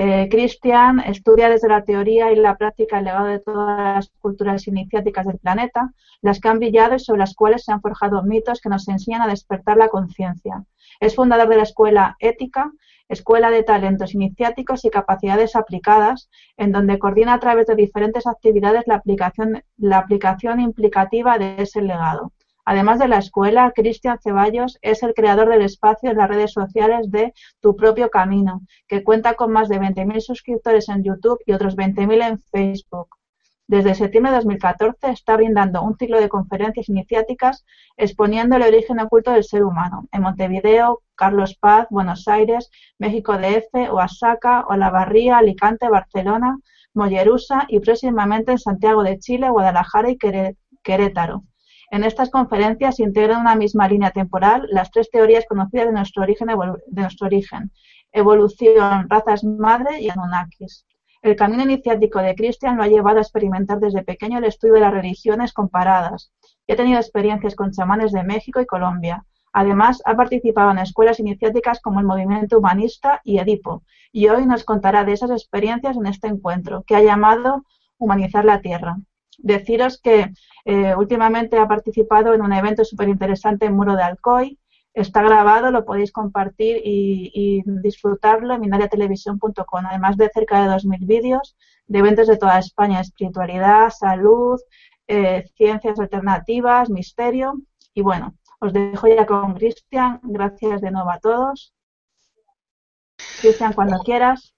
Eh, 0.00 0.28
Christian 0.30 1.00
estudia 1.00 1.48
desde 1.48 1.68
la 1.68 1.82
teoría 1.82 2.30
y 2.30 2.36
la 2.36 2.56
práctica 2.56 2.98
el 2.98 3.06
legado 3.06 3.26
de 3.26 3.40
todas 3.40 3.96
las 3.96 4.12
culturas 4.20 4.68
iniciáticas 4.68 5.26
del 5.26 5.38
planeta, 5.38 5.92
las 6.22 6.38
que 6.38 6.46
han 6.46 6.60
brillado 6.60 6.94
y 6.94 7.00
sobre 7.00 7.18
las 7.18 7.34
cuales 7.34 7.64
se 7.64 7.72
han 7.72 7.80
forjado 7.80 8.22
mitos 8.22 8.60
que 8.60 8.68
nos 8.68 8.86
enseñan 8.86 9.22
a 9.22 9.26
despertar 9.26 9.76
la 9.76 9.88
conciencia. 9.88 10.64
Es 11.00 11.16
fundador 11.16 11.48
de 11.48 11.56
la 11.56 11.64
Escuela 11.64 12.16
Ética, 12.20 12.70
Escuela 13.08 13.50
de 13.50 13.64
Talentos 13.64 14.14
Iniciáticos 14.14 14.84
y 14.84 14.90
Capacidades 14.90 15.56
Aplicadas, 15.56 16.30
en 16.56 16.70
donde 16.70 17.00
coordina 17.00 17.34
a 17.34 17.40
través 17.40 17.66
de 17.66 17.74
diferentes 17.74 18.28
actividades 18.28 18.84
la 18.86 18.94
aplicación, 18.94 19.64
la 19.78 19.98
aplicación 19.98 20.60
implicativa 20.60 21.38
de 21.38 21.56
ese 21.60 21.82
legado. 21.82 22.30
Además 22.70 22.98
de 22.98 23.08
la 23.08 23.16
escuela, 23.16 23.72
Cristian 23.74 24.18
Ceballos 24.22 24.78
es 24.82 25.02
el 25.02 25.14
creador 25.14 25.48
del 25.48 25.62
espacio 25.62 26.10
en 26.10 26.18
las 26.18 26.28
redes 26.28 26.52
sociales 26.52 27.10
de 27.10 27.32
Tu 27.60 27.74
propio 27.74 28.10
camino, 28.10 28.60
que 28.86 29.02
cuenta 29.02 29.36
con 29.36 29.52
más 29.52 29.70
de 29.70 29.80
20.000 29.80 30.20
suscriptores 30.20 30.90
en 30.90 31.02
YouTube 31.02 31.38
y 31.46 31.52
otros 31.52 31.78
20.000 31.78 32.28
en 32.28 32.38
Facebook. 32.38 33.08
Desde 33.66 33.94
septiembre 33.94 34.32
de 34.32 34.36
2014 34.36 35.08
está 35.08 35.36
brindando 35.36 35.80
un 35.80 35.96
ciclo 35.96 36.20
de 36.20 36.28
conferencias 36.28 36.90
iniciáticas 36.90 37.64
exponiendo 37.96 38.56
el 38.56 38.62
origen 38.64 39.00
oculto 39.00 39.30
del 39.30 39.44
ser 39.44 39.64
humano 39.64 40.06
en 40.12 40.20
Montevideo, 40.20 41.00
Carlos 41.14 41.54
Paz, 41.54 41.86
Buenos 41.88 42.28
Aires, 42.28 42.70
México 42.98 43.38
DF, 43.38 43.90
Oaxaca, 43.90 44.66
Olavarría, 44.68 45.38
Alicante, 45.38 45.88
Barcelona, 45.88 46.58
Mollerusa 46.92 47.64
y 47.66 47.80
próximamente 47.80 48.52
en 48.52 48.58
Santiago 48.58 49.02
de 49.04 49.18
Chile, 49.18 49.48
Guadalajara 49.48 50.10
y 50.10 50.18
Querétaro. 50.82 51.44
En 51.90 52.04
estas 52.04 52.30
conferencias 52.30 52.96
se 52.96 53.02
integran 53.02 53.38
en 53.38 53.42
una 53.42 53.54
misma 53.54 53.88
línea 53.88 54.10
temporal 54.10 54.66
las 54.70 54.90
tres 54.90 55.10
teorías 55.10 55.46
conocidas 55.48 55.86
de 55.86 55.92
nuestro 55.92 56.22
origen, 56.22 56.48
de 56.48 57.02
nuestro 57.02 57.26
origen 57.26 57.70
evolución, 58.12 59.08
razas 59.08 59.44
madre 59.44 60.00
y 60.00 60.10
Anunnakis. 60.10 60.86
El 61.22 61.34
camino 61.34 61.64
iniciático 61.64 62.20
de 62.20 62.34
Christian 62.34 62.76
lo 62.76 62.82
ha 62.82 62.88
llevado 62.88 63.18
a 63.18 63.22
experimentar 63.22 63.80
desde 63.80 64.04
pequeño 64.04 64.38
el 64.38 64.44
estudio 64.44 64.74
de 64.74 64.80
las 64.80 64.92
religiones 64.92 65.52
comparadas 65.52 66.30
y 66.66 66.72
ha 66.72 66.76
tenido 66.76 66.98
experiencias 66.98 67.56
con 67.56 67.72
chamanes 67.72 68.12
de 68.12 68.22
México 68.22 68.60
y 68.60 68.66
Colombia. 68.66 69.24
Además, 69.52 70.00
ha 70.04 70.14
participado 70.14 70.70
en 70.70 70.78
escuelas 70.78 71.18
iniciáticas 71.18 71.80
como 71.80 72.00
el 72.00 72.06
Movimiento 72.06 72.58
Humanista 72.58 73.20
y 73.24 73.38
Edipo, 73.38 73.82
y 74.12 74.28
hoy 74.28 74.46
nos 74.46 74.62
contará 74.62 75.04
de 75.04 75.12
esas 75.12 75.30
experiencias 75.30 75.96
en 75.96 76.06
este 76.06 76.28
encuentro, 76.28 76.84
que 76.86 76.94
ha 76.94 77.02
llamado 77.02 77.64
Humanizar 77.98 78.44
la 78.44 78.60
Tierra. 78.60 78.98
Deciros 79.38 80.00
que 80.00 80.32
eh, 80.64 80.94
últimamente 80.96 81.58
ha 81.58 81.66
participado 81.66 82.34
en 82.34 82.42
un 82.42 82.52
evento 82.52 82.84
súper 82.84 83.08
interesante 83.08 83.66
en 83.66 83.74
Muro 83.74 83.96
de 83.96 84.02
Alcoy. 84.02 84.58
Está 84.92 85.22
grabado, 85.22 85.70
lo 85.70 85.84
podéis 85.84 86.12
compartir 86.12 86.80
y, 86.84 87.62
disfrutarlo 87.64 88.54
en 88.54 88.60
minariatelevisión.com, 88.60 89.86
además 89.86 90.16
de 90.16 90.28
cerca 90.34 90.60
de 90.60 90.74
2.000 90.74 91.06
vídeos 91.06 91.56
de 91.86 92.00
eventos 92.00 92.26
de 92.26 92.36
toda 92.36 92.58
España, 92.58 93.00
espiritualidad, 93.00 93.90
salud, 93.90 94.60
eh, 95.06 95.44
ciencias 95.56 95.98
alternativas, 95.98 96.90
misterio. 96.90 97.54
Y 97.94 98.02
bueno, 98.02 98.34
os 98.60 98.72
dejo 98.72 99.06
ya 99.08 99.24
con 99.24 99.54
Cristian. 99.54 100.20
Gracias 100.22 100.80
de 100.80 100.90
nuevo 100.90 101.10
a 101.10 101.18
todos. 101.18 101.72
Cristian, 103.40 103.72
cuando 103.72 103.98
quieras. 104.00 104.54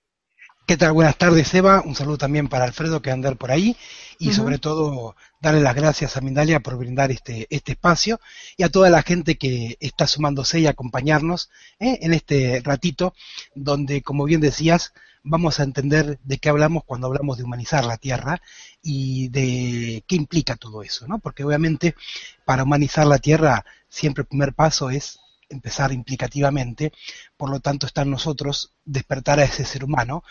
¿Qué 0.71 0.77
tal? 0.77 0.93
Buenas 0.93 1.19
tardes, 1.19 1.53
Eva. 1.53 1.83
Un 1.85 1.97
saludo 1.97 2.17
también 2.17 2.47
para 2.47 2.65
Alfredo, 2.65 3.03
que 3.03 3.11
andar 3.11 3.37
por 3.37 3.51
ahí. 3.51 3.77
Y 4.21 4.33
sobre 4.33 4.59
todo, 4.59 5.17
darle 5.41 5.63
las 5.63 5.75
gracias 5.75 6.17
a 6.17 6.21
Mindalia 6.21 6.61
por 6.61 6.77
brindar 6.79 7.11
este, 7.11 7.49
este 7.51 7.73
espacio 7.73 8.21
y 8.57 8.63
a 8.63 8.69
toda 8.69 8.89
la 8.89 9.03
gente 9.03 9.37
que 9.37 9.77
está 9.81 10.07
sumándose 10.07 10.61
y 10.61 10.69
acompañarnos 10.69 11.51
¿eh? 11.81 11.99
en 12.03 12.15
este 12.15 12.63
ratito, 12.63 13.15
donde, 13.53 14.03
como 14.03 14.23
bien 14.27 14.41
decías, 14.41 14.93
vamos 15.25 15.59
a 15.59 15.65
entender 15.65 16.21
de 16.23 16.39
qué 16.39 16.51
hablamos 16.51 16.85
cuando 16.85 17.09
hablamos 17.09 17.37
de 17.37 17.43
humanizar 17.43 17.85
la 17.85 17.97
Tierra 17.97 18.41
y 18.81 19.29
de 19.31 20.05
qué 20.07 20.15
implica 20.15 20.55
todo 20.55 20.85
eso, 20.85 21.09
¿no? 21.09 21.19
Porque 21.19 21.43
obviamente, 21.43 21.97
para 22.45 22.63
humanizar 22.63 23.09
la 23.09 23.19
Tierra, 23.19 23.65
siempre 23.89 24.23
el 24.23 24.29
primer 24.29 24.55
paso 24.55 24.89
es 24.89 25.19
empezar 25.51 25.93
implicativamente, 25.93 26.93
por 27.37 27.51
lo 27.51 27.61
tanto 27.61 27.87
está 27.87 28.03
en 28.03 28.11
nosotros 28.11 28.73
despertar 28.85 29.41
a 29.41 29.45
ese 29.45 29.65
ser 29.65 29.85
humano 29.85 30.25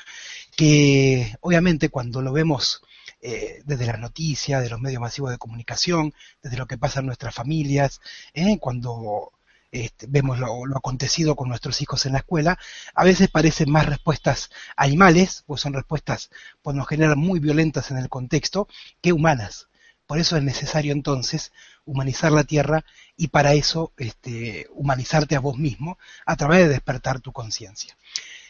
que 0.55 1.35
obviamente 1.41 1.89
cuando 1.89 2.21
lo 2.21 2.33
vemos 2.33 2.81
eh, 3.21 3.61
desde 3.65 3.85
las 3.85 3.99
noticias, 3.99 4.63
de 4.63 4.69
los 4.69 4.79
medios 4.79 5.01
masivos 5.01 5.31
de 5.31 5.37
comunicación, 5.37 6.13
desde 6.41 6.57
lo 6.57 6.67
que 6.67 6.77
pasa 6.77 7.01
en 7.01 7.05
nuestras 7.05 7.35
familias, 7.35 8.01
eh, 8.33 8.57
cuando 8.59 9.33
este, 9.71 10.07
vemos 10.07 10.39
lo, 10.39 10.65
lo, 10.65 10.77
acontecido 10.77 11.35
con 11.35 11.49
nuestros 11.49 11.81
hijos 11.81 12.05
en 12.05 12.13
la 12.13 12.19
escuela, 12.19 12.57
a 12.95 13.03
veces 13.03 13.29
parecen 13.29 13.71
más 13.71 13.85
respuestas 13.85 14.49
animales, 14.75 15.43
pues 15.47 15.61
son 15.61 15.73
respuestas, 15.73 16.29
pues 16.61 16.75
nos 16.75 16.87
generan 16.87 17.19
muy 17.19 17.39
violentas 17.39 17.91
en 17.91 17.97
el 17.97 18.09
contexto, 18.09 18.67
que 19.01 19.13
humanas. 19.13 19.68
Por 20.09 20.17
eso 20.17 20.37
es 20.37 20.41
necesario 20.41 20.91
entonces 20.91 21.51
humanizar 21.85 22.31
la 22.31 22.43
tierra 22.43 22.83
y 23.15 23.27
para 23.27 23.53
eso 23.53 23.93
este, 23.95 24.65
humanizarte 24.71 25.35
a 25.35 25.39
vos 25.39 25.59
mismo 25.59 25.99
a 26.25 26.35
través 26.35 26.61
de 26.61 26.69
despertar 26.69 27.19
tu 27.19 27.31
conciencia. 27.31 27.95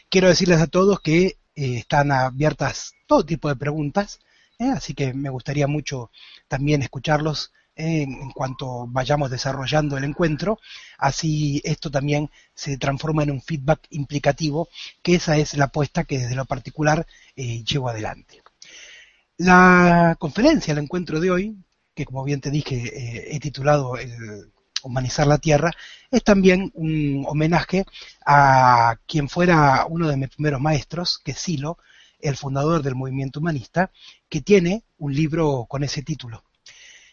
Quiero 0.08 0.28
decirles 0.28 0.58
a 0.62 0.68
todos 0.68 1.00
que 1.00 1.26
eh, 1.26 1.36
están 1.54 2.12
abiertas 2.12 2.94
todo 3.06 3.26
tipo 3.26 3.50
de 3.50 3.56
preguntas, 3.56 4.20
¿eh? 4.58 4.70
así 4.70 4.94
que 4.94 5.12
me 5.12 5.28
gustaría 5.28 5.66
mucho 5.66 6.10
también 6.48 6.80
escucharlos 6.80 7.52
¿eh? 7.76 8.04
en 8.04 8.30
cuanto 8.30 8.86
vayamos 8.86 9.30
desarrollando 9.30 9.98
el 9.98 10.04
encuentro, 10.04 10.60
así 10.96 11.60
esto 11.62 11.90
también 11.90 12.30
se 12.54 12.78
transforma 12.78 13.22
en 13.22 13.32
un 13.32 13.42
feedback 13.42 13.86
implicativo, 13.90 14.70
que 15.02 15.16
esa 15.16 15.36
es 15.36 15.52
la 15.58 15.66
apuesta 15.66 16.04
que 16.04 16.20
desde 16.20 16.36
lo 16.36 16.46
particular 16.46 17.06
llevo 17.36 17.90
adelante. 17.90 18.40
La 19.40 20.16
conferencia, 20.18 20.72
el 20.72 20.78
encuentro 20.80 21.18
de 21.18 21.30
hoy, 21.30 21.56
que 21.94 22.04
como 22.04 22.24
bien 22.24 22.42
te 22.42 22.50
dije 22.50 22.74
eh, 22.76 23.28
he 23.30 23.40
titulado 23.40 23.96
el 23.96 24.52
Humanizar 24.82 25.26
la 25.26 25.38
Tierra, 25.38 25.70
es 26.10 26.22
también 26.22 26.70
un 26.74 27.24
homenaje 27.26 27.86
a 28.26 28.98
quien 29.06 29.30
fuera 29.30 29.86
uno 29.88 30.08
de 30.08 30.18
mis 30.18 30.28
primeros 30.28 30.60
maestros, 30.60 31.18
que 31.24 31.30
es 31.30 31.38
Silo, 31.38 31.78
el 32.18 32.36
fundador 32.36 32.82
del 32.82 32.96
movimiento 32.96 33.40
humanista, 33.40 33.90
que 34.28 34.42
tiene 34.42 34.84
un 34.98 35.14
libro 35.14 35.64
con 35.66 35.84
ese 35.84 36.02
título. 36.02 36.44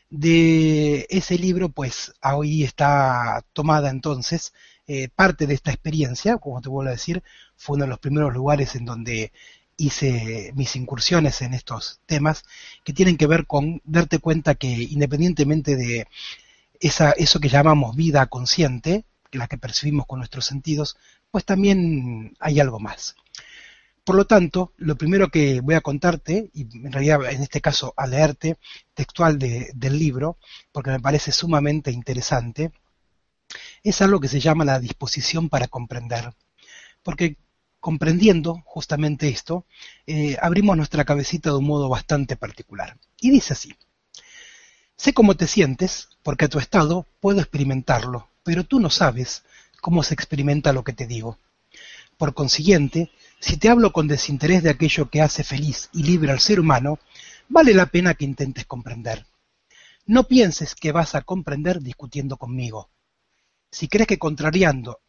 De 0.10 1.08
ese 1.10 1.38
libro, 1.38 1.70
pues, 1.70 2.14
hoy 2.22 2.64
está 2.64 3.42
tomada 3.54 3.90
entonces 3.90 4.52
eh, 4.86 5.08
parte 5.08 5.48
de 5.48 5.54
esta 5.54 5.72
experiencia, 5.72 6.38
como 6.40 6.60
te 6.62 6.68
vuelvo 6.68 6.90
a 6.90 6.94
decir, 6.94 7.24
fue 7.56 7.76
uno 7.76 7.86
de 7.86 7.90
los 7.90 8.00
primeros 8.00 8.34
lugares 8.34 8.76
en 8.76 8.84
donde 8.84 9.32
hice 9.78 10.52
mis 10.56 10.76
incursiones 10.76 11.42
en 11.42 11.54
estos 11.54 12.02
temas 12.06 12.44
que 12.84 12.94
tienen 12.94 13.16
que 13.16 13.28
ver 13.28 13.46
con 13.46 13.82
darte 13.86 14.20
cuenta 14.20 14.56
que 14.56 14.68
independientemente 14.68 15.76
de 15.76 16.08
esa, 16.80 17.12
eso 17.12 17.40
que 17.40 17.50
llamamos 17.50 17.96
vida 17.96 18.26
consciente, 18.26 19.06
la 19.32 19.48
que 19.48 19.58
percibimos 19.58 20.06
con 20.08 20.20
nuestros 20.20 20.46
sentidos, 20.46 20.98
pues 21.32 21.46
también 21.46 22.36
hay 22.40 22.60
algo 22.60 22.80
más. 22.80 23.16
Por 24.04 24.16
lo 24.16 24.26
tanto, 24.26 24.74
lo 24.78 24.96
primero 24.96 25.30
que 25.30 25.60
voy 25.60 25.76
a 25.76 25.82
contarte, 25.82 26.50
y 26.54 26.62
en 26.62 26.92
realidad 26.92 27.30
en 27.30 27.44
este 27.44 27.60
caso 27.60 27.94
a 27.98 28.08
leerte 28.08 28.58
textual 28.94 29.38
del 29.38 30.00
libro, 30.00 30.38
porque 30.72 30.92
me 30.92 31.00
parece 31.00 31.32
sumamente 31.32 31.92
interesante, 31.92 32.72
es 33.84 34.02
algo 34.02 34.20
que 34.20 34.30
se 34.30 34.40
llama 34.40 34.66
la 34.66 34.80
disposición 34.80 35.50
para 35.50 35.68
comprender. 35.68 36.34
Porque 37.04 37.38
comprendiendo 37.88 38.64
justamente 38.66 39.30
esto, 39.30 39.66
eh, 40.08 40.36
abrimos 40.42 40.76
nuestra 40.76 41.06
cabecita 41.06 41.52
de 41.52 41.56
un 41.56 41.68
modo 41.68 41.88
bastante 41.88 42.36
particular. 42.36 42.98
Y 43.22 43.30
dice 43.30 43.54
así, 43.54 43.74
sé 44.98 45.14
cómo 45.14 45.38
te 45.38 45.48
sientes, 45.48 46.10
porque 46.22 46.50
tu 46.50 46.60
estado 46.60 47.06
puedo 47.22 47.40
experimentarlo, 47.40 48.28
pero 48.44 48.66
tú 48.66 48.82
no 48.82 48.90
sabes 48.90 49.46
cómo 49.80 50.04
se 50.04 50.16
experimenta 50.16 50.74
lo 50.74 50.84
que 50.84 50.92
te 50.92 51.08
digo. 51.08 51.40
Por 52.18 52.34
consiguiente, 52.34 53.10
si 53.40 53.56
te 53.56 53.70
hablo 53.70 53.94
con 53.94 54.10
desinterés 54.10 54.64
de 54.64 54.72
aquello 54.72 55.10
que 55.10 55.22
hace 55.22 55.46
feliz 55.46 55.90
y 55.94 56.04
libre 56.04 56.34
al 56.34 56.42
ser 56.42 56.60
humano, 56.60 57.00
vale 57.48 57.74
la 57.74 57.86
pena 57.86 58.16
que 58.16 58.26
intentes 58.26 58.66
comprender. 58.66 59.26
No 60.06 60.26
pienses 60.28 60.76
que 60.76 60.92
vas 60.92 61.16
a 61.16 61.22
comprender 61.22 61.80
discutiendo 61.80 62.36
conmigo. 62.36 62.90
Si 63.72 63.88
crees 63.88 64.08
que 64.08 64.20
contrariando 64.20 65.00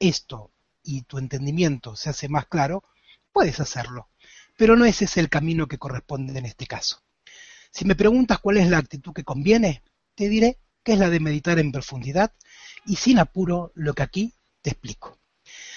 esto 0.00 0.50
y 0.86 1.02
tu 1.02 1.18
entendimiento 1.18 1.96
se 1.96 2.08
hace 2.08 2.28
más 2.28 2.46
claro, 2.46 2.84
puedes 3.32 3.60
hacerlo. 3.60 4.08
Pero 4.56 4.76
no 4.76 4.86
ese 4.86 5.04
es 5.04 5.18
el 5.18 5.28
camino 5.28 5.66
que 5.66 5.76
corresponde 5.76 6.38
en 6.38 6.46
este 6.46 6.66
caso. 6.66 7.02
Si 7.70 7.84
me 7.84 7.94
preguntas 7.94 8.38
cuál 8.38 8.56
es 8.56 8.70
la 8.70 8.78
actitud 8.78 9.12
que 9.12 9.24
conviene, 9.24 9.82
te 10.14 10.30
diré 10.30 10.58
que 10.82 10.94
es 10.94 10.98
la 10.98 11.10
de 11.10 11.20
meditar 11.20 11.58
en 11.58 11.72
profundidad 11.72 12.32
y 12.86 12.96
sin 12.96 13.18
apuro 13.18 13.72
lo 13.74 13.92
que 13.92 14.02
aquí 14.02 14.34
te 14.62 14.70
explico. 14.70 15.18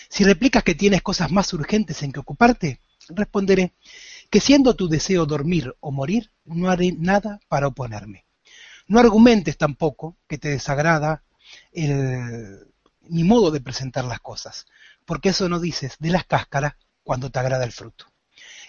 Si 0.07 0.23
replicas 0.23 0.63
que 0.63 0.75
tienes 0.75 1.01
cosas 1.01 1.31
más 1.31 1.51
urgentes 1.53 2.01
en 2.03 2.11
que 2.11 2.19
ocuparte, 2.19 2.79
responderé 3.09 3.73
que 4.29 4.39
siendo 4.39 4.75
tu 4.75 4.87
deseo 4.87 5.25
dormir 5.25 5.75
o 5.79 5.91
morir, 5.91 6.31
no 6.45 6.69
haré 6.69 6.93
nada 6.93 7.39
para 7.47 7.67
oponerme. 7.67 8.25
No 8.87 8.99
argumentes 8.99 9.57
tampoco 9.57 10.15
que 10.27 10.37
te 10.37 10.49
desagrada 10.49 11.23
mi 11.73 13.23
modo 13.23 13.51
de 13.51 13.61
presentar 13.61 14.05
las 14.05 14.19
cosas, 14.19 14.67
porque 15.09 15.29
eso 15.29 15.49
no 15.49 15.59
dices 15.59 15.95
de 15.97 16.11
las 16.11 16.25
cáscaras 16.25 16.75
cuando 17.01 17.31
te 17.31 17.39
agrada 17.39 17.65
el 17.65 17.71
fruto. 17.71 18.05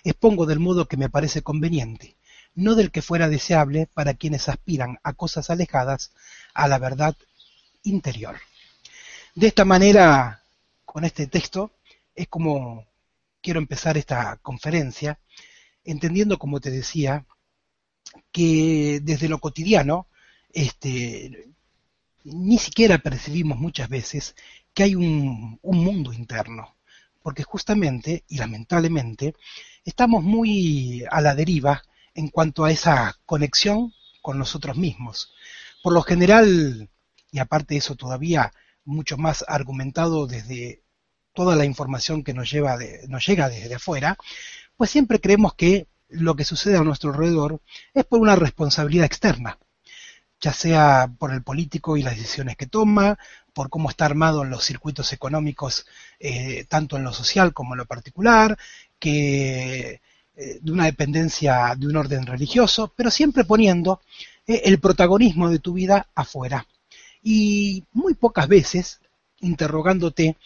Expongo 0.04 0.46
del 0.46 0.58
modo 0.58 0.88
que 0.88 0.96
me 0.96 1.10
parece 1.10 1.42
conveniente, 1.42 2.16
no 2.54 2.76
del 2.76 2.90
que 2.90 3.02
fuera 3.02 3.28
deseable 3.28 3.90
para 3.92 4.14
quienes 4.14 4.48
aspiran 4.48 4.98
a 5.02 5.12
cosas 5.12 5.50
alejadas 5.50 6.12
a 6.54 6.66
la 6.66 6.78
verdad 6.78 7.14
interior. 7.82 8.40
De 9.34 9.48
esta 9.48 9.66
manera, 9.66 10.42
con 10.86 11.04
este 11.04 11.26
texto, 11.26 11.72
es 12.14 12.26
como 12.28 12.86
quiero 13.42 13.60
empezar 13.60 13.98
esta 13.98 14.38
conferencia, 14.38 15.18
entendiendo, 15.84 16.38
como 16.38 16.58
te 16.58 16.70
decía, 16.70 17.26
que 18.32 19.00
desde 19.02 19.28
lo 19.28 19.40
cotidiano, 19.40 20.06
este, 20.54 21.50
ni 22.24 22.56
siquiera 22.56 22.96
percibimos 22.96 23.58
muchas 23.58 23.90
veces 23.90 24.34
que 24.74 24.84
hay 24.84 24.94
un, 24.94 25.58
un 25.62 25.84
mundo 25.84 26.12
interno, 26.12 26.76
porque 27.22 27.42
justamente 27.42 28.24
y 28.28 28.38
lamentablemente 28.38 29.34
estamos 29.84 30.22
muy 30.22 31.04
a 31.10 31.20
la 31.20 31.34
deriva 31.34 31.82
en 32.14 32.28
cuanto 32.28 32.64
a 32.64 32.72
esa 32.72 33.18
conexión 33.26 33.92
con 34.22 34.38
nosotros 34.38 34.76
mismos. 34.76 35.32
Por 35.82 35.92
lo 35.92 36.02
general, 36.02 36.88
y 37.30 37.38
aparte 37.38 37.74
de 37.74 37.78
eso 37.78 37.94
todavía 37.96 38.52
mucho 38.84 39.16
más 39.16 39.44
argumentado 39.48 40.26
desde 40.26 40.82
toda 41.32 41.56
la 41.56 41.64
información 41.64 42.24
que 42.24 42.34
nos, 42.34 42.50
lleva 42.50 42.78
nos 43.08 43.26
llega 43.26 43.48
desde 43.48 43.74
afuera, 43.74 44.16
pues 44.76 44.90
siempre 44.90 45.20
creemos 45.20 45.54
que 45.54 45.88
lo 46.08 46.34
que 46.34 46.44
sucede 46.44 46.76
a 46.76 46.82
nuestro 46.82 47.10
alrededor 47.10 47.60
es 47.94 48.04
por 48.04 48.20
una 48.20 48.36
responsabilidad 48.36 49.06
externa, 49.06 49.58
ya 50.40 50.52
sea 50.52 51.12
por 51.18 51.32
el 51.32 51.42
político 51.42 51.96
y 51.96 52.02
las 52.02 52.16
decisiones 52.16 52.56
que 52.56 52.66
toma, 52.66 53.18
por 53.52 53.68
cómo 53.68 53.90
está 53.90 54.06
armado 54.06 54.42
en 54.42 54.50
los 54.50 54.64
circuitos 54.64 55.12
económicos, 55.12 55.86
eh, 56.18 56.64
tanto 56.68 56.96
en 56.96 57.04
lo 57.04 57.12
social 57.12 57.52
como 57.52 57.74
en 57.74 57.78
lo 57.78 57.86
particular, 57.86 58.56
eh, 59.02 60.00
de 60.62 60.72
una 60.72 60.86
dependencia 60.86 61.74
de 61.76 61.86
un 61.86 61.96
orden 61.96 62.26
religioso, 62.26 62.92
pero 62.96 63.10
siempre 63.10 63.44
poniendo 63.44 64.00
eh, 64.46 64.62
el 64.64 64.80
protagonismo 64.80 65.50
de 65.50 65.58
tu 65.58 65.74
vida 65.74 66.08
afuera. 66.14 66.66
Y 67.22 67.84
muy 67.92 68.14
pocas 68.14 68.48
veces 68.48 69.00
interrogándote 69.40 70.36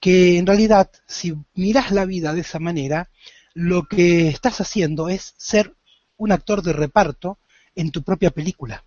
que 0.00 0.38
en 0.38 0.46
realidad 0.46 0.90
si 1.06 1.34
miras 1.54 1.90
la 1.90 2.04
vida 2.04 2.32
de 2.32 2.42
esa 2.42 2.58
manera, 2.58 3.08
lo 3.54 3.84
que 3.84 4.28
estás 4.28 4.60
haciendo 4.60 5.08
es 5.08 5.34
ser 5.36 5.74
un 6.16 6.32
actor 6.32 6.62
de 6.62 6.72
reparto 6.72 7.38
en 7.74 7.90
tu 7.90 8.02
propia 8.02 8.30
película. 8.30 8.84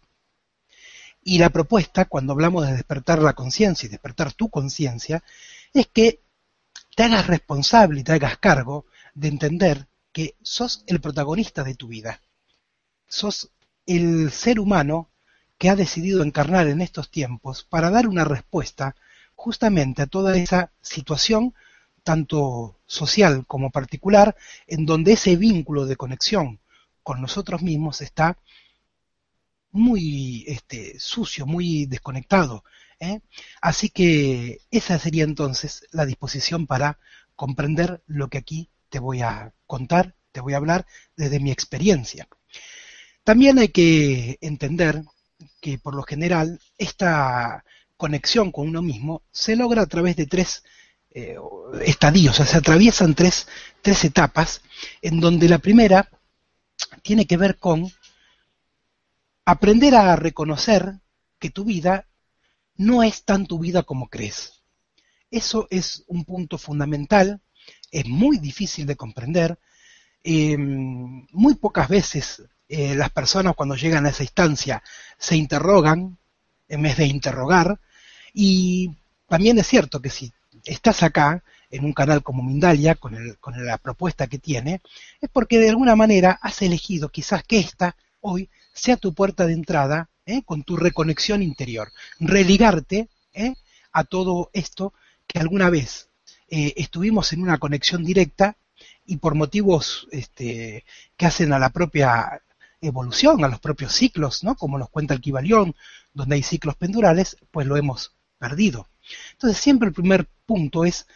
Y 1.24 1.40
la 1.40 1.50
propuesta, 1.50 2.06
cuando 2.06 2.34
hablamos 2.34 2.66
de 2.66 2.74
despertar 2.74 3.22
la 3.22 3.34
conciencia 3.34 3.88
y 3.88 3.90
despertar 3.90 4.34
tu 4.34 4.50
conciencia, 4.50 5.24
es 5.74 5.88
que 5.88 6.22
te 6.96 7.04
hagas 7.04 7.28
responsable 7.28 8.00
y 8.00 8.04
te 8.04 8.14
hagas 8.14 8.38
cargo 8.38 8.86
de 9.14 9.28
entender 9.28 9.88
que 10.12 10.36
sos 10.42 10.84
el 10.88 11.02
protagonista 11.02 11.64
de 11.64 11.76
tu 11.76 11.88
vida. 11.88 12.22
Sos 13.08 13.52
el 13.86 14.32
ser 14.32 14.60
humano 14.60 15.10
que 15.58 15.70
ha 15.70 15.76
decidido 15.76 16.24
encarnar 16.24 16.68
en 16.68 16.82
estos 16.82 17.10
tiempos 17.10 17.64
para 17.64 17.90
dar 17.90 18.08
una 18.08 18.24
respuesta 18.24 18.96
justamente 19.36 20.02
a 20.02 20.08
toda 20.08 20.36
esa 20.38 20.72
situación, 20.82 21.54
tanto 22.04 22.80
social 22.86 23.46
como 23.46 23.70
particular, 23.70 24.36
en 24.66 24.86
donde 24.86 25.14
ese 25.14 25.36
vínculo 25.36 25.86
de 25.86 25.96
conexión 25.96 26.60
con 27.04 27.22
nosotros 27.22 27.62
mismos 27.62 28.02
está 28.02 28.38
muy 29.78 30.44
este, 30.48 31.00
sucio, 31.00 31.46
muy 31.46 31.86
desconectado. 31.86 32.64
¿eh? 33.00 33.22
Así 33.62 33.90
que 33.90 34.60
esa 34.72 35.00
sería 35.00 35.24
entonces 35.24 35.86
la 35.92 36.06
disposición 36.06 36.68
para 36.68 37.00
comprender 37.36 38.02
lo 38.08 38.30
que 38.30 38.40
aquí 38.40 38.70
te 38.90 39.00
voy 39.00 39.22
a 39.22 39.54
contar, 39.66 40.16
te 40.32 40.42
voy 40.42 40.54
a 40.54 40.58
hablar 40.58 40.86
desde 41.16 41.40
mi 41.40 41.52
experiencia. 41.52 42.28
También 43.24 43.60
hay 43.60 43.70
que 43.70 44.38
entender 44.42 45.04
que 45.62 45.78
por 45.78 45.96
lo 45.96 46.04
general 46.04 46.60
esta 46.78 47.64
conexión 47.96 48.52
con 48.52 48.68
uno 48.68 48.82
mismo 48.82 49.24
se 49.32 49.56
logra 49.56 49.82
a 49.82 49.88
través 49.88 50.16
de 50.16 50.28
tres 50.28 50.64
eh, 51.12 51.36
estadios, 51.84 52.36
o 52.36 52.38
sea, 52.38 52.46
se 52.46 52.58
atraviesan 52.58 53.16
tres, 53.16 53.48
tres 53.82 54.04
etapas, 54.06 54.62
en 55.02 55.20
donde 55.20 55.50
la 55.50 55.58
primera 55.58 56.10
tiene 57.02 57.26
que 57.26 57.38
ver 57.38 57.58
con 57.58 57.92
aprender 59.48 59.96
a 59.96 60.14
reconocer 60.18 61.00
que 61.40 61.50
tu 61.50 61.64
vida 61.64 62.06
no 62.76 63.02
es 63.02 63.24
tan 63.24 63.48
tu 63.48 63.60
vida 63.60 63.84
como 63.84 64.10
crees. 64.10 64.62
Eso 65.32 65.68
es 65.70 66.04
un 66.08 66.26
punto 66.26 66.58
fundamental 66.58 67.40
es 67.92 68.06
muy 68.06 68.40
difícil 68.40 68.86
de 68.86 68.98
comprender. 68.98 69.58
Em, 70.22 71.26
muy 71.32 71.56
pocas 71.56 71.88
veces 71.88 72.44
eh, 72.68 72.96
las 72.96 73.10
personas 73.12 73.56
cuando 73.56 73.76
llegan 73.76 74.06
a 74.06 74.10
esa 74.10 74.24
instancia 74.24 74.84
se 75.18 75.38
interrogan 75.38 76.18
en 76.68 76.82
vez 76.82 76.98
de 76.98 77.06
interrogar. 77.06 77.80
Y 78.34 78.98
también 79.28 79.58
es 79.60 79.68
cierto 79.68 80.02
que 80.02 80.10
si 80.10 80.34
estás 80.66 81.04
acá, 81.04 81.42
en 81.70 81.86
un 81.86 81.94
canal 81.94 82.22
como 82.22 82.44
Mindalia, 82.44 82.96
con, 82.96 83.16
el, 83.16 83.38
con 83.40 83.66
la 83.66 83.78
propuesta 83.78 84.28
que 84.28 84.40
tiene, 84.40 84.82
es 85.22 85.30
porque 85.30 85.58
de 85.58 85.70
alguna 85.70 85.96
manera 85.96 86.38
has 86.42 86.62
elegido 86.62 87.10
quizás 87.10 87.44
que 87.44 87.60
esta 87.60 87.96
hoy 88.20 88.50
sea 88.78 88.98
tu 88.98 89.14
puerta 89.14 89.48
de 89.48 89.54
entrada 89.54 90.10
¿eh? 90.26 90.44
con 90.44 90.64
tu 90.64 90.78
reconexión 90.78 91.42
interior, 91.42 91.92
religarte 92.20 93.10
¿eh? 93.34 93.56
a 93.92 94.04
todo 94.04 94.50
esto 94.54 94.94
que 95.26 95.40
alguna 95.40 95.70
vez 95.70 96.10
eh, 96.50 96.74
estuvimos 96.78 97.34
en 97.34 97.42
una 97.42 97.58
conexión 97.58 98.04
directa 98.04 98.56
y 99.06 99.18
por 99.18 99.36
motivos 99.36 100.08
este, 100.12 100.86
que 101.16 101.26
hacen 101.26 101.54
a 101.54 101.60
la 101.60 101.70
propia 101.70 102.42
evolución, 102.80 103.44
a 103.44 103.48
los 103.48 103.60
propios 103.60 103.94
ciclos, 103.94 104.44
¿no? 104.44 104.56
como 104.56 104.78
nos 104.78 104.90
cuenta 104.90 105.14
el 105.14 105.22
Kibalión, 105.22 105.76
donde 106.14 106.36
hay 106.36 106.44
ciclos 106.44 106.76
pendurales, 106.76 107.38
pues 107.50 107.66
lo 107.66 107.78
hemos 107.78 108.14
perdido. 108.38 108.88
Entonces 109.32 109.60
siempre 109.60 109.88
el 109.88 109.96
primer 109.96 110.28
punto 110.46 110.86
es 110.86 111.08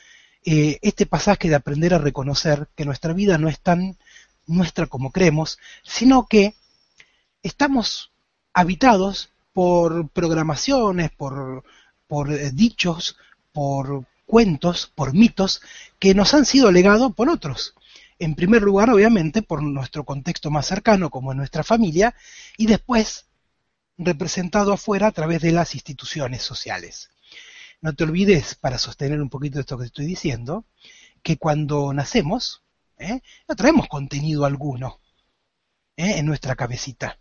eh, 0.44 0.80
este 0.82 1.06
pasaje 1.06 1.50
de 1.50 1.56
aprender 1.56 1.94
a 1.94 2.00
reconocer 2.00 2.68
que 2.76 2.86
nuestra 2.86 3.14
vida 3.14 3.38
no 3.38 3.48
es 3.48 3.60
tan 3.60 3.98
nuestra 4.48 4.88
como 4.88 5.12
creemos, 5.12 5.60
sino 5.84 6.26
que 6.26 6.56
estamos 7.44 8.12
habitados 8.54 9.32
por 9.54 10.10
programaciones, 10.10 11.12
por, 11.12 11.64
por 12.08 12.32
eh, 12.32 12.52
dichos, 12.52 13.18
por 13.52 14.06
cuentos, 14.26 14.92
por 14.96 15.14
mitos 15.14 15.62
que 16.00 16.16
nos 16.16 16.34
han 16.34 16.46
sido 16.46 16.72
legados 16.72 17.14
por 17.14 17.30
otros. 17.30 17.76
En 18.20 18.36
primer 18.36 18.62
lugar, 18.62 18.90
obviamente, 18.90 19.42
por 19.42 19.64
nuestro 19.64 20.06
contexto 20.06 20.52
más 20.52 20.68
cercano, 20.68 21.10
como 21.10 21.32
en 21.32 21.40
nuestra 21.40 21.64
familia, 21.64 22.16
y 22.58 22.68
después 22.68 23.26
representado 23.98 24.74
afuera 24.74 25.08
a 25.08 25.12
través 25.12 25.42
de 25.42 25.52
las 25.52 25.74
instituciones 25.76 26.44
sociales. 26.44 27.10
No 27.82 27.94
te 27.94 28.04
olvides, 28.04 28.56
para 28.56 28.78
sostener 28.78 29.22
un 29.22 29.30
poquito 29.30 29.60
esto 29.60 29.78
que 29.78 29.86
estoy 29.86 30.06
diciendo, 30.06 30.66
que 31.24 31.38
cuando 31.38 31.94
nacemos, 31.94 32.62
¿eh? 32.98 33.22
no 33.48 33.56
traemos 33.56 33.88
contenido 33.88 34.46
alguno 34.46 35.00
¿eh? 35.98 36.20
en 36.20 36.26
nuestra 36.26 36.56
cabecita. 36.56 37.18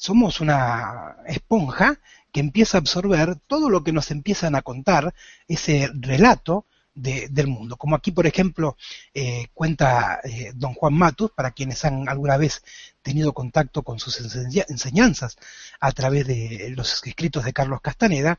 Somos 0.00 0.40
una 0.40 1.16
esponja 1.26 2.00
que 2.32 2.40
empieza 2.40 2.78
a 2.78 2.80
absorber 2.80 3.36
todo 3.46 3.68
lo 3.68 3.84
que 3.84 3.92
nos 3.92 4.10
empiezan 4.10 4.54
a 4.54 4.62
contar, 4.62 5.12
ese 5.46 5.90
relato 5.92 6.64
del 6.94 7.48
mundo. 7.48 7.76
Como 7.76 7.96
aquí, 7.96 8.10
por 8.10 8.26
ejemplo, 8.26 8.78
eh, 9.12 9.48
cuenta 9.52 10.20
eh, 10.24 10.52
don 10.54 10.72
Juan 10.72 10.94
Matus, 10.94 11.32
para 11.32 11.50
quienes 11.50 11.84
han 11.84 12.08
alguna 12.08 12.38
vez 12.38 12.62
tenido 13.02 13.34
contacto 13.34 13.82
con 13.82 13.98
sus 13.98 14.18
enseñanzas 14.20 15.36
a 15.80 15.92
través 15.92 16.26
de 16.26 16.72
los 16.74 17.06
escritos 17.06 17.44
de 17.44 17.52
Carlos 17.52 17.82
Castaneda, 17.82 18.38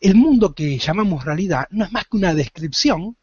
el 0.00 0.14
mundo 0.14 0.54
que 0.54 0.76
llamamos 0.78 1.24
realidad 1.24 1.68
no 1.70 1.86
es 1.86 1.90
más 1.92 2.04
que 2.04 2.18
una 2.18 2.34
descripción 2.34 3.16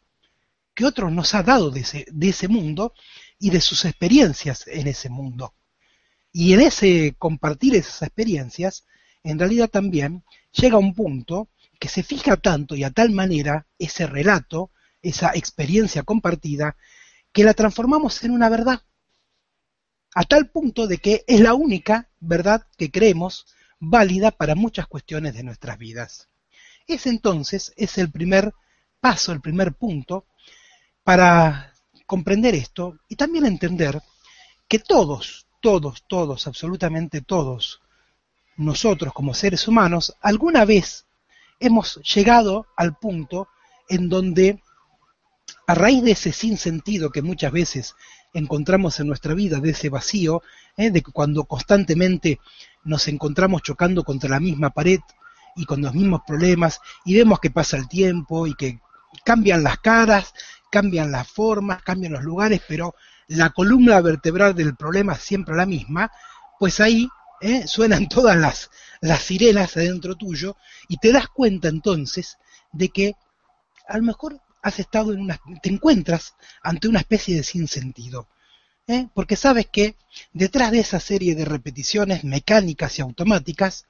que 0.74 0.86
otros 0.86 1.12
nos 1.12 1.36
ha 1.36 1.44
dado 1.44 1.70
de 1.70 1.80
ese, 1.80 2.04
de 2.10 2.30
ese 2.30 2.48
mundo 2.48 2.94
y 3.38 3.50
de 3.50 3.60
sus 3.60 3.84
experiencias 3.84 4.66
en 4.66 4.88
ese 4.88 5.08
mundo. 5.08 5.54
Y 6.38 6.52
en 6.52 6.60
ese 6.60 7.14
compartir 7.18 7.74
esas 7.74 8.02
experiencias, 8.02 8.84
en 9.24 9.38
realidad 9.38 9.70
también 9.70 10.22
llega 10.52 10.76
un 10.76 10.92
punto 10.92 11.48
que 11.80 11.88
se 11.88 12.02
fija 12.02 12.36
tanto 12.36 12.76
y 12.76 12.84
a 12.84 12.90
tal 12.90 13.10
manera 13.10 13.66
ese 13.78 14.06
relato, 14.06 14.70
esa 15.00 15.30
experiencia 15.34 16.02
compartida, 16.02 16.76
que 17.32 17.42
la 17.42 17.54
transformamos 17.54 18.22
en 18.22 18.32
una 18.32 18.50
verdad. 18.50 18.82
A 20.14 20.24
tal 20.24 20.50
punto 20.50 20.86
de 20.86 20.98
que 20.98 21.24
es 21.26 21.40
la 21.40 21.54
única 21.54 22.10
verdad 22.20 22.66
que 22.76 22.90
creemos 22.90 23.46
válida 23.80 24.30
para 24.30 24.54
muchas 24.54 24.86
cuestiones 24.88 25.32
de 25.32 25.42
nuestras 25.42 25.78
vidas. 25.78 26.28
Ese 26.86 27.08
entonces 27.08 27.72
es 27.78 27.96
el 27.96 28.10
primer 28.10 28.52
paso, 29.00 29.32
el 29.32 29.40
primer 29.40 29.72
punto 29.72 30.26
para 31.02 31.72
comprender 32.04 32.54
esto 32.54 32.98
y 33.08 33.16
también 33.16 33.46
entender 33.46 34.02
que 34.68 34.80
todos, 34.80 35.45
todos, 35.66 36.04
todos, 36.06 36.46
absolutamente 36.46 37.22
todos, 37.22 37.80
nosotros 38.56 39.12
como 39.12 39.34
seres 39.34 39.66
humanos, 39.66 40.14
alguna 40.20 40.64
vez 40.64 41.06
hemos 41.58 41.96
llegado 42.14 42.68
al 42.76 42.96
punto 42.96 43.48
en 43.88 44.08
donde, 44.08 44.62
a 45.66 45.74
raíz 45.74 46.04
de 46.04 46.12
ese 46.12 46.30
sinsentido 46.30 47.10
que 47.10 47.20
muchas 47.20 47.50
veces 47.50 47.96
encontramos 48.32 49.00
en 49.00 49.08
nuestra 49.08 49.34
vida, 49.34 49.58
de 49.58 49.70
ese 49.70 49.88
vacío, 49.88 50.40
¿eh? 50.76 50.92
de 50.92 51.02
cuando 51.02 51.42
constantemente 51.46 52.38
nos 52.84 53.08
encontramos 53.08 53.62
chocando 53.62 54.04
contra 54.04 54.30
la 54.30 54.38
misma 54.38 54.70
pared 54.70 55.00
y 55.56 55.64
con 55.64 55.82
los 55.82 55.94
mismos 55.94 56.20
problemas, 56.24 56.80
y 57.04 57.16
vemos 57.16 57.40
que 57.40 57.50
pasa 57.50 57.76
el 57.76 57.88
tiempo 57.88 58.46
y 58.46 58.54
que 58.54 58.78
cambian 59.24 59.64
las 59.64 59.78
caras, 59.78 60.32
cambian 60.70 61.10
las 61.10 61.26
formas, 61.26 61.82
cambian 61.82 62.12
los 62.12 62.22
lugares, 62.22 62.62
pero 62.68 62.94
la 63.28 63.50
columna 63.50 64.00
vertebral 64.00 64.54
del 64.54 64.76
problema 64.76 65.14
es 65.14 65.20
siempre 65.20 65.56
la 65.56 65.66
misma, 65.66 66.10
pues 66.58 66.80
ahí 66.80 67.08
¿eh? 67.40 67.66
suenan 67.66 68.08
todas 68.08 68.36
las, 68.36 68.70
las 69.00 69.22
sirenas 69.22 69.76
adentro 69.76 70.14
tuyo 70.14 70.56
y 70.88 70.98
te 70.98 71.12
das 71.12 71.28
cuenta 71.28 71.68
entonces 71.68 72.38
de 72.72 72.88
que 72.88 73.14
a 73.88 73.96
lo 73.98 74.04
mejor 74.04 74.40
has 74.62 74.78
estado 74.78 75.12
en 75.12 75.20
una, 75.20 75.40
te 75.62 75.68
encuentras 75.68 76.34
ante 76.62 76.88
una 76.88 77.00
especie 77.00 77.36
de 77.36 77.44
sinsentido. 77.44 78.28
¿eh? 78.88 79.08
Porque 79.14 79.36
sabes 79.36 79.66
que 79.66 79.96
detrás 80.32 80.72
de 80.72 80.80
esa 80.80 80.98
serie 80.98 81.34
de 81.34 81.44
repeticiones 81.44 82.24
mecánicas 82.24 82.98
y 82.98 83.02
automáticas, 83.02 83.86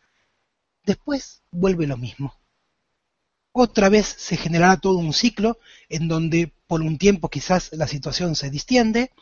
después 0.84 1.42
vuelve 1.50 1.86
lo 1.86 1.96
mismo. 1.96 2.38
Otra 3.52 3.88
vez 3.88 4.06
se 4.06 4.36
generará 4.36 4.76
todo 4.76 4.98
un 4.98 5.14
ciclo 5.14 5.58
en 5.88 6.08
donde 6.08 6.52
por 6.66 6.82
un 6.82 6.98
tiempo 6.98 7.28
quizás 7.28 7.70
la 7.72 7.86
situación 7.86 8.34
se 8.34 8.50
distiende 8.50 9.12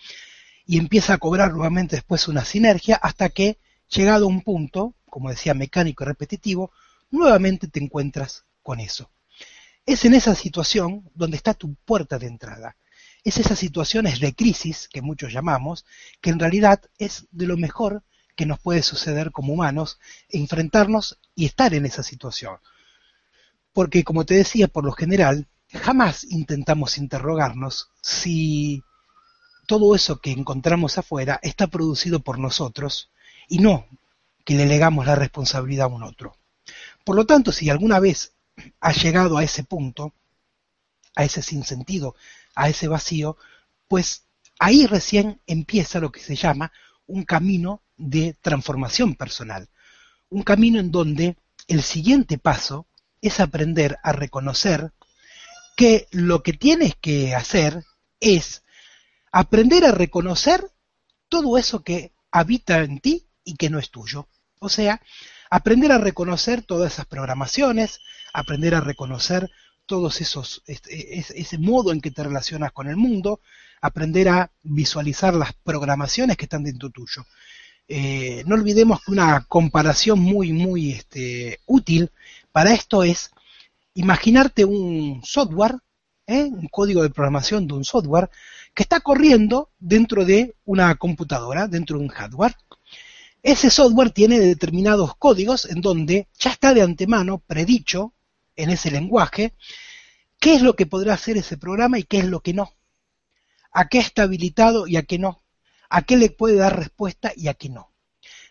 y 0.67 0.79
empieza 0.79 1.15
a 1.15 1.19
cobrar 1.19 1.53
nuevamente 1.53 1.97
después 1.97 2.29
una 2.29 2.45
sinergia 2.45 2.97
hasta 2.97 3.29
que 3.29 3.59
llegado 3.89 4.25
a 4.25 4.29
un 4.29 4.43
punto, 4.43 4.95
como 5.07 5.31
decía, 5.31 5.55
mecánico 5.55 6.05
y 6.05 6.07
repetitivo, 6.07 6.73
nuevamente 7.11 7.69
te 7.69 7.83
encuentras 7.83 8.45
con 8.63 8.81
eso. 8.81 9.11
Es 9.87 10.05
en 10.05 10.15
esa 10.15 10.35
situación 10.35 11.11
donde 11.15 11.37
está 11.37 11.55
tu 11.55 11.75
puerta 11.75 12.19
de 12.19 12.27
entrada. 12.27 12.77
Es 13.23 13.39
esas 13.39 13.59
situaciones 13.59 14.21
de 14.21 14.35
crisis 14.35 14.89
que 14.89 15.03
muchos 15.03 15.33
llamamos, 15.33 15.85
que 16.21 16.31
en 16.31 16.39
realidad 16.39 16.81
es 16.99 17.27
de 17.31 17.47
lo 17.47 17.57
mejor 17.57 18.03
que 18.37 18.47
nos 18.47 18.59
puede 18.59 18.83
suceder 18.83 19.31
como 19.31 19.53
humanos, 19.53 19.99
enfrentarnos 20.29 21.19
y 21.35 21.47
estar 21.47 21.75
en 21.75 21.87
esa 21.87 22.03
situación. 22.03 22.57
Porque, 23.73 24.05
como 24.05 24.25
te 24.25 24.35
decía, 24.35 24.69
por 24.69 24.85
lo 24.85 24.93
general, 24.93 25.47
jamás 25.75 26.25
intentamos 26.25 26.99
interrogarnos 26.99 27.91
si 28.01 28.83
todo 29.67 29.95
eso 29.95 30.21
que 30.21 30.31
encontramos 30.31 30.99
afuera 30.99 31.41
está 31.43 31.67
producido 31.67 32.21
por 32.21 32.39
nosotros 32.39 33.11
y 33.49 33.59
no 33.59 33.87
que 34.45 34.55
le 34.55 34.67
legamos 34.67 35.07
la 35.07 35.15
responsabilidad 35.15 35.87
a 35.87 35.95
un 35.95 36.03
otro. 36.03 36.37
Por 37.05 37.17
lo 37.17 37.27
tanto, 37.27 37.51
si 37.51 37.71
alguna 37.71 37.99
vez 37.99 38.35
has 38.81 39.03
llegado 39.03 39.39
a 39.39 39.45
ese 39.45 39.65
punto, 39.65 40.15
a 41.17 41.25
ese 41.25 41.43
sinsentido, 41.43 42.15
a 42.55 42.69
ese 42.69 42.89
vacío, 42.89 43.37
pues 43.89 44.27
ahí 44.59 44.87
recién 44.87 45.41
empieza 45.47 46.01
lo 46.01 46.13
que 46.13 46.21
se 46.21 46.37
llama 46.37 46.73
un 47.07 47.25
camino 47.25 47.83
de 47.97 48.37
transformación 48.41 49.15
personal. 49.15 49.69
Un 50.29 50.43
camino 50.43 50.79
en 50.79 50.91
donde 50.91 51.37
el 51.69 51.83
siguiente 51.83 52.39
paso 52.39 52.87
es 53.21 53.41
aprender 53.41 53.99
a 54.03 54.13
reconocer 54.13 54.93
que 55.77 56.07
lo 56.11 56.43
que 56.43 56.53
tienes 56.53 56.95
que 57.01 57.35
hacer 57.35 57.85
es 58.21 58.63
aprender 59.33 59.85
a 59.85 59.93
reconocer 59.93 60.65
todo 61.29 61.59
eso 61.59 61.83
que 61.83 62.13
habita 62.31 62.81
en 62.81 63.01
ti 63.01 63.27
y 63.45 63.57
que 63.57 63.71
no 63.71 63.79
es 63.79 63.91
tuyo. 63.91 64.29
O 64.61 64.69
sea, 64.69 65.01
aprender 65.51 65.93
a 65.93 65.99
reconocer 65.99 66.63
todas 66.63 66.93
esas 66.93 67.07
programaciones, 67.07 68.01
aprender 68.33 68.75
a 68.75 68.81
reconocer 68.81 69.51
todos 69.87 70.21
esos, 70.21 70.63
este, 70.67 71.19
ese 71.19 71.59
modo 71.59 71.93
en 71.93 72.01
que 72.01 72.11
te 72.11 72.23
relacionas 72.23 72.73
con 72.73 72.89
el 72.89 72.97
mundo, 72.97 73.41
aprender 73.81 74.29
a 74.29 74.51
visualizar 74.63 75.35
las 75.35 75.53
programaciones 75.53 76.37
que 76.37 76.47
están 76.47 76.65
dentro 76.65 76.91
tuyo. 76.91 77.27
Eh, 77.87 78.43
no 78.47 78.55
olvidemos 78.55 79.01
que 79.05 79.11
una 79.13 79.45
comparación 79.47 80.19
muy, 80.19 80.53
muy 80.53 80.93
este, 80.93 81.61
útil 81.67 82.11
para 82.51 82.73
esto 82.73 83.03
es 83.03 83.31
imaginarte 83.95 84.65
un 84.65 85.23
software, 85.25 85.77
¿eh? 86.27 86.45
un 86.45 86.69
código 86.69 87.03
de 87.03 87.11
programación 87.11 87.67
de 87.67 87.75
un 87.75 87.85
software 87.85 88.31
que 88.75 88.83
está 88.83 89.01
corriendo 89.01 89.71
dentro 89.79 90.25
de 90.25 90.57
una 90.65 90.95
computadora, 90.97 91.69
dentro 91.69 91.99
de 91.99 92.05
un 92.05 92.11
hardware. 92.11 92.57
Ese 93.43 93.71
software 93.71 94.11
tiene 94.11 94.41
determinados 94.41 95.17
códigos 95.17 95.67
en 95.67 95.81
donde 95.81 96.29
ya 96.39 96.51
está 96.51 96.75
de 96.75 96.83
antemano 96.83 97.39
predicho 97.39 98.15
en 98.57 98.71
ese 98.71 98.91
lenguaje 98.91 99.55
qué 100.41 100.55
es 100.55 100.63
lo 100.63 100.75
que 100.75 100.87
podrá 100.87 101.15
hacer 101.15 101.37
ese 101.37 101.57
programa 101.57 101.99
y 101.99 102.05
qué 102.05 102.19
es 102.19 102.25
lo 102.27 102.41
que 102.41 102.55
no. 102.55 102.75
A 103.73 103.89
qué 103.89 103.99
está 103.99 104.23
habilitado 104.23 104.87
y 104.87 104.97
a 104.97 105.03
qué 105.03 105.19
no. 105.19 105.43
A 105.89 106.03
qué 106.03 106.17
le 106.17 106.31
puede 106.31 106.57
dar 106.57 106.77
respuesta 106.77 107.33
y 107.37 107.49
a 107.49 107.55
qué 107.55 107.69
no. 107.69 107.93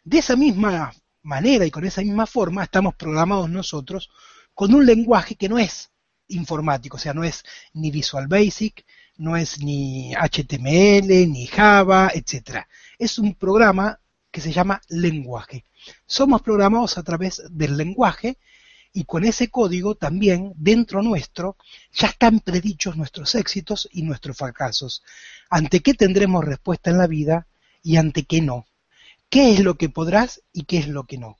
De 0.03 0.19
esa 0.19 0.35
misma 0.35 0.93
manera 1.21 1.65
y 1.65 1.71
con 1.71 1.85
esa 1.85 2.01
misma 2.01 2.25
forma 2.25 2.63
estamos 2.63 2.95
programados 2.95 3.49
nosotros 3.49 4.09
con 4.53 4.73
un 4.73 4.85
lenguaje 4.85 5.35
que 5.35 5.49
no 5.49 5.59
es 5.59 5.91
informático, 6.27 6.97
o 6.97 6.99
sea, 6.99 7.13
no 7.13 7.23
es 7.23 7.43
ni 7.73 7.91
Visual 7.91 8.27
Basic, 8.27 8.85
no 9.17 9.37
es 9.37 9.59
ni 9.59 10.13
HTML, 10.13 11.31
ni 11.31 11.45
Java, 11.47 12.11
etc. 12.13 12.65
Es 12.97 13.19
un 13.19 13.35
programa 13.35 13.99
que 14.31 14.41
se 14.41 14.51
llama 14.51 14.81
lenguaje. 14.89 15.65
Somos 16.05 16.41
programados 16.41 16.97
a 16.97 17.03
través 17.03 17.43
del 17.51 17.77
lenguaje 17.77 18.37
y 18.91 19.05
con 19.05 19.25
ese 19.25 19.49
código 19.49 19.95
también 19.95 20.53
dentro 20.55 21.01
nuestro 21.01 21.57
ya 21.91 22.07
están 22.07 22.39
predichos 22.39 22.95
nuestros 22.95 23.35
éxitos 23.35 23.87
y 23.91 24.03
nuestros 24.03 24.37
fracasos. 24.37 25.03
Ante 25.49 25.81
qué 25.81 25.93
tendremos 25.93 26.43
respuesta 26.43 26.89
en 26.89 26.97
la 26.97 27.07
vida 27.07 27.47
y 27.83 27.97
ante 27.97 28.23
qué 28.23 28.41
no. 28.41 28.65
¿Qué 29.29 29.51
es 29.51 29.59
lo 29.59 29.75
que 29.77 29.89
podrás 29.89 30.41
y 30.51 30.63
qué 30.63 30.77
es 30.77 30.87
lo 30.87 31.05
que 31.05 31.17
no? 31.17 31.37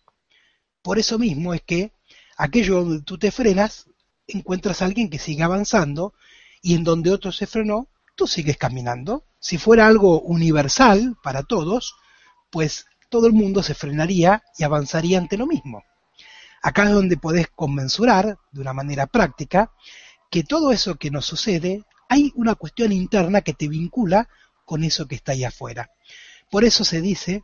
Por 0.81 0.99
eso 0.99 1.17
mismo 1.17 1.53
es 1.53 1.61
que 1.61 1.92
aquello 2.37 2.83
donde 2.83 3.03
tú 3.03 3.17
te 3.17 3.31
frenas, 3.31 3.87
encuentras 4.27 4.81
a 4.81 4.85
alguien 4.85 5.09
que 5.09 5.19
sigue 5.19 5.43
avanzando 5.43 6.13
y 6.61 6.75
en 6.75 6.83
donde 6.83 7.11
otro 7.11 7.31
se 7.31 7.47
frenó, 7.47 7.87
tú 8.15 8.27
sigues 8.27 8.57
caminando. 8.57 9.25
Si 9.39 9.57
fuera 9.57 9.87
algo 9.87 10.21
universal 10.21 11.15
para 11.21 11.43
todos, 11.43 11.95
pues 12.49 12.85
todo 13.09 13.27
el 13.27 13.33
mundo 13.33 13.61
se 13.61 13.75
frenaría 13.75 14.43
y 14.57 14.63
avanzaría 14.63 15.17
ante 15.17 15.37
lo 15.37 15.45
mismo. 15.45 15.83
Acá 16.61 16.83
es 16.83 16.91
donde 16.91 17.17
podés 17.17 17.49
conmensurar, 17.49 18.37
de 18.51 18.61
una 18.61 18.73
manera 18.73 19.07
práctica, 19.07 19.71
que 20.31 20.43
todo 20.43 20.71
eso 20.71 20.95
que 20.95 21.11
nos 21.11 21.25
sucede, 21.25 21.83
hay 22.07 22.31
una 22.35 22.55
cuestión 22.55 22.91
interna 22.91 23.41
que 23.41 23.53
te 23.53 23.67
vincula 23.67 24.29
con 24.65 24.83
eso 24.83 25.07
que 25.07 25.15
está 25.15 25.33
ahí 25.33 25.43
afuera. 25.43 25.91
Por 26.49 26.63
eso 26.63 26.85
se 26.85 27.01
dice, 27.01 27.43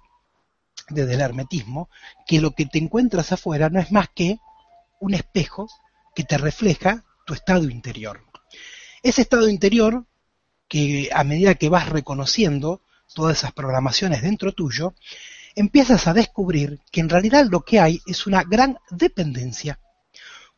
desde 0.87 1.15
el 1.15 1.21
hermetismo, 1.21 1.89
que 2.25 2.39
lo 2.39 2.51
que 2.51 2.65
te 2.65 2.79
encuentras 2.79 3.31
afuera 3.31 3.69
no 3.69 3.79
es 3.79 3.91
más 3.91 4.07
que 4.15 4.39
un 4.99 5.13
espejo 5.13 5.69
que 6.15 6.23
te 6.23 6.37
refleja 6.37 7.03
tu 7.25 7.33
estado 7.33 7.69
interior. 7.69 8.23
Ese 9.01 9.21
estado 9.21 9.49
interior, 9.49 10.05
que 10.67 11.09
a 11.13 11.23
medida 11.23 11.55
que 11.55 11.69
vas 11.69 11.89
reconociendo, 11.89 12.81
todas 13.13 13.37
esas 13.37 13.53
programaciones 13.53 14.21
dentro 14.21 14.51
tuyo, 14.51 14.93
empiezas 15.55 16.07
a 16.07 16.13
descubrir 16.13 16.79
que 16.91 17.01
en 17.01 17.09
realidad 17.09 17.47
lo 17.49 17.61
que 17.61 17.79
hay 17.79 18.01
es 18.05 18.27
una 18.27 18.43
gran 18.43 18.77
dependencia. 18.91 19.79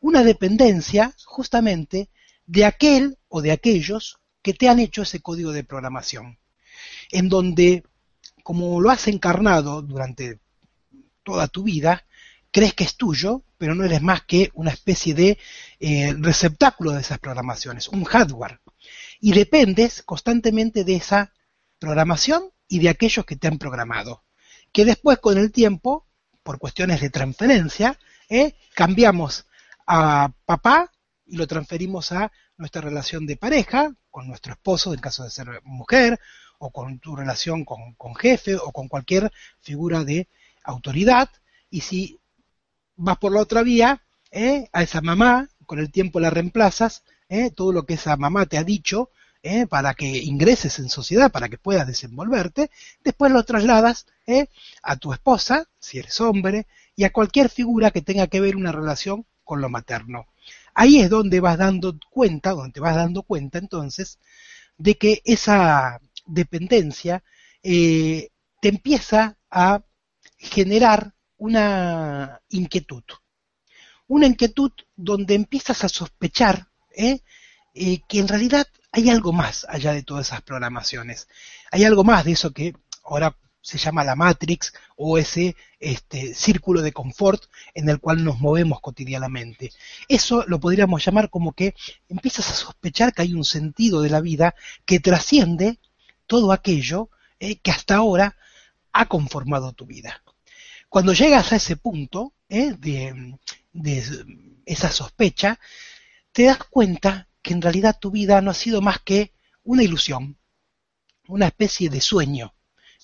Una 0.00 0.22
dependencia 0.22 1.14
justamente 1.24 2.08
de 2.46 2.64
aquel 2.64 3.18
o 3.28 3.40
de 3.40 3.52
aquellos 3.52 4.18
que 4.42 4.54
te 4.54 4.68
han 4.68 4.80
hecho 4.80 5.02
ese 5.02 5.20
código 5.20 5.52
de 5.52 5.64
programación, 5.64 6.38
en 7.10 7.28
donde, 7.28 7.84
como 8.42 8.80
lo 8.80 8.90
has 8.90 9.06
encarnado 9.06 9.82
durante 9.82 10.40
toda 11.22 11.46
tu 11.46 11.62
vida, 11.62 12.04
crees 12.52 12.74
que 12.74 12.84
es 12.84 12.96
tuyo, 12.96 13.42
pero 13.58 13.74
no 13.74 13.84
eres 13.84 14.02
más 14.02 14.22
que 14.22 14.50
una 14.54 14.70
especie 14.70 15.14
de 15.14 15.38
eh, 15.80 16.14
receptáculo 16.18 16.92
de 16.92 17.00
esas 17.00 17.18
programaciones, 17.18 17.88
un 17.88 18.04
hardware. 18.04 18.60
Y 19.20 19.32
dependes 19.32 20.02
constantemente 20.02 20.84
de 20.84 20.96
esa 20.96 21.32
programación 21.78 22.50
y 22.68 22.78
de 22.78 22.90
aquellos 22.90 23.24
que 23.24 23.36
te 23.36 23.48
han 23.48 23.58
programado, 23.58 24.24
que 24.72 24.84
después 24.84 25.18
con 25.18 25.38
el 25.38 25.50
tiempo, 25.50 26.06
por 26.42 26.58
cuestiones 26.58 27.00
de 27.00 27.10
transferencia, 27.10 27.98
¿eh? 28.28 28.54
cambiamos 28.74 29.46
a 29.86 30.32
papá 30.44 30.90
y 31.26 31.36
lo 31.36 31.46
transferimos 31.46 32.12
a 32.12 32.30
nuestra 32.56 32.82
relación 32.82 33.26
de 33.26 33.36
pareja, 33.36 33.94
con 34.10 34.28
nuestro 34.28 34.52
esposo 34.52 34.92
en 34.92 35.00
caso 35.00 35.24
de 35.24 35.30
ser 35.30 35.48
mujer, 35.64 36.20
o 36.58 36.70
con 36.70 37.00
tu 37.00 37.16
relación 37.16 37.64
con, 37.64 38.14
jefe, 38.14 38.54
o 38.54 38.70
con 38.70 38.88
cualquier 38.88 39.32
figura 39.60 40.04
de 40.04 40.28
autoridad. 40.62 41.28
Y 41.70 41.80
si 41.80 42.20
vas 42.96 43.18
por 43.18 43.32
la 43.32 43.40
otra 43.40 43.62
vía, 43.62 44.02
¿eh? 44.30 44.68
a 44.72 44.82
esa 44.82 45.00
mamá, 45.00 45.48
con 45.66 45.78
el 45.78 45.90
tiempo 45.90 46.20
la 46.20 46.30
reemplazas, 46.30 47.04
¿eh? 47.28 47.50
todo 47.50 47.72
lo 47.72 47.84
que 47.84 47.94
esa 47.94 48.16
mamá 48.16 48.46
te 48.46 48.58
ha 48.58 48.64
dicho, 48.64 49.10
¿eh? 49.42 49.66
para 49.66 49.94
que 49.94 50.06
ingreses 50.06 50.78
en 50.78 50.88
sociedad, 50.88 51.30
para 51.30 51.48
que 51.48 51.58
puedas 51.58 51.86
desenvolverte, 51.86 52.70
después 53.04 53.32
lo 53.32 53.42
trasladas 53.44 54.06
a 54.82 54.96
tu 54.96 55.12
esposa, 55.12 55.68
si 55.78 55.98
eres 55.98 56.20
hombre, 56.20 56.66
y 56.94 57.04
a 57.04 57.12
cualquier 57.12 57.48
figura 57.48 57.90
que 57.90 58.02
tenga 58.02 58.26
que 58.26 58.40
ver 58.40 58.56
una 58.56 58.72
relación 58.72 59.26
con 59.44 59.60
lo 59.60 59.68
materno. 59.68 60.26
Ahí 60.74 61.00
es 61.00 61.10
donde 61.10 61.40
vas 61.40 61.58
dando 61.58 61.98
cuenta, 62.10 62.50
donde 62.50 62.72
te 62.72 62.80
vas 62.80 62.96
dando 62.96 63.22
cuenta 63.22 63.58
entonces, 63.58 64.18
de 64.78 64.96
que 64.96 65.20
esa 65.24 66.00
dependencia 66.26 67.22
eh, 67.62 68.30
te 68.60 68.68
empieza 68.68 69.36
a 69.50 69.82
generar 70.38 71.14
una 71.42 72.40
inquietud. 72.50 73.02
Una 74.06 74.26
inquietud 74.26 74.70
donde 74.94 75.34
empiezas 75.34 75.82
a 75.82 75.88
sospechar 75.88 76.68
¿eh? 76.92 77.18
Eh, 77.74 78.00
que 78.08 78.20
en 78.20 78.28
realidad 78.28 78.68
hay 78.92 79.10
algo 79.10 79.32
más 79.32 79.66
allá 79.68 79.92
de 79.92 80.04
todas 80.04 80.28
esas 80.28 80.42
programaciones. 80.42 81.26
Hay 81.72 81.82
algo 81.82 82.04
más 82.04 82.24
de 82.24 82.32
eso 82.32 82.52
que 82.52 82.74
ahora 83.02 83.36
se 83.60 83.76
llama 83.76 84.04
la 84.04 84.14
Matrix 84.14 84.72
o 84.96 85.18
ese 85.18 85.56
este, 85.80 86.32
círculo 86.32 86.80
de 86.80 86.92
confort 86.92 87.42
en 87.74 87.88
el 87.88 87.98
cual 87.98 88.22
nos 88.22 88.38
movemos 88.38 88.80
cotidianamente. 88.80 89.72
Eso 90.06 90.44
lo 90.46 90.60
podríamos 90.60 91.04
llamar 91.04 91.28
como 91.28 91.54
que 91.54 91.74
empiezas 92.08 92.50
a 92.50 92.54
sospechar 92.54 93.12
que 93.12 93.22
hay 93.22 93.34
un 93.34 93.44
sentido 93.44 94.00
de 94.00 94.10
la 94.10 94.20
vida 94.20 94.54
que 94.84 95.00
trasciende 95.00 95.80
todo 96.28 96.52
aquello 96.52 97.10
eh, 97.40 97.56
que 97.56 97.72
hasta 97.72 97.96
ahora 97.96 98.36
ha 98.92 99.06
conformado 99.06 99.72
tu 99.72 99.86
vida. 99.86 100.22
Cuando 100.92 101.14
llegas 101.14 101.54
a 101.54 101.56
ese 101.56 101.76
punto 101.76 102.34
eh, 102.50 102.74
de, 102.78 103.38
esa 104.66 104.90
sospecha, 104.90 105.58
te 106.32 106.44
das 106.44 106.58
cuenta 106.58 107.28
que 107.40 107.54
en 107.54 107.62
realidad 107.62 107.96
tu 107.98 108.10
vida 108.10 108.42
no 108.42 108.50
ha 108.50 108.54
sido 108.54 108.82
más 108.82 108.98
que 109.00 109.32
una 109.64 109.82
ilusión, 109.82 110.36
una 111.28 111.46
especie 111.46 111.88
de 111.88 112.02
sueño 112.02 112.52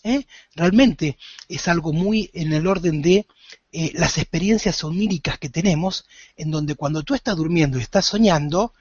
¿eh? 0.05 0.27
Realmente 0.55 1.17
es 1.49 1.67
algo 1.67 1.95
muy 1.95 2.31
en 2.35 2.53
el 2.53 2.67
orden 2.67 3.01
de 3.01 3.27
eh, 3.73 3.93
las 3.95 4.19
experiencias 4.19 4.85
oníricas 4.85 5.39
que 5.39 5.49
tenemos, 5.49 6.05
en 6.37 6.51
donde 6.51 6.75
cuando 6.75 7.03
tú 7.05 7.15
estás 7.15 7.37
durmiendo 7.37 7.79
y 7.79 7.83
estás 7.83 8.05
soñando, 8.05 8.75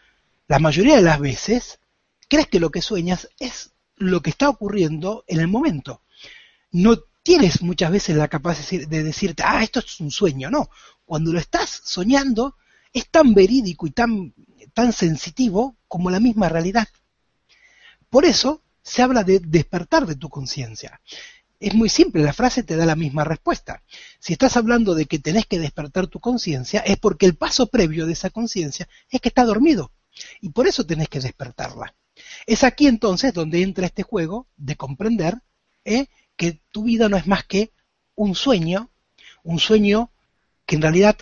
la 0.49 0.59
mayoría 0.59 0.97
de 0.97 1.03
las 1.03 1.21
veces 1.21 1.79
crees 2.27 2.47
que 2.47 2.59
lo 2.59 2.71
que 2.71 2.81
sueñas 2.81 3.29
es 3.39 3.71
lo 3.95 4.21
que 4.21 4.31
está 4.31 4.49
ocurriendo 4.49 5.23
en 5.27 5.39
el 5.39 5.47
momento. 5.47 6.01
No 6.71 6.97
tienes 7.27 7.61
muchas 7.61 7.91
veces 7.91 8.15
la 8.15 8.29
capacidad 8.29 8.87
de 8.87 9.03
decirte, 9.03 9.43
ah, 9.45 9.61
esto 9.61 9.81
es 9.81 9.99
un 9.99 10.11
sueño, 10.11 10.49
no. 10.49 10.69
Cuando 11.03 11.33
lo 11.33 11.39
estás 11.39 11.81
soñando, 11.83 12.55
es 12.93 13.09
tan 13.09 13.33
verídico 13.33 13.85
y 13.85 13.91
tan, 13.91 14.33
tan 14.73 14.93
sensitivo 14.93 15.75
como 15.89 16.09
la 16.09 16.21
misma 16.21 16.47
realidad. 16.47 16.87
Por 18.09 18.23
eso, 18.23 18.63
se 18.81 19.01
habla 19.01 19.25
de 19.25 19.41
despertar 19.41 20.05
de 20.05 20.15
tu 20.15 20.29
conciencia. 20.29 21.01
Es 21.59 21.73
muy 21.75 21.89
simple, 21.89 22.23
la 22.23 22.31
frase 22.31 22.63
te 22.63 22.77
da 22.77 22.85
la 22.85 22.95
misma 22.95 23.25
respuesta. 23.25 23.83
Si 24.19 24.31
estás 24.31 24.55
hablando 24.55 24.95
de 24.95 25.05
que 25.05 25.19
tenés 25.19 25.47
que 25.47 25.59
despertar 25.59 26.07
tu 26.07 26.21
conciencia, 26.21 26.79
es 26.79 26.95
porque 26.95 27.25
el 27.25 27.35
paso 27.35 27.67
previo 27.67 28.05
de 28.05 28.13
esa 28.13 28.29
conciencia 28.29 28.87
es 29.09 29.19
que 29.19 29.27
está 29.27 29.43
dormido. 29.43 29.91
Y 30.39 30.51
por 30.51 30.65
eso 30.65 30.85
tenés 30.85 31.09
que 31.09 31.19
despertarla. 31.19 31.93
Es 32.45 32.63
aquí 32.63 32.87
entonces 32.87 33.33
donde 33.33 33.63
entra 33.63 33.85
este 33.85 34.03
juego 34.03 34.47
de 34.55 34.77
comprender 34.77 35.41
¿eh? 35.87 36.07
Que 36.37 36.61
tu 36.71 36.83
vida 36.83 37.09
no 37.09 37.17
es 37.17 37.27
más 37.27 37.43
que 37.43 37.73
un 38.15 38.35
sueño, 38.35 38.89
un 39.43 39.59
sueño 39.59 40.11
que 40.65 40.75
en 40.77 40.81
realidad 40.81 41.17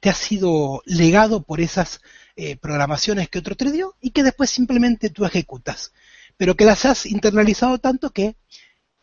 te 0.00 0.10
ha 0.10 0.14
sido 0.14 0.82
legado 0.84 1.42
por 1.42 1.60
esas 1.60 2.00
eh, 2.36 2.56
programaciones 2.56 3.28
que 3.28 3.40
otro 3.40 3.56
te 3.56 3.72
dio 3.72 3.96
y 4.00 4.10
que 4.10 4.22
después 4.22 4.50
simplemente 4.50 5.10
tú 5.10 5.24
ejecutas 5.24 5.92
pero 6.38 6.56
que 6.56 6.64
las 6.64 6.86
has 6.86 7.04
internalizado 7.04 7.78
tanto 7.78 8.10
que 8.10 8.36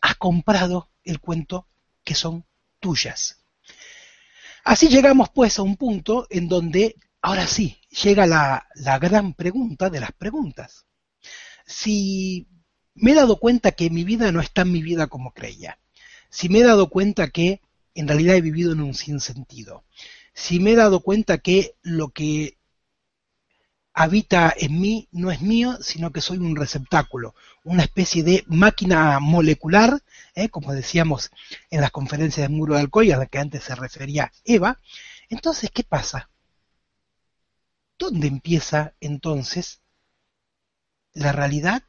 has 0.01 0.15
comprado 0.15 0.89
el 1.03 1.19
cuento 1.19 1.67
que 2.03 2.15
son 2.15 2.45
tuyas. 2.79 3.43
Así 4.63 4.87
llegamos 4.87 5.29
pues 5.29 5.59
a 5.59 5.61
un 5.61 5.75
punto 5.75 6.25
en 6.31 6.47
donde 6.47 6.95
ahora 7.21 7.45
sí 7.45 7.79
llega 8.03 8.25
la, 8.25 8.67
la 8.75 8.97
gran 8.97 9.33
pregunta 9.33 9.89
de 9.89 9.99
las 9.99 10.11
preguntas. 10.13 10.85
Si 11.67 12.47
me 12.95 13.11
he 13.11 13.15
dado 13.15 13.37
cuenta 13.37 13.71
que 13.73 13.89
mi 13.89 14.03
vida 14.03 14.31
no 14.31 14.41
es 14.41 14.51
tan 14.51 14.71
mi 14.71 14.81
vida 14.81 15.07
como 15.07 15.33
creía, 15.33 15.79
si 16.29 16.49
me 16.49 16.59
he 16.59 16.63
dado 16.63 16.89
cuenta 16.89 17.29
que 17.29 17.61
en 17.93 18.07
realidad 18.07 18.35
he 18.35 18.41
vivido 18.41 18.73
en 18.73 18.81
un 18.81 18.93
sinsentido, 18.93 19.83
si 20.33 20.59
me 20.59 20.71
he 20.71 20.75
dado 20.75 21.01
cuenta 21.01 21.37
que 21.37 21.75
lo 21.81 22.09
que 22.09 22.57
habita 23.93 24.53
en 24.57 24.81
mí 24.81 25.07
no 25.13 25.31
es 25.31 25.41
mío, 25.41 25.77
sino 25.81 26.11
que 26.11 26.19
soy 26.19 26.37
un 26.37 26.57
receptáculo, 26.57 27.33
una 27.63 27.83
especie 27.83 28.23
de 28.23 28.43
máquina 28.47 29.19
molecular, 29.21 30.03
¿eh? 30.35 30.49
como 30.49 30.73
decíamos 30.73 31.31
en 31.69 31.79
las 31.79 31.91
conferencias 31.91 32.49
de 32.49 32.53
Muro 32.53 32.73
de 32.75 32.81
Alcoy, 32.81 33.13
a 33.13 33.17
la 33.17 33.25
que 33.25 33.39
antes 33.39 33.63
se 33.63 33.73
refería 33.73 34.33
Eva. 34.43 34.81
Entonces, 35.29 35.71
¿qué 35.71 35.83
pasa? 35.83 36.29
¿Dónde 37.97 38.27
empieza 38.27 38.93
entonces 38.99 39.81
la 41.13 41.31
realidad 41.31 41.81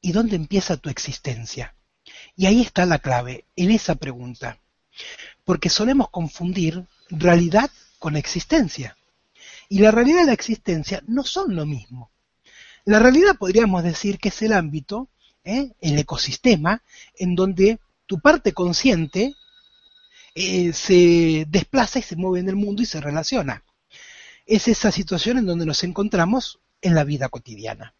y 0.00 0.12
dónde 0.12 0.36
empieza 0.36 0.76
tu 0.76 0.88
existencia? 0.88 1.74
Y 2.36 2.46
ahí 2.46 2.62
está 2.62 2.86
la 2.86 2.98
clave, 2.98 3.44
en 3.56 3.70
esa 3.70 3.94
pregunta. 3.94 4.58
Porque 5.44 5.68
solemos 5.68 6.10
confundir 6.10 6.84
realidad 7.10 7.70
con 7.98 8.16
existencia 8.16 8.96
y 9.70 9.78
la 9.78 9.92
realidad 9.92 10.24
y 10.24 10.26
la 10.26 10.32
existencia 10.32 11.02
no 11.06 11.22
son 11.22 11.54
lo 11.54 11.64
mismo. 11.64 12.10
La 12.84 12.98
realidad 12.98 13.36
podríamos 13.38 13.84
decir 13.84 14.18
que 14.18 14.30
es 14.30 14.42
el 14.42 14.52
ámbito, 14.52 15.08
¿eh? 15.44 15.70
el 15.80 15.98
ecosistema, 15.98 16.82
en 17.14 17.36
donde 17.36 17.78
tu 18.06 18.18
parte 18.18 18.52
consciente 18.52 19.34
eh, 20.34 20.72
se 20.72 21.46
desplaza 21.48 22.00
y 22.00 22.02
se 22.02 22.16
mueve 22.16 22.40
en 22.40 22.48
el 22.48 22.56
mundo 22.56 22.82
y 22.82 22.86
se 22.86 23.00
relaciona. 23.00 23.62
Es 24.44 24.66
esa 24.66 24.90
situación 24.90 25.38
en 25.38 25.46
donde 25.46 25.66
nos 25.66 25.84
encontramos 25.84 26.58
en 26.82 26.96
la 26.96 27.04
vida 27.04 27.28
cotidiana. 27.28 27.94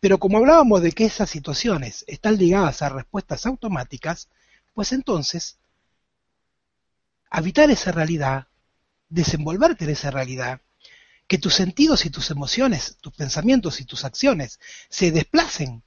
Pero 0.00 0.18
como 0.18 0.38
hablábamos 0.38 0.82
de 0.82 0.92
que 0.92 1.04
esas 1.04 1.30
situaciones 1.30 2.04
están 2.06 2.36
ligadas 2.36 2.82
a 2.82 2.88
respuestas 2.88 3.46
automáticas, 3.46 4.28
pues 4.74 4.92
entonces, 4.92 5.58
habitar 7.30 7.70
esa 7.70 7.92
realidad, 7.92 8.48
desenvolverte 9.08 9.84
en 9.84 9.90
esa 9.90 10.10
realidad, 10.10 10.60
que 11.26 11.38
tus 11.38 11.54
sentidos 11.54 12.04
y 12.04 12.10
tus 12.10 12.30
emociones, 12.30 12.96
tus 13.00 13.14
pensamientos 13.14 13.80
y 13.80 13.84
tus 13.84 14.04
acciones 14.04 14.60
se 14.88 15.10
desplacen 15.10 15.82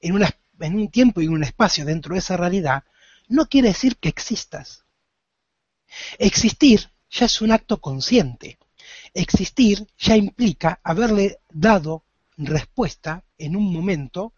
en, 0.00 0.24
en 0.60 0.74
un 0.74 0.88
tiempo 0.88 1.20
y 1.20 1.26
en 1.26 1.32
un 1.32 1.44
espacio 1.44 1.84
dentro 1.84 2.14
de 2.14 2.20
esa 2.20 2.36
realidad, 2.36 2.84
no 3.28 3.46
quiere 3.46 3.68
decir 3.68 3.96
que 3.96 4.08
existas. 4.08 4.84
Existir 6.18 6.90
ya 7.10 7.26
es 7.26 7.40
un 7.40 7.52
acto 7.52 7.80
consciente. 7.80 8.58
Existir 9.14 9.86
ya 9.98 10.16
implica 10.16 10.80
haberle 10.82 11.40
dado 11.50 12.04
respuesta 12.38 13.24
en 13.36 13.56
un 13.56 13.72
momento 13.72 14.32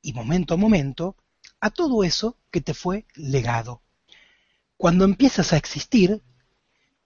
y 0.00 0.14
momento 0.14 0.54
a 0.54 0.56
momento 0.56 1.16
a 1.60 1.70
todo 1.70 2.02
eso 2.04 2.38
que 2.50 2.60
te 2.60 2.72
fue 2.72 3.06
legado. 3.14 3.82
Cuando 4.76 5.04
empiezas 5.04 5.52
a 5.52 5.56
existir, 5.56 6.22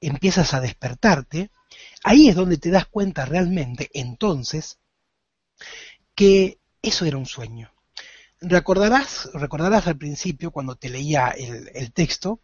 empiezas 0.01 0.55
a 0.55 0.61
despertarte, 0.61 1.51
Ahí 2.03 2.29
es 2.29 2.37
donde 2.37 2.59
te 2.59 2.71
das 2.71 2.87
cuenta 2.87 3.25
realmente, 3.25 3.91
entonces, 3.93 4.79
que 6.15 6.59
eso 6.83 7.05
era 7.05 7.17
un 7.17 7.27
sueño. 7.27 7.73
Recordarás, 8.41 9.31
recordarás 9.35 9.87
al 9.87 9.99
principio, 9.99 10.51
cuando 10.51 10.77
te 10.77 10.89
leía 10.89 11.31
el, 11.31 11.93
texto, 11.93 12.41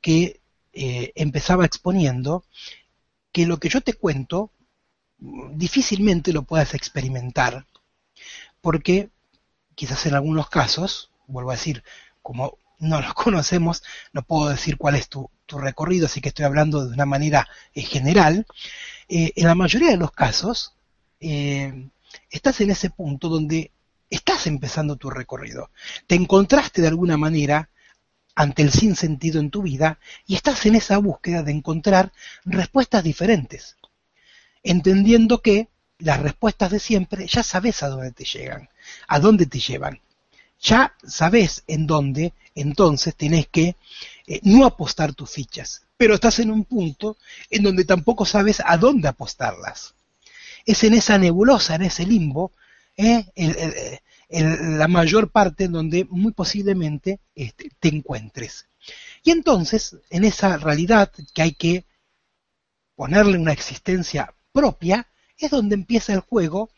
que 0.00 0.40
eh, 0.72 1.12
empezaba 1.14 1.64
exponiendo 1.64 2.44
que 3.32 3.46
lo 3.46 3.58
que 3.58 3.68
yo 3.68 3.80
te 3.80 3.94
cuento 3.94 4.52
difícilmente 5.18 6.32
lo 6.32 6.42
puedas 6.42 6.74
experimentar, 6.74 7.66
porque 8.60 9.10
quizás 9.74 10.06
en 10.06 10.14
algunos 10.14 10.48
casos, 10.48 11.10
vuelvo 11.26 11.50
a 11.50 11.54
decir, 11.54 11.82
como 12.22 12.58
no 12.78 13.00
los 13.00 13.14
conocemos, 13.14 13.82
no 14.12 14.22
puedo 14.22 14.50
decir 14.50 14.76
cuál 14.76 14.96
es 14.96 15.08
tu, 15.08 15.30
recorrido, 15.48 16.06
así 16.06 16.20
que 16.20 16.30
estoy 16.30 16.44
hablando 16.44 16.84
de 16.84 16.92
una 16.92 17.06
manera 17.06 17.48
eh, 17.72 17.82
general. 17.82 18.46
Eh, 19.08 19.32
en 19.36 19.46
la 19.46 19.54
mayoría 19.54 19.90
de 19.90 19.96
los 19.96 20.10
casos, 20.10 20.74
eh, 21.20 21.88
estás 22.30 22.60
en 22.60 22.70
ese 22.70 22.90
punto 22.90 23.28
donde 23.28 23.70
estás 24.10 24.48
empezando 24.48 24.96
tu 24.96 25.08
recorrido. 25.08 25.70
Te 26.08 26.16
encontraste 26.16 26.82
de 26.82 26.88
alguna 26.88 27.16
manera 27.16 27.70
ante 28.34 28.62
el 28.62 28.72
sinsentido 28.72 29.38
en 29.40 29.50
tu 29.50 29.62
vida 29.62 29.98
y 30.26 30.34
estás 30.34 30.66
en 30.66 30.74
esa 30.74 30.98
búsqueda 30.98 31.42
de 31.42 31.52
encontrar 31.52 32.12
respuestas 32.44 33.04
diferentes, 33.04 33.76
entendiendo 34.66 35.40
que 35.40 35.68
las 35.98 36.20
respuestas 36.20 36.70
de 36.70 36.80
siempre 36.80 37.26
ya 37.26 37.42
sabes 37.42 37.82
a 37.82 37.88
dónde 37.88 38.12
te 38.12 38.24
llegan, 38.24 38.68
a 39.08 39.20
dónde 39.20 39.46
te 39.46 39.60
llevan. 39.60 40.00
Ya 40.60 40.94
sabes 41.06 41.64
en 41.66 41.86
dónde, 41.86 42.32
entonces 42.54 43.14
tenés 43.14 43.46
que 43.48 43.76
eh, 44.26 44.40
no 44.42 44.64
apostar 44.64 45.14
tus 45.14 45.30
fichas, 45.30 45.82
pero 45.96 46.14
estás 46.14 46.38
en 46.40 46.50
un 46.50 46.64
punto 46.64 47.16
en 47.50 47.62
donde 47.62 47.84
tampoco 47.84 48.24
sabes 48.24 48.60
a 48.64 48.76
dónde 48.76 49.08
apostarlas. 49.08 49.94
Es 50.64 50.82
en 50.82 50.94
esa 50.94 51.18
nebulosa, 51.18 51.76
en 51.76 51.82
ese 51.82 52.04
limbo, 52.04 52.52
eh, 52.96 53.26
la 54.28 54.88
mayor 54.88 55.30
parte 55.30 55.64
en 55.64 55.72
donde 55.72 56.06
muy 56.10 56.32
posiblemente 56.32 57.20
este, 57.34 57.70
te 57.78 57.88
encuentres. 57.88 58.66
Y 59.22 59.30
entonces, 59.30 59.96
en 60.10 60.24
esa 60.24 60.56
realidad 60.56 61.12
que 61.34 61.42
hay 61.42 61.52
que 61.52 61.84
ponerle 62.96 63.38
una 63.38 63.52
existencia 63.52 64.34
propia, 64.56 65.06
es 65.36 65.50
donde 65.50 65.74
empieza 65.74 66.14
el 66.14 66.20
juego 66.20 66.70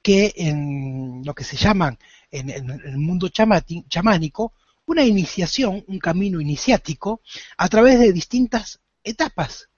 que 0.00 0.32
en 0.36 1.22
lo 1.24 1.34
que 1.34 1.42
se 1.42 1.56
llama 1.56 1.98
en, 2.30 2.50
el 2.50 2.98
mundo 2.98 3.28
chamánico 3.28 4.52
una 4.86 5.02
iniciación, 5.02 5.84
un 5.88 5.98
camino 5.98 6.40
iniciático 6.40 7.20
a 7.56 7.68
través 7.68 7.98
de 7.98 8.12
distintas 8.12 8.78
etapas, 9.02 9.68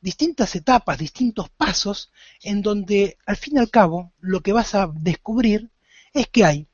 distintas 0.00 0.56
etapas, 0.56 0.96
distintos 0.96 1.50
pasos 1.50 2.10
en 2.42 2.62
donde 2.62 3.18
al 3.26 3.36
fin 3.36 3.56
y 3.56 3.58
al 3.58 3.68
cabo 3.68 4.12
lo 4.20 4.40
que 4.40 4.54
vas 4.54 4.74
a 4.74 4.90
descubrir 4.94 5.68
es 6.14 6.28
que 6.28 6.46
hay 6.46 6.66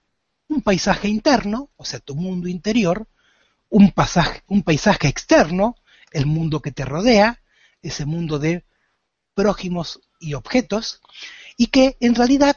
un 0.47 0.63
paisaje 0.63 1.09
interno, 1.09 1.71
o 1.77 1.85
sea, 1.85 1.99
tu 1.99 2.15
mundo 2.15 2.47
interior, 2.47 3.09
un, 3.71 3.91
pasaje, 3.91 4.45
un 4.47 4.63
paisaje 4.63 5.09
externo, 5.09 5.75
el 6.13 6.27
mundo 6.27 6.63
que 6.63 6.71
te 6.71 6.85
rodea, 6.85 7.41
ese 7.83 8.07
mundo 8.07 8.39
de 8.39 8.66
prójimos 9.37 10.01
y 10.19 10.33
objetos, 10.35 11.03
y 11.59 11.67
que 11.67 11.97
en 12.01 12.15
realidad 12.15 12.57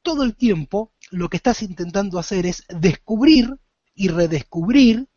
todo 0.00 0.22
el 0.22 0.36
tiempo 0.36 0.94
lo 1.10 1.28
que 1.28 1.36
estás 1.36 1.60
intentando 1.60 2.18
hacer 2.18 2.46
es 2.46 2.64
descubrir 2.68 3.58
y 3.94 4.08
redescubrir 4.08 5.08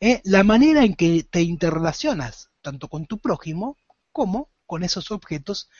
eh, 0.00 0.20
la 0.24 0.42
manera 0.42 0.84
en 0.84 0.94
que 0.94 1.22
te 1.22 1.42
interrelacionas 1.42 2.50
tanto 2.60 2.88
con 2.88 3.06
tu 3.06 3.18
prójimo 3.18 3.76
como 4.12 4.50
con 4.66 4.82
esos 4.82 5.12
objetos 5.12 5.70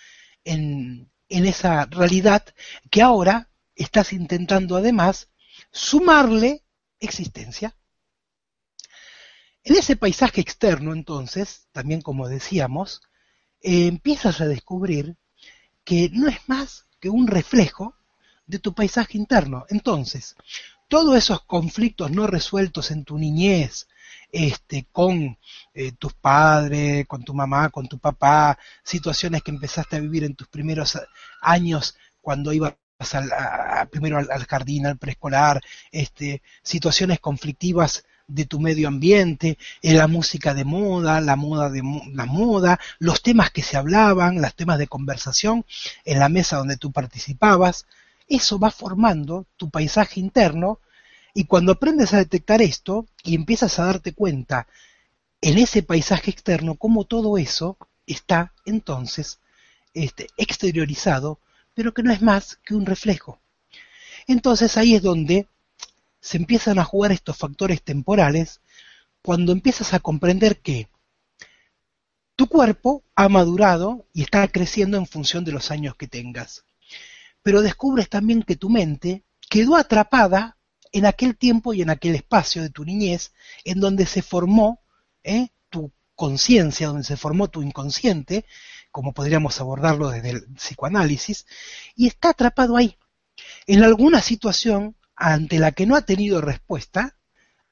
en, 0.44 1.10
en 1.28 1.44
esa 1.44 1.84
realidad 1.86 2.44
que 2.88 3.02
ahora 3.02 3.50
estás 3.74 4.12
intentando 4.12 4.76
además 4.76 5.28
sumarle 5.72 6.64
existencia. 7.00 7.76
En 9.64 9.74
ese 9.74 9.96
paisaje 9.96 10.40
externo, 10.40 10.92
entonces, 10.92 11.68
también 11.72 12.00
como 12.00 12.28
decíamos, 12.28 13.02
eh, 13.62 13.86
empiezas 13.86 14.40
a 14.40 14.46
descubrir 14.46 15.16
que 15.84 16.10
no 16.12 16.28
es 16.28 16.38
más 16.48 16.86
que 17.00 17.08
un 17.08 17.26
reflejo 17.26 17.94
de 18.46 18.58
tu 18.58 18.74
paisaje 18.74 19.16
interno. 19.18 19.64
Entonces, 19.68 20.36
todos 20.88 21.16
esos 21.16 21.42
conflictos 21.44 22.10
no 22.10 22.26
resueltos 22.26 22.90
en 22.90 23.04
tu 23.04 23.18
niñez, 23.18 23.88
este, 24.32 24.86
con 24.90 25.38
eh, 25.74 25.92
tus 25.92 26.14
padres, 26.14 27.06
con 27.06 27.24
tu 27.24 27.34
mamá, 27.34 27.68
con 27.70 27.88
tu 27.88 27.98
papá, 27.98 28.58
situaciones 28.82 29.42
que 29.42 29.50
empezaste 29.50 29.96
a 29.96 30.00
vivir 30.00 30.24
en 30.24 30.34
tus 30.34 30.48
primeros 30.48 30.98
años 31.40 31.96
cuando 32.20 32.52
ibas 32.52 32.74
al, 33.12 33.88
primero 33.90 34.18
al, 34.18 34.46
jardín, 34.46 34.86
al 34.86 34.98
preescolar, 34.98 35.62
este, 35.92 36.42
situaciones 36.62 37.20
conflictivas 37.20 38.04
de 38.28 38.44
tu 38.44 38.60
medio 38.60 38.86
ambiente, 38.88 39.58
eh, 39.82 39.94
la 39.94 40.06
música 40.06 40.54
de 40.54 40.64
moda, 40.64 41.20
la 41.20 41.34
moda 41.34 41.70
de 41.70 41.82
la 42.12 42.26
moda, 42.26 42.78
los 42.98 43.22
temas 43.22 43.50
que 43.50 43.62
se 43.62 43.76
hablaban, 43.76 44.40
los 44.40 44.54
temas 44.54 44.78
de 44.78 44.86
conversación 44.86 45.64
en 46.04 46.18
la 46.20 46.28
mesa 46.28 46.58
donde 46.58 46.76
tú 46.76 46.92
participabas, 46.92 47.86
eso 48.28 48.58
va 48.58 48.70
formando 48.70 49.46
tu 49.56 49.70
paisaje 49.70 50.20
interno 50.20 50.78
y 51.34 51.44
cuando 51.44 51.72
aprendes 51.72 52.14
a 52.14 52.18
detectar 52.18 52.62
esto 52.62 53.06
y 53.24 53.34
empiezas 53.34 53.78
a 53.78 53.86
darte 53.86 54.12
cuenta 54.12 54.68
en 55.40 55.58
ese 55.58 55.82
paisaje 55.82 56.30
externo 56.30 56.76
cómo 56.76 57.04
todo 57.04 57.38
eso 57.38 57.78
está 58.06 58.52
entonces 58.66 59.40
este, 59.94 60.28
exteriorizado 60.36 61.40
pero 61.78 61.94
que 61.94 62.02
no 62.02 62.12
es 62.12 62.20
más 62.20 62.58
que 62.64 62.74
un 62.74 62.84
reflejo. 62.86 63.38
Entonces 64.26 64.76
ahí 64.76 64.96
es 64.96 65.02
donde 65.02 65.46
se 66.20 66.37
empiezan 66.37 66.78
a 66.78 66.85
jugar 66.85 67.12
estos 67.12 67.37
factores 67.37 67.83
temporales 67.83 68.61
cuando 69.22 69.52
empiezas 69.52 69.94
a 69.94 70.00
comprender 70.00 70.61
que 70.61 70.88
tu 72.37 72.46
cuerpo 72.48 73.04
ha 73.14 73.28
madurado 73.28 74.07
y 74.12 74.22
está 74.22 74.46
creciendo 74.48 74.96
en 74.96 75.07
función 75.07 75.44
de 75.44 75.52
los 75.52 75.70
años 75.70 75.96
que 75.96 76.07
tengas. 76.07 76.64
Pero 77.42 77.62
descubres 77.62 78.09
también 78.09 78.42
que 78.42 78.57
tu 78.57 78.70
mente 78.70 79.24
quedó 79.50 79.76
atrapada 79.76 80.57
en 80.92 81.07
aquel 81.07 81.37
tiempo 81.37 81.74
y 81.74 81.83
en 81.83 81.90
aquel 81.90 82.14
espacio 82.14 82.62
de 82.62 82.70
tu 82.70 82.85
niñez 82.85 83.33
en 83.64 83.81
donde 83.81 84.07
se 84.07 84.22
formó 84.22 84.83
¿eh? 85.24 85.48
tu 85.68 85.92
conciencia, 86.14 86.88
donde 86.88 87.04
se 87.04 87.16
formó 87.16 87.48
tu 87.48 87.62
inconsciente, 87.62 88.44
como 88.90 89.12
podríamos 89.12 89.61
abordarlo 89.61 90.11
desde 90.11 90.31
el 90.31 90.46
psicoanálisis, 90.54 91.46
y 91.94 92.07
está 92.07 92.31
atrapado 92.31 92.76
ahí, 92.76 92.96
en 93.66 93.83
alguna 93.83 94.20
situación 94.20 94.96
ante 95.18 95.59
la 95.59 95.72
que 95.72 95.85
no 95.85 95.96
ha 95.96 96.02
tenido 96.02 96.40
respuesta, 96.40 97.16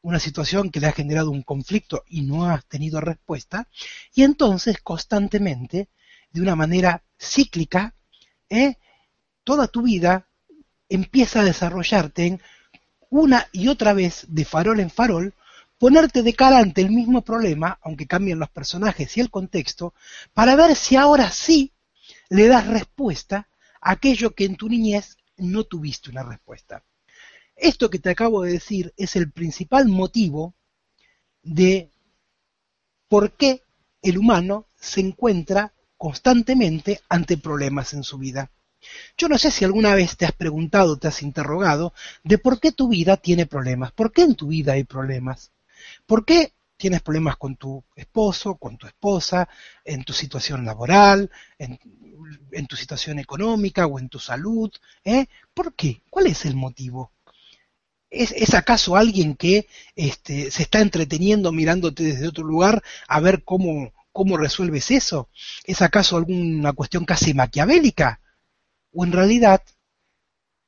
una 0.03 0.19
situación 0.19 0.71
que 0.71 0.81
le 0.81 0.89
ha 0.89 0.93
generado 0.93 1.31
un 1.31 1.43
conflicto 1.43 2.03
y 2.09 2.23
no 2.23 2.51
ha 2.51 2.61
tenido 2.63 3.01
respuesta, 3.01 3.69
y 4.15 4.25
entonces 4.25 4.81
constantemente, 4.83 5.89
de 6.33 6.41
una 6.41 6.57
manera 6.57 7.05
cíclica, 7.19 7.95
¿eh? 8.51 8.77
toda 9.45 9.69
tu 9.69 9.83
vida 9.83 10.27
empieza 10.89 11.41
a 11.41 11.45
desarrollarte 11.45 12.27
en 12.27 12.43
una 13.11 13.49
y 13.53 13.69
otra 13.69 13.93
vez, 13.93 14.27
de 14.29 14.45
farol 14.45 14.81
en 14.81 14.91
farol, 14.91 15.35
ponerte 15.79 16.23
de 16.23 16.35
cara 16.35 16.59
ante 16.59 16.81
el 16.81 16.91
mismo 16.91 17.23
problema, 17.23 17.79
aunque 17.83 18.07
cambien 18.07 18.41
los 18.41 18.51
personajes 18.51 19.17
y 19.17 19.21
el 19.21 19.31
contexto, 19.31 19.95
para 20.35 20.57
ver 20.57 20.75
si 20.75 20.97
ahora 20.97 21.31
sí 21.31 21.73
le 22.29 22.49
das 22.49 22.67
respuesta 22.67 23.49
a 23.81 23.93
aquello 23.93 24.35
que 24.35 24.45
en 24.47 24.57
tu 24.57 24.69
niñez 24.69 25.17
no 25.37 25.65
tuviste 25.65 26.11
una 26.11 26.25
respuesta. 26.25 26.83
Esto 27.57 27.90
que 27.90 27.99
te 27.99 28.11
acabo 28.11 28.42
de 28.42 28.53
decir 28.53 28.92
es 28.97 29.16
el 29.16 29.33
principal 29.33 29.88
motivo 29.88 30.55
de 31.42 31.90
por 33.09 33.33
qué 33.33 33.62
el 34.03 34.19
humano 34.19 34.66
se 34.79 35.01
encuentra 35.01 35.73
constantemente 35.97 37.01
ante 37.09 37.38
problemas 37.38 37.95
en 37.95 38.05
su 38.05 38.19
vida. 38.19 38.51
Yo 39.16 39.29
no 39.29 39.38
sé 39.38 39.51
si 39.51 39.64
alguna 39.64 39.95
vez 39.95 40.16
te 40.16 40.27
has 40.27 40.33
preguntado, 40.33 40.99
te 40.99 41.09
has 41.09 41.23
interrogado 41.23 41.92
de 42.23 42.38
por 42.38 42.61
qué 42.61 42.73
tu 42.73 42.88
vida 42.88 43.16
tiene 43.16 43.47
problemas, 43.47 43.92
por 43.92 44.12
qué 44.12 44.23
en 44.23 44.35
tu 44.35 44.49
vida 44.49 44.75
hay 44.75 44.85
problemas. 44.85 45.51
¿Por 46.07 46.25
qué 46.25 46.53
tienes 46.77 47.03
problemas 47.03 47.37
con 47.37 47.57
tu 47.57 47.83
esposo, 47.95 48.57
con 48.57 48.77
tu 48.77 48.87
esposa, 48.87 49.49
en 49.85 50.05
tu 50.05 50.12
situación 50.12 50.64
laboral, 50.64 51.31
en, 51.59 52.66
tu 52.66 52.77
situación 52.77 53.19
económica 53.19 53.87
o 53.87 53.99
en 53.99 54.09
tu 54.09 54.19
salud? 54.19 54.71
¿eh? 55.05 55.27
¿Por 55.55 55.75
qué? 55.75 56.03
¿Cuál 56.11 56.27
es 56.27 56.45
el 56.45 56.55
motivo? 56.55 57.12
¿Es, 58.11 58.55
acaso 58.55 58.97
alguien 58.97 59.35
que 59.35 59.66
este, 59.95 60.51
se 60.51 60.62
está 60.62 60.81
entreteniendo 60.81 61.53
mirándote 61.53 62.05
desde 62.05 62.29
otro 62.29 62.45
lugar 62.45 62.83
a 63.09 63.21
ver 63.21 63.42
cómo, 63.45 63.92
cómo 64.12 64.37
resuelves 64.37 64.90
eso? 64.90 65.29
¿Es 65.64 65.83
acaso 65.83 66.16
alguna 66.16 66.73
cuestión 66.73 67.05
casi 67.05 67.35
maquiavélica? 67.35 68.21
¿O 68.92 69.05
en 69.05 69.12
realidad 69.12 69.62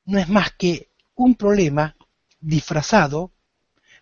no 0.05 0.19
es 0.19 0.27
más 0.27 0.51
que 0.51 0.89
un 1.15 1.35
problema 1.35 1.95
disfrazado, 2.39 3.31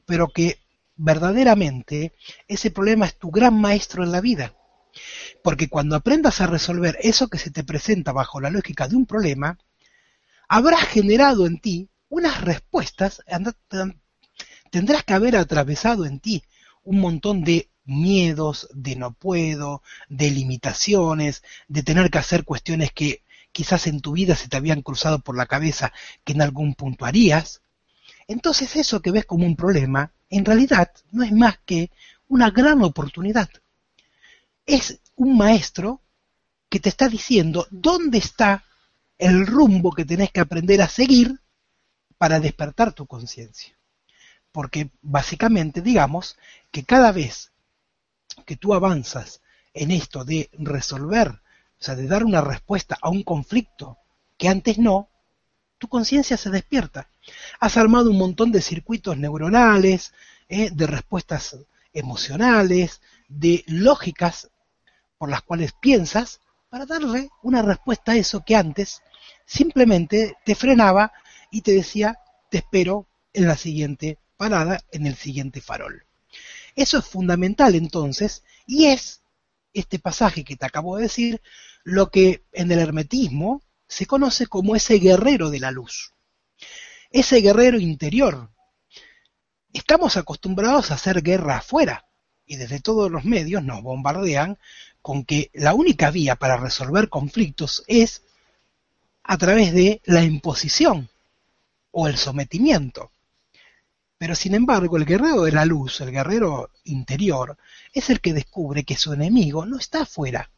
pero 0.06 0.30
que 0.30 0.60
verdaderamente 0.96 2.14
ese 2.48 2.72
problema 2.72 3.06
es 3.06 3.18
tu 3.18 3.30
gran 3.30 3.60
maestro 3.60 4.04
en 4.04 4.12
la 4.12 4.22
vida. 4.22 4.56
Porque 5.44 5.70
cuando 5.70 5.96
aprendas 5.96 6.42
a 6.42 6.48
resolver 6.48 6.98
eso 7.02 7.28
que 7.28 7.38
se 7.38 7.52
te 7.52 7.64
presenta 7.64 8.12
bajo 8.12 8.40
la 8.40 8.50
lógica 8.50 8.88
de 8.88 8.96
un 8.96 9.06
problema, 9.06 9.58
habrás 10.48 10.86
generado 10.88 11.46
en 11.46 11.60
ti 11.60 11.90
unas 12.10 12.42
respuestas, 12.42 13.22
tendrás 14.70 15.04
que 15.04 15.14
haber 15.14 15.36
atravesado 15.36 16.06
en 16.06 16.20
ti 16.20 16.44
un 16.84 17.00
montón 17.00 17.44
de 17.44 17.70
miedos, 17.86 18.68
de 18.74 18.96
no 18.96 19.14
puedo, 19.14 19.82
de 20.10 20.30
limitaciones, 20.32 21.44
de 21.68 21.84
tener 21.84 22.10
que 22.10 22.18
hacer 22.18 22.44
cuestiones 22.44 22.92
que 22.92 23.24
quizás 23.52 23.88
en 23.88 24.02
tu 24.02 24.12
vida 24.12 24.36
se 24.36 24.48
te 24.48 24.58
habían 24.58 24.82
cruzado 24.82 25.20
por 25.20 25.36
la 25.36 25.46
cabeza 25.46 25.92
que 26.24 26.34
en 26.34 26.42
algún 26.42 26.76
punto 26.76 27.06
harías. 27.06 27.62
Entonces 28.28 28.76
eso 28.76 29.02
que 29.02 29.12
ves 29.12 29.26
como 29.26 29.46
un 29.46 29.56
problema 29.56 30.12
en 30.30 30.46
realidad 30.46 30.92
no 31.12 31.24
es 31.24 31.32
más 31.32 31.58
que 31.66 31.90
una 32.28 32.52
gran 32.52 32.84
oportunidad. 32.84 33.50
Es 34.66 35.00
un 35.16 35.38
maestro 35.38 36.02
que 36.70 36.80
te 36.80 36.90
está 36.90 37.08
diciendo 37.08 37.68
dónde 37.72 38.18
está 38.18 38.66
el 39.18 39.48
rumbo 39.48 39.92
que 39.92 40.06
tenés 40.06 40.32
que 40.32 40.42
aprender 40.42 40.82
a 40.82 40.90
seguir 40.90 41.40
para 42.18 42.40
despertar 42.40 42.94
tu 42.94 43.06
conciencia. 43.06 43.76
porque 44.52 44.90
básicamente 45.02 45.82
digamos 45.82 46.36
que 46.72 46.84
cada 46.84 47.12
vez 47.12 47.52
que 48.46 48.56
tú 48.56 48.74
avanzas 48.74 49.42
en 49.74 49.92
esto 49.92 50.26
de 50.26 50.50
resolver, 50.54 51.30
o 51.30 51.84
sea, 51.84 51.96
de 51.96 52.08
dar 52.08 52.24
una 52.24 52.42
respuesta 52.42 52.98
a 53.00 53.10
un 53.10 53.22
conflicto 53.22 54.00
que 54.38 54.48
antes 54.48 54.80
no, 54.80 55.10
tu 55.78 55.88
conciencia 55.88 56.38
se 56.38 56.50
despierta. 56.50 57.10
Has 57.60 57.78
armado 57.78 58.10
un 58.10 58.18
montón 58.18 58.52
de 58.52 58.62
circuitos 58.62 59.16
neuronales, 59.18 60.14
¿eh? 60.50 60.70
de 60.72 60.88
respuestas 60.88 61.58
emocionales, 61.94 63.02
de 63.28 63.64
lógicas 63.68 64.50
por 65.20 65.30
las 65.30 65.42
cuales 65.44 65.74
piensas, 65.74 66.40
para 66.70 66.86
darle 66.86 67.30
una 67.44 67.62
respuesta 67.62 68.14
a 68.14 68.16
eso 68.16 68.44
que 68.46 68.56
antes 68.56 69.02
simplemente 69.46 70.36
te 70.46 70.56
frenaba 70.56 71.12
y 71.52 71.62
te 71.62 71.74
decía, 71.74 72.20
te 72.50 72.60
espero 72.60 73.08
en 73.34 73.48
la 73.48 73.58
siguiente 73.58 74.18
parada, 74.38 74.82
en 74.92 75.06
el 75.06 75.16
siguiente 75.16 75.62
farol. 75.62 76.06
Eso 76.76 77.00
es 77.00 77.06
fundamental 77.06 77.76
entonces, 77.76 78.44
y 78.66 78.86
es 78.86 79.22
este 79.74 80.00
pasaje 80.00 80.44
que 80.44 80.56
te 80.56 80.66
acabo 80.66 80.98
de 80.98 81.04
decir, 81.04 81.42
lo 81.84 82.10
que 82.10 82.44
en 82.52 82.72
el 82.72 82.80
hermetismo 82.80 83.62
se 83.88 84.06
conoce 84.06 84.48
como 84.48 84.76
ese 84.76 85.00
guerrero 85.00 85.50
de 85.50 85.60
la 85.60 85.72
luz, 85.72 86.14
ese 87.10 87.42
guerrero 87.42 87.80
interior. 87.80 88.52
Estamos 89.74 90.18
acostumbrados 90.18 90.92
a 90.92 90.96
hacer 90.96 91.22
guerra 91.22 91.58
afuera 91.58 92.06
y 92.46 92.56
desde 92.56 92.80
todos 92.80 93.12
los 93.12 93.26
medios 93.26 93.64
nos 93.64 93.82
bombardean 93.82 94.58
con 95.02 95.24
que 95.24 95.50
la 95.54 95.74
única 95.74 96.12
vía 96.12 96.36
para 96.36 96.58
resolver 96.58 97.10
conflictos 97.10 97.84
es 97.88 98.24
a 99.24 99.38
través 99.38 99.74
de 99.74 100.02
la 100.06 100.24
imposición 100.24 101.10
o 102.00 102.08
el 102.08 102.16
sometimiento. 102.16 103.12
Pero 104.20 104.36
sin 104.36 104.54
embargo, 104.54 104.98
el 104.98 105.06
guerrero 105.06 105.42
de 105.42 105.52
la 105.52 105.66
luz, 105.66 106.00
el 106.02 106.12
guerrero 106.12 106.70
interior, 106.84 107.58
es 107.92 108.12
el 108.12 108.22
que 108.22 108.34
descubre 108.34 108.84
que 108.84 108.96
su 108.96 109.14
enemigo 109.14 109.66
no 109.66 109.80
está 109.80 110.02
afuera, 110.02 110.52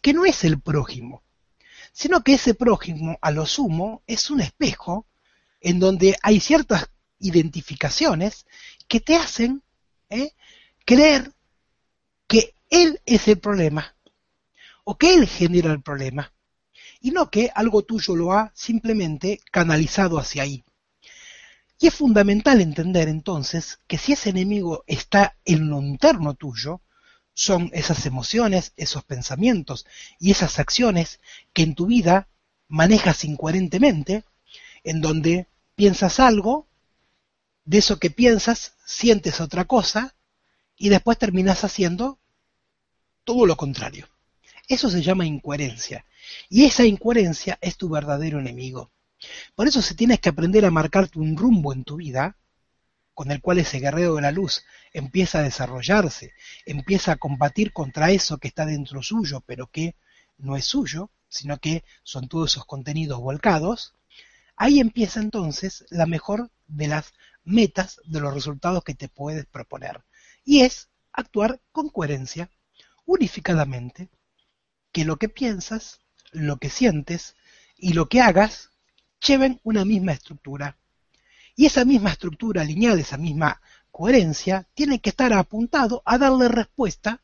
que 0.00 0.12
no 0.12 0.24
es 0.24 0.44
el 0.44 0.60
prójimo, 0.60 1.24
sino 1.92 2.22
que 2.22 2.34
ese 2.34 2.54
prójimo, 2.54 3.18
a 3.20 3.32
lo 3.32 3.44
sumo, 3.44 4.04
es 4.06 4.30
un 4.30 4.40
espejo 4.40 5.08
en 5.60 5.80
donde 5.80 6.16
hay 6.22 6.38
ciertas 6.38 6.88
identificaciones 7.18 8.46
que 8.86 9.00
te 9.00 9.16
hacen 9.16 9.64
¿eh? 10.10 10.30
creer 10.84 11.32
que 12.28 12.54
él 12.70 13.00
es 13.04 13.26
el 13.26 13.40
problema, 13.40 13.96
o 14.84 14.96
que 14.96 15.14
él 15.14 15.26
genera 15.26 15.72
el 15.72 15.82
problema, 15.82 16.31
y 17.02 17.10
no 17.10 17.30
que 17.30 17.50
algo 17.54 17.82
tuyo 17.82 18.14
lo 18.14 18.32
ha 18.32 18.52
simplemente 18.54 19.40
canalizado 19.50 20.18
hacia 20.18 20.44
ahí. 20.44 20.64
Y 21.80 21.88
es 21.88 21.94
fundamental 21.94 22.60
entender 22.60 23.08
entonces 23.08 23.80
que 23.88 23.98
si 23.98 24.12
ese 24.12 24.30
enemigo 24.30 24.84
está 24.86 25.36
en 25.44 25.68
lo 25.68 25.80
interno 25.82 26.34
tuyo, 26.34 26.80
son 27.34 27.70
esas 27.72 28.06
emociones, 28.06 28.72
esos 28.76 29.02
pensamientos 29.04 29.84
y 30.20 30.30
esas 30.30 30.60
acciones 30.60 31.18
que 31.52 31.62
en 31.62 31.74
tu 31.74 31.86
vida 31.86 32.28
manejas 32.68 33.24
incoherentemente, 33.24 34.24
en 34.84 35.00
donde 35.00 35.48
piensas 35.74 36.20
algo, 36.20 36.68
de 37.64 37.78
eso 37.78 37.98
que 37.98 38.10
piensas 38.10 38.74
sientes 38.84 39.40
otra 39.40 39.64
cosa 39.64 40.14
y 40.76 40.88
después 40.88 41.18
terminas 41.18 41.64
haciendo 41.64 42.20
todo 43.24 43.44
lo 43.44 43.56
contrario. 43.56 44.08
Eso 44.68 44.88
se 44.88 45.02
llama 45.02 45.26
incoherencia 45.26 46.04
y 46.48 46.64
esa 46.64 46.84
incoherencia 46.84 47.58
es 47.60 47.76
tu 47.76 47.88
verdadero 47.88 48.38
enemigo. 48.38 48.90
Por 49.54 49.68
eso 49.68 49.82
si 49.82 49.94
tienes 49.94 50.20
que 50.20 50.28
aprender 50.28 50.64
a 50.64 50.70
marcarte 50.70 51.18
un 51.18 51.36
rumbo 51.36 51.72
en 51.72 51.84
tu 51.84 51.96
vida, 51.96 52.36
con 53.14 53.30
el 53.30 53.40
cual 53.40 53.58
ese 53.58 53.78
guerrero 53.78 54.14
de 54.14 54.22
la 54.22 54.32
luz 54.32 54.64
empieza 54.92 55.38
a 55.38 55.42
desarrollarse, 55.42 56.32
empieza 56.64 57.12
a 57.12 57.16
combatir 57.16 57.72
contra 57.72 58.10
eso 58.10 58.38
que 58.38 58.48
está 58.48 58.66
dentro 58.66 59.02
suyo, 59.02 59.42
pero 59.46 59.66
que 59.66 59.96
no 60.38 60.56
es 60.56 60.64
suyo, 60.64 61.10
sino 61.28 61.58
que 61.58 61.84
son 62.02 62.28
todos 62.28 62.52
esos 62.52 62.66
contenidos 62.66 63.20
volcados, 63.20 63.94
ahí 64.56 64.80
empieza 64.80 65.20
entonces 65.20 65.84
la 65.90 66.06
mejor 66.06 66.50
de 66.66 66.88
las 66.88 67.12
metas 67.44 68.00
de 68.04 68.20
los 68.20 68.34
resultados 68.34 68.84
que 68.84 68.94
te 68.94 69.08
puedes 69.08 69.46
proponer. 69.46 70.04
Y 70.44 70.60
es 70.60 70.88
actuar 71.12 71.60
con 71.72 71.88
coherencia, 71.88 72.50
unificadamente, 73.04 74.08
que 74.92 75.04
lo 75.04 75.16
que 75.16 75.28
piensas, 75.28 76.01
lo 76.32 76.56
que 76.56 76.70
sientes 76.70 77.36
y 77.76 77.92
lo 77.92 78.08
que 78.08 78.20
hagas 78.20 78.70
lleven 79.24 79.60
una 79.62 79.84
misma 79.84 80.12
estructura. 80.12 80.76
Y 81.54 81.66
esa 81.66 81.84
misma 81.84 82.10
estructura 82.10 82.64
lineal, 82.64 82.98
esa 82.98 83.18
misma 83.18 83.60
coherencia, 83.90 84.66
tiene 84.74 85.00
que 85.00 85.10
estar 85.10 85.32
apuntado 85.32 86.02
a 86.04 86.18
darle 86.18 86.48
respuesta 86.48 87.22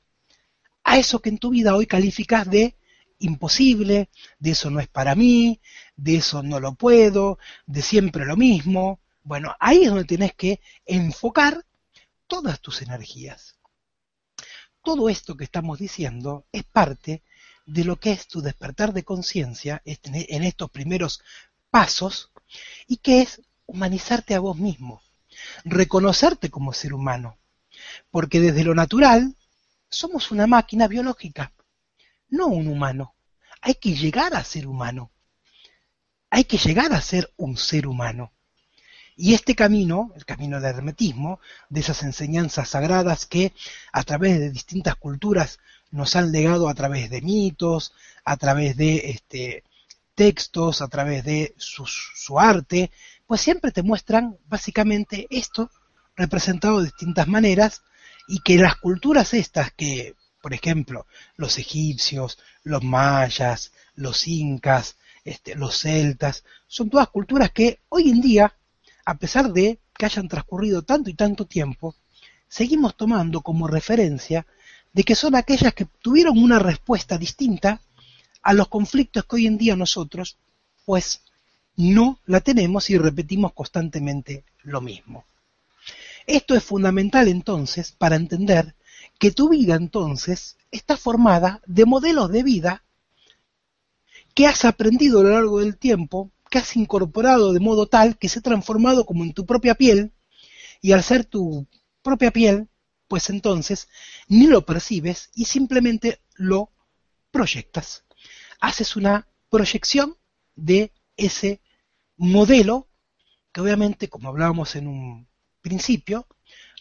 a 0.85 0.99
eso 0.99 1.21
que 1.21 1.31
en 1.31 1.39
tu 1.39 1.51
vida 1.51 1.75
hoy 1.75 1.87
calificas 1.87 2.49
de 2.49 2.77
imposible, 3.19 4.11
de 4.39 4.51
eso 4.51 4.71
no 4.71 4.81
es 4.81 4.89
para 4.89 5.15
mí, 5.15 5.61
de 5.97 6.17
eso 6.17 6.43
no 6.43 6.61
lo 6.61 6.75
puedo, 6.75 7.39
de 7.67 7.83
siempre 7.83 8.25
lo 8.25 8.37
mismo. 8.37 9.01
Bueno, 9.23 9.55
ahí 9.59 9.83
es 9.83 9.89
donde 9.89 10.05
tienes 10.05 10.35
que 10.35 10.61
enfocar 10.87 11.67
todas 12.27 12.61
tus 12.61 12.83
energías. 12.83 13.57
Todo 14.83 15.09
esto 15.09 15.37
que 15.37 15.45
estamos 15.45 15.79
diciendo 15.79 16.47
es 16.53 16.65
parte 16.65 17.23
de 17.69 17.85
lo 17.85 17.97
que 17.97 18.13
es 18.13 18.27
tu 18.27 18.41
despertar 18.41 18.95
de 18.95 19.05
conciencia 19.05 19.83
en 19.85 20.43
estos 20.43 20.71
primeros 20.71 21.21
pasos 21.71 22.31
y 22.87 22.97
que 22.97 23.21
es 23.21 23.43
humanizarte 23.67 24.35
a 24.35 24.41
vos 24.41 24.57
mismo, 24.57 25.03
reconocerte 25.65 26.49
como 26.49 26.73
ser 26.73 26.95
humano, 26.95 27.37
porque 28.11 28.41
desde 28.41 28.65
lo 28.65 28.75
natural 28.75 29.37
somos 29.91 30.31
una 30.31 30.47
máquina 30.47 30.89
biológica, 30.89 31.53
no 32.31 32.47
un 32.47 32.69
humano. 32.69 33.15
Hay 33.61 33.75
que 33.75 33.95
llegar 33.95 34.35
a 34.35 34.45
ser 34.45 34.67
humano, 34.67 35.11
hay 36.31 36.45
que 36.45 36.57
llegar 36.57 36.95
a 36.95 37.03
ser 37.03 37.31
un 37.37 37.59
ser 37.59 37.87
humano. 37.87 38.33
Y 39.15 39.35
este 39.35 39.55
camino, 39.55 40.13
el 40.17 40.25
camino 40.25 40.59
del 40.61 40.77
hermetismo, 40.77 41.41
de 41.69 41.81
esas 41.81 42.03
enseñanzas 42.03 42.71
sagradas 42.71 43.27
que 43.27 43.53
a 43.93 44.05
través 44.05 44.39
de 44.39 44.51
distintas 44.51 44.95
culturas 44.95 45.59
nos 45.91 46.17
han 46.17 46.33
legado 46.33 46.69
a 46.69 46.75
través 46.75 47.11
de 47.11 47.23
mitos, 47.23 47.93
a 48.25 48.37
través 48.37 48.77
de 48.77 49.11
este, 49.11 49.65
textos, 50.15 50.83
a 50.83 50.89
través 50.89 51.25
de 51.25 51.55
su 51.57 52.41
arte, 52.41 52.91
pues 53.27 53.41
siempre 53.41 53.73
te 53.73 53.83
muestran 53.83 54.37
básicamente 54.49 55.27
esto 55.31 55.71
representado 56.17 56.79
de 56.79 56.87
distintas 56.87 57.29
maneras 57.29 57.83
y 58.27 58.41
que 58.41 58.57
las 58.57 58.77
culturas 58.77 59.33
estas 59.33 59.73
que, 59.73 60.15
por 60.43 60.53
ejemplo, 60.53 61.07
los 61.37 61.59
egipcios, 61.59 62.39
los 62.65 62.83
mayas, 62.83 63.73
los 63.95 64.27
incas, 64.27 64.97
este, 65.25 65.55
los 65.55 65.79
celtas, 65.79 66.45
son 66.67 66.91
todas 66.91 67.09
culturas 67.09 67.51
que 67.53 67.81
hoy 67.89 68.11
en 68.11 68.21
día, 68.21 68.55
a 69.05 69.15
pesar 69.15 69.53
de 69.53 69.79
que 69.97 70.07
hayan 70.07 70.29
transcurrido 70.29 70.83
tanto 70.83 71.11
y 71.11 71.15
tanto 71.15 71.47
tiempo, 71.47 71.95
seguimos 72.49 72.97
tomando 72.97 73.41
como 73.43 73.69
referencia 73.69 74.47
de 74.93 75.05
que 75.05 75.15
son 75.15 75.35
aquellas 75.35 75.75
que 75.75 75.85
tuvieron 75.85 76.39
una 76.39 76.59
respuesta 76.59 77.19
distinta 77.19 77.81
a 78.43 78.53
los 78.53 78.69
conflictos 78.69 79.25
que 79.25 79.37
hoy 79.37 79.47
en 79.47 79.59
día 79.59 79.77
nosotros, 79.77 80.39
pues, 80.85 81.23
no 81.77 82.19
la 82.27 82.41
tenemos 82.41 82.91
y 82.91 82.99
repetimos 82.99 83.53
constantemente 83.53 84.45
lo 84.63 84.81
mismo. 84.81 85.25
Esto 86.27 86.55
es 86.55 86.63
fundamental 86.63 87.29
entonces 87.29 87.93
para 87.93 88.17
entender 88.17 88.75
que 89.19 89.31
tu 89.31 89.49
vida 89.49 89.75
entonces 89.75 90.57
está 90.71 90.97
formada 90.97 91.61
de 91.67 91.87
modelos 91.87 92.31
de 92.31 92.43
vida 92.43 92.85
que 94.35 94.47
has 94.47 94.65
aprendido 94.65 95.21
a 95.21 95.23
lo 95.25 95.31
largo 95.31 95.61
del 95.61 95.77
tiempo, 95.77 96.31
que 96.51 96.59
has 96.59 96.77
incorporado 96.77 97.53
de 97.53 97.61
modo 97.61 97.87
tal 97.87 98.19
que 98.19 98.29
se 98.29 98.39
ha 98.39 98.43
transformado 98.43 99.05
como 99.07 99.25
en 99.25 99.33
tu 99.33 99.47
propia 99.47 99.75
piel 99.75 100.13
y 100.81 100.93
al 100.93 101.03
ser 101.03 101.25
tu 101.25 101.67
propia 102.03 102.31
piel, 102.31 102.69
pues 103.09 103.31
entonces 103.31 103.89
ni 104.29 104.47
lo 104.47 104.65
percibes 104.65 105.31
y 105.35 105.47
simplemente 105.47 106.21
lo 106.35 106.71
proyectas. 107.31 108.05
Haces 108.61 108.97
una 108.97 109.27
proyección 109.51 110.17
de 110.55 110.93
ese 111.17 111.61
modelo, 112.17 112.89
que 113.53 113.61
obviamente, 113.61 114.09
como 114.09 114.29
hablábamos 114.29 114.77
en 114.77 114.87
un 114.87 115.29
principio, 115.63 116.27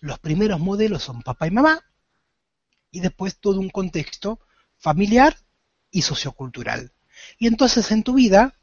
los 0.02 0.20
primeros 0.20 0.60
modelos 0.60 1.04
son 1.04 1.22
papá 1.22 1.48
y 1.48 1.52
mamá, 1.52 1.84
y 2.92 3.00
después 3.00 3.38
todo 3.38 3.60
un 3.60 3.70
contexto 3.70 4.40
familiar 4.78 5.38
y 5.92 6.02
sociocultural. 6.02 6.92
Y 7.38 7.48
entonces 7.48 7.92
en 7.92 8.04
tu 8.04 8.14
vida 8.14 8.56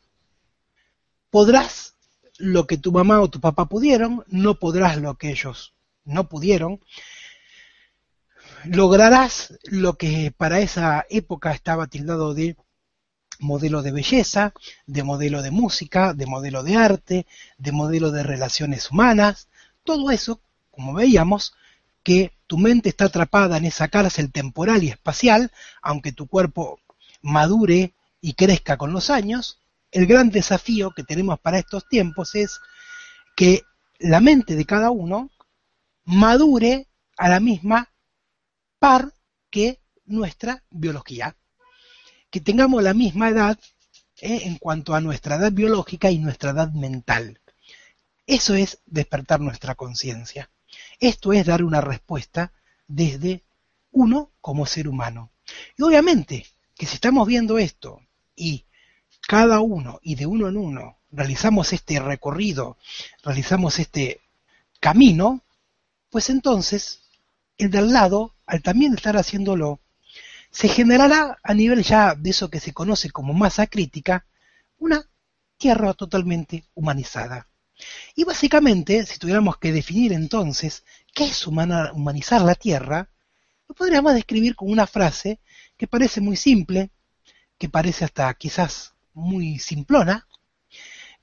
podrás 1.31 1.97
lo 2.39 2.67
que 2.67 2.79
tu 2.79 2.93
mamá 2.93 3.21
o 3.21 3.31
tu 3.31 3.41
papá 3.41 3.67
pudieron, 3.67 4.25
no 4.29 4.59
podrás 4.59 4.99
lo 4.99 5.17
que 5.17 5.31
ellos 5.31 5.75
no 6.05 6.29
pudieron, 6.29 6.81
lograrás 8.65 9.55
lo 9.65 9.95
que 9.95 10.33
para 10.37 10.61
esa 10.61 11.05
época 11.11 11.53
estaba 11.53 11.87
tildado 11.87 12.35
de 12.35 12.57
modelo 13.39 13.83
de 13.83 13.93
belleza, 13.93 14.55
de 14.87 15.03
modelo 15.03 15.43
de 15.43 15.51
música, 15.51 16.15
de 16.15 16.27
modelo 16.27 16.63
de 16.63 16.77
arte, 16.77 17.27
de 17.59 17.73
modelo 17.73 18.11
de 18.11 18.23
relaciones 18.23 18.91
humanas, 18.91 19.49
todo 19.85 20.11
eso 20.11 20.41
como 20.71 20.95
veíamos, 20.95 21.55
que 22.03 22.33
tu 22.47 22.59
mente 22.59 22.89
está 22.91 23.07
atrapada 23.07 23.57
en 23.57 23.65
esa 23.65 23.89
cárcel 23.89 24.31
temporal 24.31 24.83
y 24.83 24.89
espacial, 24.89 25.51
aunque 25.81 26.13
tu 26.13 26.27
cuerpo 26.27 26.81
madure 27.23 27.95
y 28.21 28.35
crezca 28.35 28.77
con 28.77 28.93
los 28.93 29.09
años, 29.09 29.61
el 29.91 30.07
gran 30.07 30.31
desafío 30.31 30.91
que 30.91 31.05
tenemos 31.05 31.39
para 31.39 31.59
estos 31.59 31.89
tiempos 31.89 32.35
es 32.35 32.61
que 33.37 33.63
la 33.99 34.21
mente 34.21 34.57
de 34.57 34.65
cada 34.67 34.91
uno 34.91 35.31
madure 36.05 36.89
a 37.17 37.29
la 37.29 37.41
misma 37.41 37.89
par 38.85 39.15
que 39.49 39.81
nuestra 40.05 40.63
biología. 40.69 41.39
Que 42.29 42.41
tengamos 42.41 42.83
la 42.83 42.93
misma 42.93 43.31
edad 43.31 43.59
eh, 44.21 44.43
en 44.45 44.59
cuanto 44.59 44.95
a 44.95 45.01
nuestra 45.01 45.37
edad 45.37 45.53
biológica 45.53 46.11
y 46.11 46.19
nuestra 46.19 46.51
edad 46.51 46.71
mental. 46.73 47.41
Eso 48.27 48.53
es 48.53 48.81
despertar 48.85 49.41
nuestra 49.41 49.75
conciencia. 49.75 50.51
Esto 51.01 51.33
es 51.33 51.47
dar 51.47 51.65
una 51.65 51.81
respuesta 51.81 52.53
desde 52.87 53.43
uno 53.91 54.33
como 54.43 54.67
ser 54.67 54.87
humano. 54.87 55.31
Y 55.79 55.83
obviamente 55.83 56.47
que 56.75 56.85
si 56.85 56.97
estamos 56.97 57.27
viendo 57.27 57.57
esto 57.57 58.03
y 58.37 58.67
cada 59.27 59.61
uno 59.61 59.99
y 60.03 60.17
de 60.17 60.27
uno 60.27 60.47
en 60.47 60.59
uno 60.59 60.99
realizamos 61.11 61.73
este 61.73 62.01
recorrido, 62.01 62.77
realizamos 63.23 63.79
este 63.79 64.21
camino, 64.79 65.41
pues 66.11 66.29
entonces 66.29 67.04
el 67.59 67.71
de 67.71 67.79
al 67.79 67.93
lado, 67.93 68.35
al 68.47 68.63
también 68.63 68.95
estar 68.95 69.17
haciéndolo, 69.17 69.81
se 70.51 70.69
generará 70.69 71.39
a 71.43 71.55
nivel 71.55 71.83
ya 71.83 72.15
de 72.15 72.31
eso 72.31 72.49
que 72.49 72.61
se 72.61 72.73
conoce 72.73 73.11
como 73.11 73.33
masa 73.35 73.67
crítica, 73.67 74.27
una 74.79 75.05
tierra 75.57 75.95
totalmente 75.95 76.65
humanizada. 76.75 77.49
Y 78.15 78.25
básicamente, 78.25 79.05
si 79.07 79.19
tuviéramos 79.19 79.59
que 79.59 79.73
definir 79.73 80.13
entonces 80.13 80.85
qué 81.13 81.25
es 81.25 81.47
humanizar 81.47 82.43
la 82.43 82.55
tierra, 82.55 83.11
lo 83.69 83.75
podríamos 83.75 84.15
describir 84.15 84.55
con 84.55 84.71
una 84.71 84.87
frase 84.87 85.41
que 85.77 85.89
parece 85.89 86.21
muy 86.21 86.37
simple, 86.37 86.91
que 87.59 87.69
parece 87.69 88.05
hasta 88.05 88.33
quizás 88.35 88.95
muy 89.13 89.59
simplona, 89.59 90.27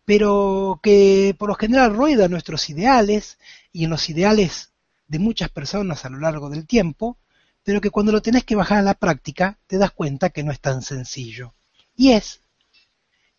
pero 0.06 0.80
que 0.84 1.36
por 1.38 1.50
lo 1.50 1.56
general 1.56 1.94
rueda 1.96 2.28
nuestros 2.28 2.70
ideales 2.70 3.38
y 3.72 3.86
en 3.86 3.92
los 3.92 4.10
ideales 4.10 4.71
de 5.12 5.20
muchas 5.20 5.50
personas 5.50 6.06
a 6.06 6.10
lo 6.10 6.20
largo 6.20 6.50
del 6.50 6.66
tiempo, 6.66 7.18
pero 7.64 7.82
que 7.82 7.90
cuando 7.90 8.14
lo 8.14 8.22
tenés 8.22 8.46
que 8.46 8.56
bajar 8.56 8.78
a 8.78 8.82
la 8.82 8.94
práctica 8.94 9.60
te 9.68 9.78
das 9.78 9.92
cuenta 9.92 10.30
que 10.30 10.42
no 10.42 10.54
es 10.54 10.62
tan 10.62 10.82
sencillo. 10.82 11.54
Y 11.98 12.14
es 12.14 12.40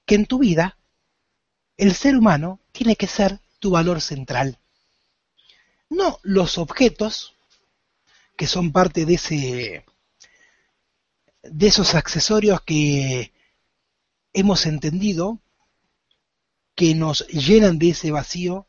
que 0.05 0.17
en 0.17 0.27
tu 0.27 0.39
vida 0.39 0.77
el 1.79 1.95
ser 1.95 2.15
humano 2.15 2.61
tiene 2.73 2.95
que 2.95 3.07
ser 3.07 3.41
tu 3.59 3.71
valor 3.71 4.03
central. 4.03 4.59
No 5.89 6.21
los 6.23 6.59
objetos 6.59 7.35
que 8.37 8.47
son 8.47 8.71
parte 8.71 9.07
de 9.07 9.15
ese 9.15 9.87
de 11.43 11.67
esos 11.67 11.95
accesorios 11.95 12.61
que 12.61 13.33
hemos 14.35 14.67
entendido 14.67 15.41
que 16.75 16.95
nos 16.95 17.27
llenan 17.29 17.79
de 17.79 17.91
ese 17.91 18.11
vacío 18.11 18.67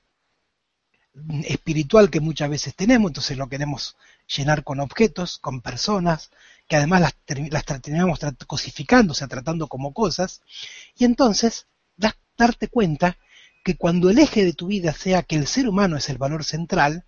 espiritual 1.43 2.09
que 2.09 2.19
muchas 2.19 2.49
veces 2.49 2.75
tenemos, 2.75 3.09
entonces 3.09 3.37
lo 3.37 3.47
queremos 3.47 3.95
llenar 4.27 4.63
con 4.63 4.79
objetos, 4.79 5.37
con 5.37 5.61
personas, 5.61 6.31
que 6.67 6.75
además 6.75 7.01
las, 7.01 7.15
las 7.51 7.65
terminamos 7.65 8.19
cosificando, 8.47 9.11
o 9.11 9.15
sea, 9.15 9.27
tratando 9.27 9.67
como 9.67 9.93
cosas, 9.93 10.41
y 10.97 11.05
entonces 11.05 11.67
darte 12.35 12.67
cuenta 12.67 13.17
que 13.63 13.77
cuando 13.77 14.09
el 14.09 14.19
eje 14.19 14.43
de 14.43 14.53
tu 14.53 14.67
vida 14.67 14.91
sea 14.93 15.23
que 15.23 15.35
el 15.35 15.47
ser 15.47 15.69
humano 15.69 15.97
es 15.97 16.09
el 16.09 16.17
valor 16.17 16.43
central, 16.43 17.05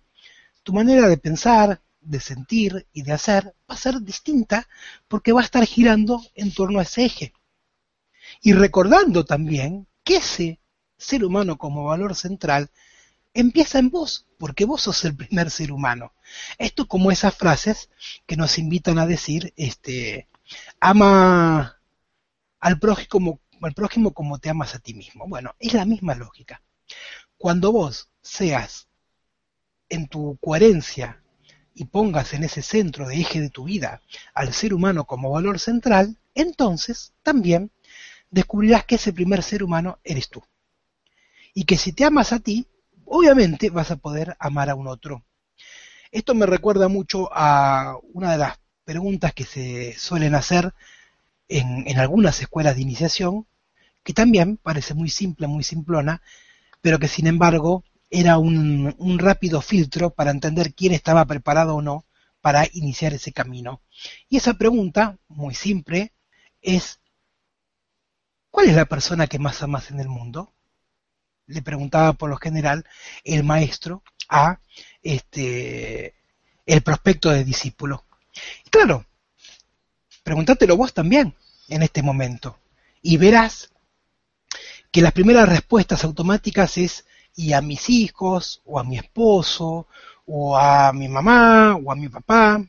tu 0.62 0.72
manera 0.72 1.08
de 1.08 1.18
pensar, 1.18 1.80
de 2.00 2.20
sentir 2.20 2.86
y 2.92 3.02
de 3.02 3.12
hacer 3.12 3.54
va 3.68 3.74
a 3.74 3.76
ser 3.76 4.00
distinta 4.00 4.68
porque 5.08 5.32
va 5.32 5.40
a 5.40 5.44
estar 5.44 5.64
girando 5.64 6.22
en 6.34 6.54
torno 6.54 6.78
a 6.78 6.82
ese 6.82 7.04
eje. 7.04 7.32
Y 8.40 8.52
recordando 8.52 9.24
también 9.24 9.86
que 10.04 10.16
ese 10.16 10.60
ser 10.96 11.24
humano 11.24 11.58
como 11.58 11.84
valor 11.84 12.14
central 12.14 12.70
empieza 13.36 13.78
en 13.78 13.90
vos, 13.90 14.26
porque 14.38 14.64
vos 14.64 14.82
sos 14.82 15.04
el 15.04 15.14
primer 15.14 15.50
ser 15.50 15.70
humano. 15.70 16.12
Esto 16.58 16.88
como 16.88 17.10
esas 17.10 17.34
frases 17.34 17.90
que 18.26 18.36
nos 18.36 18.58
invitan 18.58 18.98
a 18.98 19.06
decir, 19.06 19.52
este, 19.56 20.28
ama 20.80 21.78
al 22.60 22.78
prójimo, 22.78 23.40
al 23.60 23.74
prójimo 23.74 24.12
como 24.12 24.38
te 24.38 24.48
amas 24.48 24.74
a 24.74 24.78
ti 24.78 24.94
mismo. 24.94 25.26
Bueno, 25.28 25.54
es 25.58 25.74
la 25.74 25.84
misma 25.84 26.14
lógica. 26.14 26.62
Cuando 27.36 27.72
vos 27.72 28.08
seas 28.22 28.88
en 29.88 30.08
tu 30.08 30.38
coherencia 30.40 31.22
y 31.74 31.84
pongas 31.84 32.32
en 32.32 32.42
ese 32.42 32.62
centro 32.62 33.06
de 33.06 33.20
eje 33.20 33.40
de 33.40 33.50
tu 33.50 33.64
vida 33.64 34.00
al 34.32 34.54
ser 34.54 34.72
humano 34.72 35.04
como 35.04 35.30
valor 35.30 35.58
central, 35.58 36.16
entonces 36.34 37.12
también 37.22 37.70
descubrirás 38.30 38.86
que 38.86 38.94
ese 38.94 39.12
primer 39.12 39.42
ser 39.42 39.62
humano 39.62 39.98
eres 40.04 40.30
tú. 40.30 40.42
Y 41.52 41.64
que 41.64 41.76
si 41.76 41.92
te 41.92 42.04
amas 42.04 42.32
a 42.32 42.40
ti, 42.40 42.66
obviamente 43.06 43.70
vas 43.70 43.90
a 43.90 43.96
poder 43.96 44.36
amar 44.38 44.70
a 44.70 44.74
un 44.74 44.86
otro. 44.88 45.24
Esto 46.10 46.34
me 46.34 46.46
recuerda 46.46 46.88
mucho 46.88 47.28
a 47.32 47.96
una 48.12 48.32
de 48.32 48.38
las 48.38 48.58
preguntas 48.84 49.34
que 49.34 49.44
se 49.44 49.94
suelen 49.98 50.34
hacer 50.34 50.72
en, 51.48 51.98
algunas 51.98 52.40
escuelas 52.40 52.76
de 52.76 52.82
iniciación, 52.82 53.46
que 54.02 54.12
también 54.12 54.56
parece 54.56 54.94
muy 54.94 55.10
simple, 55.10 55.46
muy 55.46 55.64
simplona, 55.64 56.22
pero 56.80 56.98
que 56.98 57.08
sin 57.08 57.26
embargo 57.26 57.84
era 58.10 58.38
un, 58.38 59.18
rápido 59.18 59.60
filtro 59.60 60.10
para 60.10 60.30
entender 60.30 60.74
quién 60.74 60.92
estaba 60.92 61.24
preparado 61.24 61.76
o 61.76 61.82
no 61.82 62.04
para 62.40 62.66
iniciar 62.72 63.12
ese 63.12 63.32
camino. 63.32 63.82
Y 64.28 64.36
esa 64.36 64.54
pregunta, 64.54 65.18
muy 65.28 65.54
simple, 65.54 66.12
es, 66.62 67.00
¿cuál 68.50 68.68
es 68.68 68.76
la 68.76 68.84
persona 68.84 69.26
que 69.26 69.40
más 69.40 69.62
amas 69.62 69.90
en 69.90 69.98
el 69.98 70.08
mundo? 70.08 70.54
Le 71.46 71.62
preguntaba 71.62 72.12
por 72.12 72.30
lo 72.30 72.36
general 72.36 72.84
el 73.24 73.44
maestro 73.44 74.02
a 74.28 74.58
este 75.02 76.14
el 76.66 76.82
prospecto 76.82 77.30
de 77.30 77.44
discípulo. 77.44 78.04
Y 78.64 78.70
claro, 78.70 79.06
pregúntatelo 80.24 80.76
vos 80.76 80.92
también 80.92 81.34
en 81.68 81.82
este 81.82 82.02
momento 82.02 82.58
y 83.02 83.16
verás 83.16 83.70
que 84.90 85.02
las 85.02 85.12
primeras 85.12 85.48
respuestas 85.48 86.04
automáticas 86.04 86.76
es 86.78 87.04
y 87.36 87.52
a 87.52 87.60
mis 87.60 87.88
hijos 87.90 88.62
o 88.64 88.80
a 88.80 88.84
mi 88.84 88.98
esposo 88.98 89.86
o 90.24 90.56
a 90.56 90.92
mi 90.92 91.08
mamá 91.08 91.76
o 91.76 91.92
a 91.92 91.94
mi 91.94 92.08
papá. 92.08 92.64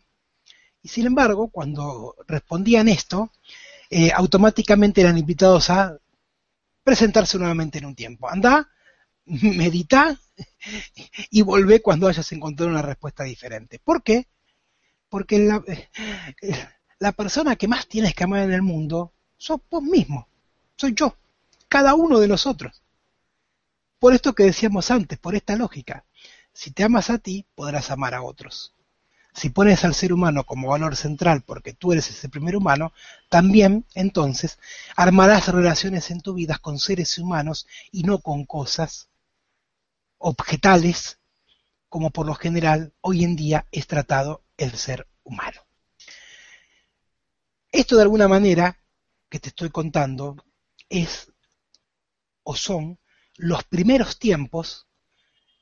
Y 0.84 0.90
sin 0.90 1.08
embargo, 1.08 1.48
cuando 1.48 2.16
respondían 2.28 2.88
esto, 2.88 3.32
eh, 3.90 4.12
automáticamente 4.14 5.02
eran 5.02 5.18
invitados 5.18 5.70
a 5.70 5.98
presentarse 6.88 7.38
nuevamente 7.38 7.80
en 7.80 7.86
un 7.86 7.96
tiempo. 7.96 8.30
Anda, 8.30 8.72
medita 9.26 10.18
y 11.30 11.42
volvé 11.42 11.82
cuando 11.82 12.08
hayas 12.08 12.32
encontrado 12.32 12.72
una 12.72 12.82
respuesta 12.82 13.26
diferente. 13.26 13.78
¿Por 13.78 14.02
qué? 14.02 14.30
Porque 15.10 15.38
la, 15.38 15.62
la 17.00 17.12
persona 17.12 17.58
que 17.58 17.68
más 17.68 17.90
tienes 17.90 18.16
que 18.16 18.24
amar 18.24 18.44
en 18.44 18.54
el 18.54 18.62
mundo 18.62 19.12
sos 19.36 19.60
vos 19.70 19.84
mismo, 19.84 20.30
soy 20.78 20.94
yo, 20.94 21.18
cada 21.68 21.94
uno 21.94 22.20
de 22.20 22.30
nosotros. 22.30 22.82
Por 24.00 24.14
esto 24.14 24.34
que 24.34 24.44
decíamos 24.44 24.90
antes, 24.90 25.20
por 25.20 25.36
esta 25.36 25.58
lógica, 25.58 26.06
si 26.54 26.72
te 26.72 26.86
amas 26.86 27.10
a 27.10 27.18
ti, 27.18 27.46
podrás 27.54 27.92
amar 27.92 28.14
a 28.14 28.22
otros. 28.22 28.77
Si 29.38 29.52
pones 29.52 29.86
al 29.86 29.94
ser 29.94 30.14
humano 30.14 30.46
como 30.46 30.70
valor 30.70 30.96
central 30.96 31.44
porque 31.44 31.72
tú 31.72 31.94
eres 31.94 32.10
ese 32.10 32.28
primer 32.28 32.56
humano, 32.56 32.92
también 33.30 33.86
entonces 33.94 34.58
armarás 34.96 35.50
relaciones 35.50 36.10
en 36.10 36.22
tu 36.22 36.34
vida 36.34 36.58
con 36.58 36.80
seres 36.80 37.16
humanos 37.20 37.68
y 37.92 38.02
no 38.02 38.18
con 38.18 38.46
cosas 38.46 39.10
objetales 40.18 41.20
como 41.88 42.10
por 42.10 42.26
lo 42.26 42.34
general 42.34 42.94
hoy 43.02 43.24
en 43.24 43.36
día 43.36 43.68
es 43.72 43.86
tratado 43.86 44.42
el 44.58 44.72
ser 44.72 45.06
humano. 45.24 45.62
Esto 47.72 47.96
de 47.96 48.02
alguna 48.02 48.28
manera 48.28 48.80
que 49.30 49.40
te 49.40 49.50
estoy 49.50 49.70
contando 49.70 50.44
es 50.90 51.32
o 52.42 52.56
son 52.56 52.98
los 53.36 53.64
primeros 53.66 54.18
tiempos 54.18 54.87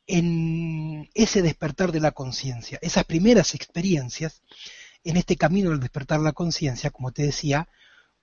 en 0.08 1.10
ese 1.14 1.42
despertar 1.42 1.92
de 1.92 2.00
la 2.00 2.12
conciencia, 2.12 2.80
esas 2.82 3.06
primeras 3.06 3.56
experiencias 3.56 4.42
en 5.04 5.18
este 5.18 5.36
camino 5.36 5.70
del 5.70 5.80
despertar 5.80 6.20
la 6.20 6.34
conciencia, 6.34 6.92
como 6.92 7.12
te 7.12 7.24
decía, 7.24 7.68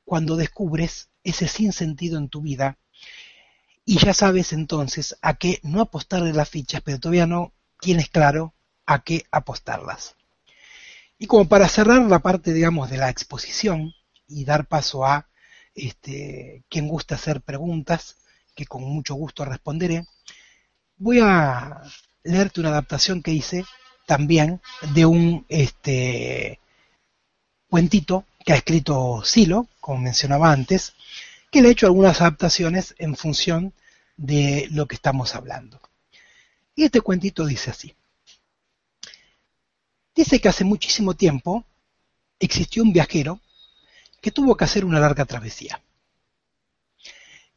cuando 0.04 0.36
descubres 0.36 1.10
ese 1.24 1.48
sinsentido 1.48 2.18
en 2.18 2.28
tu 2.28 2.42
vida 2.42 2.78
y 3.84 3.98
ya 3.98 4.14
sabes 4.14 4.52
entonces 4.52 5.16
a 5.22 5.34
qué 5.34 5.60
no 5.62 5.80
apostarle 5.80 6.32
las 6.32 6.48
fichas, 6.48 6.82
pero 6.82 7.00
todavía 7.00 7.26
no 7.26 7.52
tienes 7.80 8.08
claro 8.08 8.54
a 8.86 9.02
qué 9.02 9.24
apostarlas. 9.30 10.16
Y 11.18 11.26
como 11.26 11.48
para 11.48 11.68
cerrar 11.68 12.02
la 12.02 12.20
parte, 12.20 12.52
digamos, 12.52 12.90
de 12.90 12.98
la 12.98 13.10
exposición 13.10 13.92
y 14.26 14.44
dar 14.44 14.66
paso 14.66 15.04
a 15.04 15.28
este, 15.74 16.64
quien 16.68 16.88
gusta 16.88 17.14
hacer 17.14 17.42
preguntas, 17.42 18.16
que 18.54 18.66
con 18.66 18.82
mucho 18.82 19.14
gusto 19.14 19.44
responderé, 19.44 20.04
voy 21.02 21.18
a 21.20 21.82
leerte 22.22 22.60
una 22.60 22.68
adaptación 22.68 23.22
que 23.22 23.32
hice 23.32 23.64
también 24.06 24.60
de 24.94 25.04
un 25.04 25.44
este, 25.48 26.60
cuentito 27.68 28.24
que 28.44 28.52
ha 28.52 28.56
escrito 28.56 29.20
Silo, 29.24 29.66
como 29.80 29.98
mencionaba 29.98 30.52
antes, 30.52 30.94
que 31.50 31.60
le 31.60 31.68
ha 31.68 31.72
hecho 31.72 31.86
algunas 31.86 32.20
adaptaciones 32.20 32.94
en 32.98 33.16
función 33.16 33.72
de 34.16 34.68
lo 34.70 34.86
que 34.86 34.94
estamos 34.94 35.34
hablando. 35.34 35.80
Y 36.76 36.84
este 36.84 37.00
cuentito 37.00 37.44
dice 37.46 37.72
así. 37.72 37.94
Dice 40.14 40.40
que 40.40 40.48
hace 40.48 40.62
muchísimo 40.62 41.14
tiempo 41.14 41.64
existió 42.38 42.82
un 42.84 42.92
viajero 42.92 43.40
que 44.20 44.30
tuvo 44.30 44.56
que 44.56 44.64
hacer 44.64 44.84
una 44.84 45.00
larga 45.00 45.24
travesía. 45.24 45.82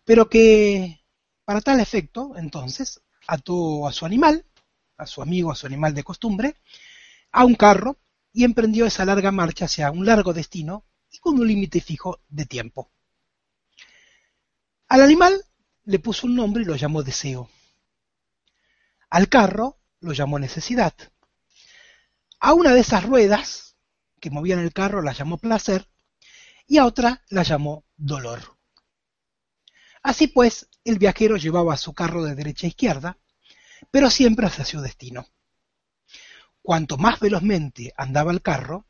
Pero 0.03 0.29
que 0.29 0.99
para 1.43 1.61
tal 1.61 1.79
efecto, 1.79 2.33
entonces, 2.37 3.01
ató 3.27 3.87
a 3.87 3.93
su 3.93 4.05
animal, 4.05 4.45
a 4.97 5.05
su 5.05 5.21
amigo, 5.21 5.51
a 5.51 5.55
su 5.55 5.67
animal 5.67 5.93
de 5.93 6.03
costumbre, 6.03 6.55
a 7.31 7.45
un 7.45 7.55
carro 7.55 7.97
y 8.33 8.43
emprendió 8.43 8.85
esa 8.85 9.05
larga 9.05 9.31
marcha 9.31 9.65
hacia 9.65 9.91
un 9.91 10.05
largo 10.05 10.33
destino 10.33 10.85
y 11.11 11.19
con 11.19 11.39
un 11.39 11.47
límite 11.47 11.81
fijo 11.81 12.19
de 12.27 12.45
tiempo. 12.45 12.89
Al 14.87 15.01
animal 15.01 15.43
le 15.85 15.99
puso 15.99 16.27
un 16.27 16.35
nombre 16.35 16.63
y 16.63 16.65
lo 16.65 16.75
llamó 16.75 17.03
deseo. 17.03 17.49
Al 19.09 19.29
carro 19.29 19.77
lo 19.99 20.13
llamó 20.13 20.39
necesidad. 20.39 20.93
A 22.39 22.53
una 22.53 22.73
de 22.73 22.81
esas 22.81 23.03
ruedas 23.03 23.75
que 24.19 24.29
movían 24.29 24.59
el 24.59 24.73
carro 24.73 25.01
la 25.01 25.13
llamó 25.13 25.37
placer 25.37 25.87
y 26.67 26.77
a 26.77 26.85
otra 26.85 27.23
la 27.29 27.43
llamó 27.43 27.85
dolor. 27.95 28.54
Así 30.05 30.27
pues, 30.27 30.69
el 30.83 30.99
viajero 30.99 31.35
llevaba 31.35 31.75
su 31.77 31.95
carro 31.95 32.23
de 32.23 32.35
derecha 32.35 32.67
a 32.67 32.69
izquierda, 32.69 33.17
pero 33.89 34.11
siempre 34.11 34.45
hacia 34.45 34.63
su 34.63 34.79
destino. 34.79 35.25
Cuanto 36.61 36.97
más 36.97 37.19
velozmente 37.19 37.91
andaba 37.97 38.31
el 38.31 38.43
carro, 38.43 38.85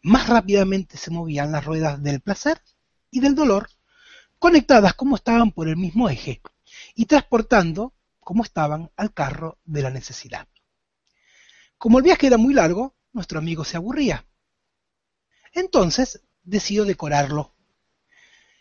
más 0.00 0.26
rápidamente 0.26 0.96
se 0.96 1.10
movían 1.10 1.52
las 1.52 1.66
ruedas 1.66 2.02
del 2.02 2.22
placer 2.22 2.62
y 3.10 3.20
del 3.20 3.34
dolor, 3.34 3.68
conectadas 4.38 4.94
como 4.94 5.16
estaban 5.16 5.52
por 5.52 5.68
el 5.68 5.76
mismo 5.76 6.08
eje 6.08 6.40
y 6.94 7.04
transportando 7.04 7.92
como 8.20 8.42
estaban 8.42 8.90
al 8.96 9.12
carro 9.12 9.58
de 9.66 9.82
la 9.82 9.90
necesidad. 9.90 10.48
Como 11.76 11.98
el 11.98 12.04
viaje 12.04 12.28
era 12.28 12.38
muy 12.38 12.54
largo, 12.54 12.96
nuestro 13.12 13.38
amigo 13.38 13.66
se 13.66 13.76
aburría. 13.76 14.24
Entonces 15.52 16.22
decidió 16.42 16.86
decorarlo 16.86 17.53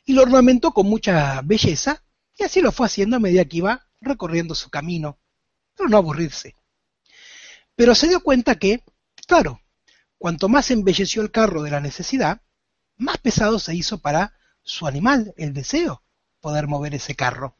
y 0.05 0.13
lo 0.13 0.23
ornamentó 0.23 0.71
con 0.71 0.87
mucha 0.87 1.41
belleza 1.41 2.03
y 2.37 2.43
así 2.43 2.61
lo 2.61 2.71
fue 2.71 2.87
haciendo 2.87 3.17
a 3.17 3.19
medida 3.19 3.45
que 3.45 3.57
iba 3.57 3.87
recorriendo 4.01 4.55
su 4.55 4.69
camino, 4.69 5.19
pero 5.75 5.89
no 5.89 5.97
aburrirse. 5.97 6.55
Pero 7.75 7.95
se 7.95 8.07
dio 8.07 8.21
cuenta 8.21 8.55
que, 8.55 8.83
claro, 9.27 9.61
cuanto 10.17 10.49
más 10.49 10.71
embelleció 10.71 11.21
el 11.21 11.31
carro 11.31 11.63
de 11.63 11.71
la 11.71 11.79
necesidad, 11.79 12.41
más 12.97 13.17
pesado 13.17 13.59
se 13.59 13.75
hizo 13.75 13.99
para 13.99 14.33
su 14.61 14.87
animal, 14.87 15.33
el 15.37 15.53
deseo, 15.53 16.03
poder 16.39 16.67
mover 16.67 16.95
ese 16.95 17.15
carro. 17.15 17.57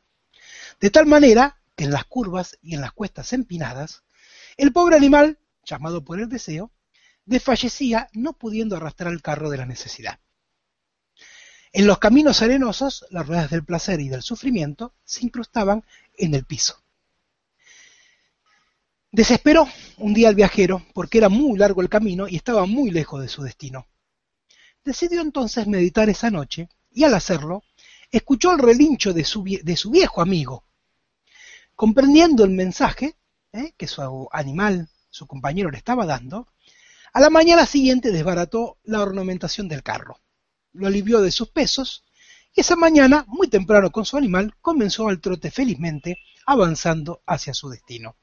De 0.79 0.89
tal 0.89 1.05
manera 1.05 1.61
que 1.75 1.85
en 1.85 1.91
las 1.91 2.05
curvas 2.05 2.57
y 2.61 2.75
en 2.75 2.81
las 2.81 2.91
cuestas 2.91 3.33
empinadas, 3.33 4.03
el 4.57 4.71
pobre 4.71 4.95
animal, 4.95 5.39
llamado 5.65 6.03
por 6.03 6.19
el 6.19 6.29
deseo, 6.29 6.71
desfallecía 7.25 8.09
no 8.13 8.33
pudiendo 8.33 8.75
arrastrar 8.75 9.13
el 9.13 9.21
carro 9.21 9.49
de 9.49 9.57
la 9.57 9.65
necesidad. 9.65 10.19
En 11.75 11.87
los 11.87 11.97
caminos 11.97 12.43
arenosos, 12.43 13.03
las 13.09 13.25
ruedas 13.25 13.49
del 13.49 13.65
placer 13.65 13.99
y 13.99 14.07
del 14.07 14.21
sufrimiento 14.21 14.93
se 15.03 15.25
incrustaban 15.25 15.83
en 16.15 16.35
el 16.35 16.45
piso. 16.45 16.77
Desesperó 19.11 19.67
un 19.97 20.13
día 20.13 20.29
el 20.29 20.35
viajero 20.35 20.85
porque 20.93 21.17
era 21.17 21.29
muy 21.29 21.57
largo 21.57 21.81
el 21.81 21.89
camino 21.89 22.27
y 22.27 22.35
estaba 22.35 22.67
muy 22.67 22.91
lejos 22.91 23.21
de 23.21 23.27
su 23.27 23.41
destino. 23.41 23.87
Decidió 24.85 25.21
entonces 25.21 25.65
meditar 25.65 26.09
esa 26.09 26.29
noche 26.29 26.69
y 26.91 27.05
al 27.05 27.15
hacerlo, 27.15 27.63
escuchó 28.11 28.51
el 28.51 28.59
relincho 28.59 29.11
de 29.11 29.23
su, 29.23 29.41
viejo 29.41 30.21
amigo. 30.21 30.65
Comprendiendo 31.75 32.43
el 32.43 32.51
mensaje 32.51 33.15
¿eh? 33.51 33.73
que 33.77 33.87
su 33.87 34.29
animal, 34.31 34.89
su 35.09 35.25
compañero, 35.25 35.71
le 35.71 35.79
estaba 35.79 36.05
dando, 36.05 36.47
a 37.13 37.19
la 37.19 37.31
mañana 37.31 37.65
siguiente 37.65 38.11
desbarató 38.11 38.77
la 38.83 39.01
ornamentación 39.01 39.67
del 39.67 39.81
carro 39.81 40.19
lo 40.73 40.87
alivió 40.87 41.21
de 41.21 41.31
sus 41.31 41.49
pesos, 41.49 42.03
y 42.53 42.61
esa 42.61 42.75
mañana, 42.75 43.25
muy 43.27 43.47
temprano 43.47 43.91
con 43.91 44.05
su 44.05 44.17
animal, 44.17 44.55
comenzó 44.61 45.07
al 45.07 45.21
trote 45.21 45.49
felizmente, 45.49 46.17
avanzando 46.45 47.23
hacia 47.25 47.53
su 47.53 47.69
destino. 47.69 48.17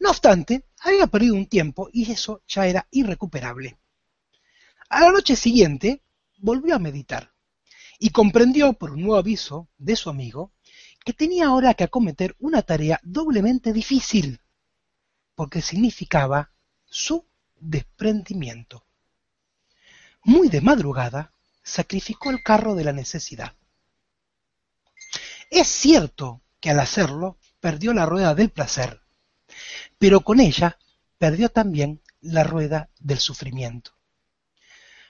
No 0.00 0.10
obstante, 0.10 0.64
había 0.80 1.06
perdido 1.06 1.34
un 1.34 1.46
tiempo 1.46 1.90
y 1.92 2.10
eso 2.10 2.42
ya 2.48 2.66
era 2.66 2.88
irrecuperable. 2.90 3.78
A 4.88 5.00
la 5.02 5.12
noche 5.12 5.36
siguiente, 5.36 6.02
volvió 6.38 6.74
a 6.74 6.78
meditar 6.78 7.32
y 7.98 8.10
comprendió 8.10 8.72
por 8.72 8.92
un 8.92 9.02
nuevo 9.02 9.18
aviso 9.18 9.68
de 9.76 9.94
su 9.94 10.08
amigo 10.08 10.52
que 11.04 11.12
tenía 11.12 11.46
ahora 11.46 11.74
que 11.74 11.84
acometer 11.84 12.34
una 12.38 12.62
tarea 12.62 12.98
doblemente 13.02 13.72
difícil, 13.72 14.40
porque 15.34 15.60
significaba 15.60 16.50
su 16.86 17.26
desprendimiento. 17.56 18.84
Muy 20.24 20.48
de 20.48 20.60
madrugada, 20.60 21.32
sacrificó 21.62 22.30
el 22.30 22.42
carro 22.42 22.74
de 22.74 22.84
la 22.84 22.92
necesidad. 22.92 23.54
Es 25.50 25.68
cierto 25.68 26.42
que 26.60 26.70
al 26.70 26.80
hacerlo 26.80 27.38
perdió 27.60 27.92
la 27.92 28.06
rueda 28.06 28.34
del 28.34 28.50
placer, 28.50 29.00
pero 29.98 30.20
con 30.20 30.40
ella 30.40 30.78
perdió 31.18 31.48
también 31.50 32.00
la 32.20 32.44
rueda 32.44 32.88
del 32.98 33.18
sufrimiento. 33.18 33.92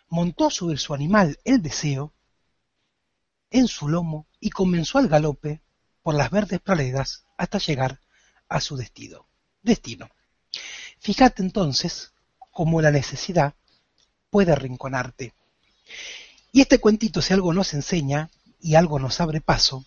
Montó 0.08 0.50
sobre 0.50 0.76
su 0.78 0.94
animal 0.94 1.38
el 1.44 1.62
deseo 1.62 2.12
en 3.50 3.68
su 3.68 3.88
lomo 3.88 4.26
y 4.40 4.50
comenzó 4.50 4.98
al 4.98 5.08
galope 5.08 5.60
por 6.02 6.14
las 6.14 6.30
verdes 6.30 6.60
praderas 6.60 7.26
hasta 7.36 7.58
llegar 7.58 8.00
a 8.48 8.60
su 8.60 8.76
destino. 8.76 9.26
destino. 9.62 10.08
Fíjate 10.98 11.42
entonces 11.42 12.12
cómo 12.50 12.80
la 12.80 12.90
necesidad 12.90 13.54
puede 14.30 14.52
arrinconarte. 14.52 15.34
Y 16.52 16.60
este 16.60 16.78
cuentito, 16.78 17.22
si 17.22 17.32
algo 17.32 17.52
nos 17.52 17.74
enseña 17.74 18.30
y 18.60 18.74
algo 18.74 18.98
nos 18.98 19.20
abre 19.20 19.40
paso, 19.40 19.84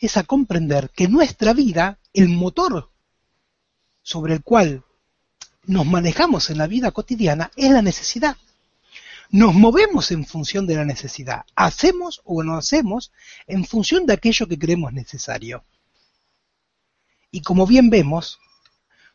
es 0.00 0.16
a 0.16 0.24
comprender 0.24 0.90
que 0.90 1.08
nuestra 1.08 1.52
vida, 1.52 1.98
el 2.12 2.28
motor 2.28 2.90
sobre 4.02 4.34
el 4.34 4.42
cual 4.42 4.84
nos 5.64 5.84
manejamos 5.84 6.50
en 6.50 6.58
la 6.58 6.66
vida 6.66 6.92
cotidiana, 6.92 7.50
es 7.56 7.70
la 7.70 7.82
necesidad. 7.82 8.36
Nos 9.30 9.54
movemos 9.54 10.10
en 10.10 10.24
función 10.24 10.66
de 10.66 10.76
la 10.76 10.86
necesidad. 10.86 11.44
Hacemos 11.54 12.22
o 12.24 12.42
no 12.42 12.56
hacemos 12.56 13.12
en 13.46 13.66
función 13.66 14.06
de 14.06 14.14
aquello 14.14 14.46
que 14.46 14.58
creemos 14.58 14.94
necesario. 14.94 15.64
Y 17.30 17.42
como 17.42 17.66
bien 17.66 17.90
vemos, 17.90 18.38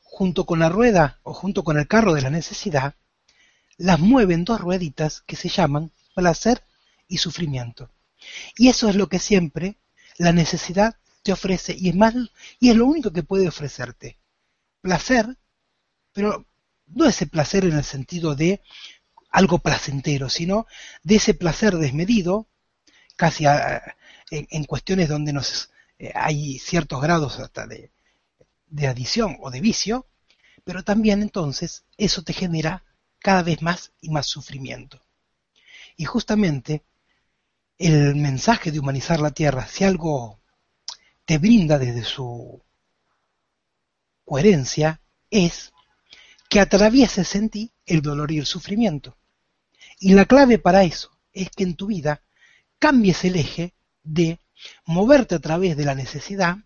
junto 0.04 0.46
con 0.46 0.60
la 0.60 0.70
rueda 0.70 1.20
o 1.24 1.34
junto 1.34 1.64
con 1.64 1.80
el 1.80 1.88
carro 1.88 2.14
de 2.14 2.22
la 2.22 2.30
necesidad, 2.30 2.94
las 3.78 4.00
mueven 4.00 4.46
dos 4.46 4.62
rueditas 4.62 5.24
que 5.26 5.36
se 5.36 5.50
llaman 5.50 5.90
placer 6.14 6.62
y 7.08 7.18
sufrimiento. 7.18 7.92
Y 8.58 8.70
eso 8.70 8.90
es 8.90 8.96
lo 8.96 9.08
que 9.08 9.20
siempre 9.20 9.78
la 10.18 10.32
necesidad 10.32 10.96
te 11.24 11.32
ofrece 11.32 11.76
y 11.78 11.90
es 11.90 11.96
más 11.96 12.14
y 12.60 12.70
es 12.70 12.76
lo 12.76 12.86
único 12.86 13.12
que 13.12 13.24
puede 13.24 13.48
ofrecerte. 13.48 14.20
Placer, 14.82 15.38
pero 16.12 16.46
no 16.88 17.06
ese 17.06 17.28
placer 17.28 17.66
en 17.66 17.74
el 17.74 17.84
sentido 17.84 18.36
de 18.36 18.62
algo 19.30 19.60
placentero, 19.60 20.30
sino 20.30 20.68
de 21.02 21.16
ese 21.16 21.34
placer 21.34 21.76
desmedido, 21.78 22.48
casi 23.16 23.46
en, 24.30 24.64
cuestiones 24.66 25.10
donde 25.10 25.34
nos, 25.34 25.72
eh, 25.98 26.12
hay 26.14 26.60
ciertos 26.60 27.02
grados 27.02 27.40
hasta 27.40 27.66
de, 27.66 27.92
de 28.68 28.88
adición 28.88 29.38
o 29.42 29.50
de 29.50 29.62
vicio, 29.62 30.08
pero 30.64 30.84
también 30.84 31.22
entonces 31.22 31.84
eso 31.98 32.22
te 32.24 32.34
genera 32.34 32.84
cada 33.20 33.42
vez 33.42 33.62
más 33.62 33.92
y 34.02 34.10
más 34.10 34.28
sufrimiento. 34.28 35.02
Y 35.96 36.06
justamente 36.06 36.84
el 37.84 38.16
mensaje 38.16 38.72
de 38.72 38.80
humanizar 38.80 39.20
la 39.20 39.32
tierra, 39.32 39.68
si 39.68 39.84
algo 39.84 40.40
te 41.26 41.38
brinda 41.38 41.78
desde 41.78 42.06
su 42.06 42.64
coherencia, 44.24 45.02
es 45.30 45.74
que 46.50 46.62
atravieses 46.62 47.36
en 47.36 47.50
ti 47.50 47.74
el 47.86 48.02
dolor 48.02 48.32
y 48.32 48.38
el 48.38 48.46
sufrimiento. 48.46 49.18
Y 50.00 50.14
la 50.14 50.24
clave 50.24 50.60
para 50.60 50.84
eso 50.84 51.12
es 51.34 51.50
que 51.50 51.64
en 51.64 51.76
tu 51.76 51.88
vida 51.88 52.24
cambies 52.80 53.26
el 53.26 53.36
eje 53.36 53.74
de 54.02 54.40
moverte 54.86 55.36
a 55.36 55.40
través 55.40 55.76
de 55.76 55.84
la 55.84 55.94
necesidad, 55.94 56.60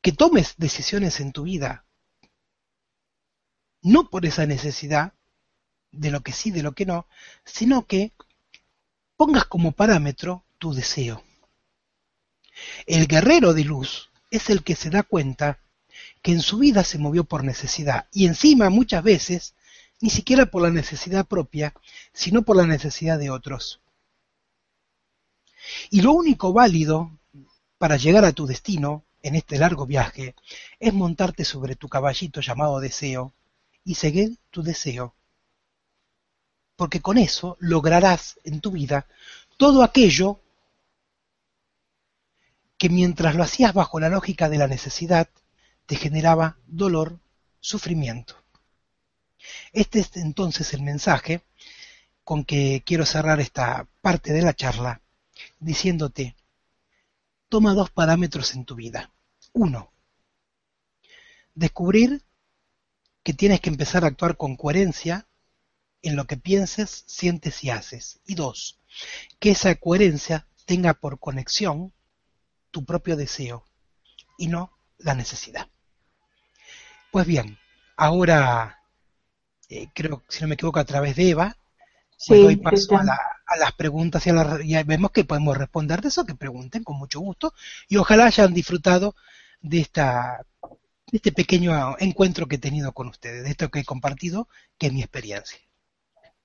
que 0.00 0.10
tomes 0.10 0.54
decisiones 0.56 1.20
en 1.20 1.30
tu 1.30 1.44
vida, 1.44 1.84
no 3.82 4.10
por 4.10 4.26
esa 4.26 4.46
necesidad 4.46 5.12
de 5.92 6.10
lo 6.10 6.22
que 6.22 6.32
sí, 6.32 6.50
de 6.50 6.64
lo 6.64 6.72
que 6.72 6.86
no, 6.86 7.06
sino 7.44 7.86
que 7.86 8.12
pongas 9.16 9.44
como 9.44 9.72
parámetro 9.72 10.44
tu 10.58 10.72
deseo. 10.72 11.22
El 12.86 13.06
guerrero 13.06 13.54
de 13.54 13.64
luz 13.64 14.10
es 14.30 14.50
el 14.50 14.62
que 14.62 14.76
se 14.76 14.90
da 14.90 15.02
cuenta 15.02 15.58
que 16.22 16.32
en 16.32 16.40
su 16.40 16.58
vida 16.58 16.84
se 16.84 16.98
movió 16.98 17.24
por 17.24 17.44
necesidad 17.44 18.06
y 18.12 18.26
encima 18.26 18.70
muchas 18.70 19.02
veces 19.02 19.54
ni 20.00 20.10
siquiera 20.10 20.46
por 20.46 20.62
la 20.62 20.70
necesidad 20.70 21.26
propia, 21.26 21.74
sino 22.12 22.42
por 22.42 22.56
la 22.56 22.66
necesidad 22.66 23.18
de 23.18 23.30
otros. 23.30 23.80
Y 25.90 26.02
lo 26.02 26.12
único 26.12 26.52
válido 26.52 27.18
para 27.78 27.96
llegar 27.96 28.24
a 28.24 28.32
tu 28.32 28.46
destino 28.46 29.04
en 29.22 29.34
este 29.34 29.58
largo 29.58 29.86
viaje 29.86 30.34
es 30.78 30.92
montarte 30.92 31.44
sobre 31.44 31.76
tu 31.76 31.88
caballito 31.88 32.40
llamado 32.40 32.80
deseo 32.80 33.32
y 33.84 33.94
seguir 33.94 34.38
tu 34.50 34.62
deseo. 34.62 35.14
Porque 36.76 37.00
con 37.00 37.18
eso 37.18 37.56
lograrás 37.60 38.38
en 38.44 38.60
tu 38.60 38.72
vida 38.72 39.06
todo 39.56 39.82
aquello 39.82 40.40
que 42.76 42.88
mientras 42.88 43.34
lo 43.34 43.42
hacías 43.42 43.72
bajo 43.72 44.00
la 44.00 44.08
lógica 44.08 44.48
de 44.48 44.58
la 44.58 44.66
necesidad, 44.66 45.28
te 45.86 45.96
generaba 45.96 46.58
dolor, 46.66 47.18
sufrimiento. 47.60 48.36
Este 49.72 50.00
es 50.00 50.16
entonces 50.16 50.74
el 50.74 50.82
mensaje 50.82 51.42
con 52.24 52.44
que 52.44 52.82
quiero 52.84 53.06
cerrar 53.06 53.40
esta 53.40 53.86
parte 54.00 54.32
de 54.32 54.42
la 54.42 54.54
charla 54.54 55.02
diciéndote, 55.60 56.34
toma 57.48 57.74
dos 57.74 57.90
parámetros 57.90 58.54
en 58.54 58.64
tu 58.64 58.74
vida. 58.74 59.10
Uno, 59.52 59.92
descubrir 61.54 62.22
que 63.22 63.34
tienes 63.34 63.60
que 63.60 63.70
empezar 63.70 64.04
a 64.04 64.08
actuar 64.08 64.36
con 64.36 64.56
coherencia 64.56 65.26
en 66.04 66.16
lo 66.16 66.26
que 66.26 66.36
pienses, 66.36 67.04
sientes 67.06 67.64
y 67.64 67.70
haces. 67.70 68.20
Y 68.26 68.34
dos, 68.34 68.78
que 69.40 69.50
esa 69.50 69.74
coherencia 69.74 70.46
tenga 70.66 70.94
por 70.94 71.18
conexión 71.18 71.92
tu 72.70 72.84
propio 72.84 73.16
deseo 73.16 73.64
y 74.38 74.48
no 74.48 74.76
la 74.98 75.14
necesidad. 75.14 75.68
Pues 77.10 77.26
bien, 77.26 77.58
ahora 77.96 78.82
eh, 79.68 79.88
creo, 79.94 80.22
si 80.28 80.42
no 80.42 80.48
me 80.48 80.54
equivoco, 80.54 80.78
a 80.78 80.84
través 80.84 81.16
de 81.16 81.30
Eva, 81.30 81.56
pues 82.26 82.42
doy 82.42 82.56
paso 82.56 82.96
a, 82.96 83.56
las 83.58 83.72
preguntas 83.72 84.26
y, 84.26 84.74
a 84.74 84.82
vemos 84.82 85.10
que 85.10 85.24
podemos 85.24 85.56
responder 85.56 86.00
de 86.00 86.08
eso, 86.08 86.26
que 86.26 86.34
pregunten 86.34 86.82
con 86.82 86.96
mucho 86.96 87.20
gusto 87.20 87.54
y 87.88 87.96
ojalá 87.96 88.26
hayan 88.26 88.52
disfrutado 88.52 89.14
de 89.60 89.80
esta 89.80 90.44
de 91.10 91.18
este 91.18 91.32
pequeño 91.32 91.96
encuentro 91.98 92.46
que 92.46 92.56
he 92.56 92.58
tenido 92.58 92.92
con 92.92 93.08
ustedes, 93.08 93.44
de 93.44 93.50
esto 93.50 93.70
que 93.70 93.80
he 93.80 93.84
compartido, 93.84 94.48
que 94.78 94.88
es 94.88 94.92
mi 94.92 95.02
experiencia. 95.02 95.58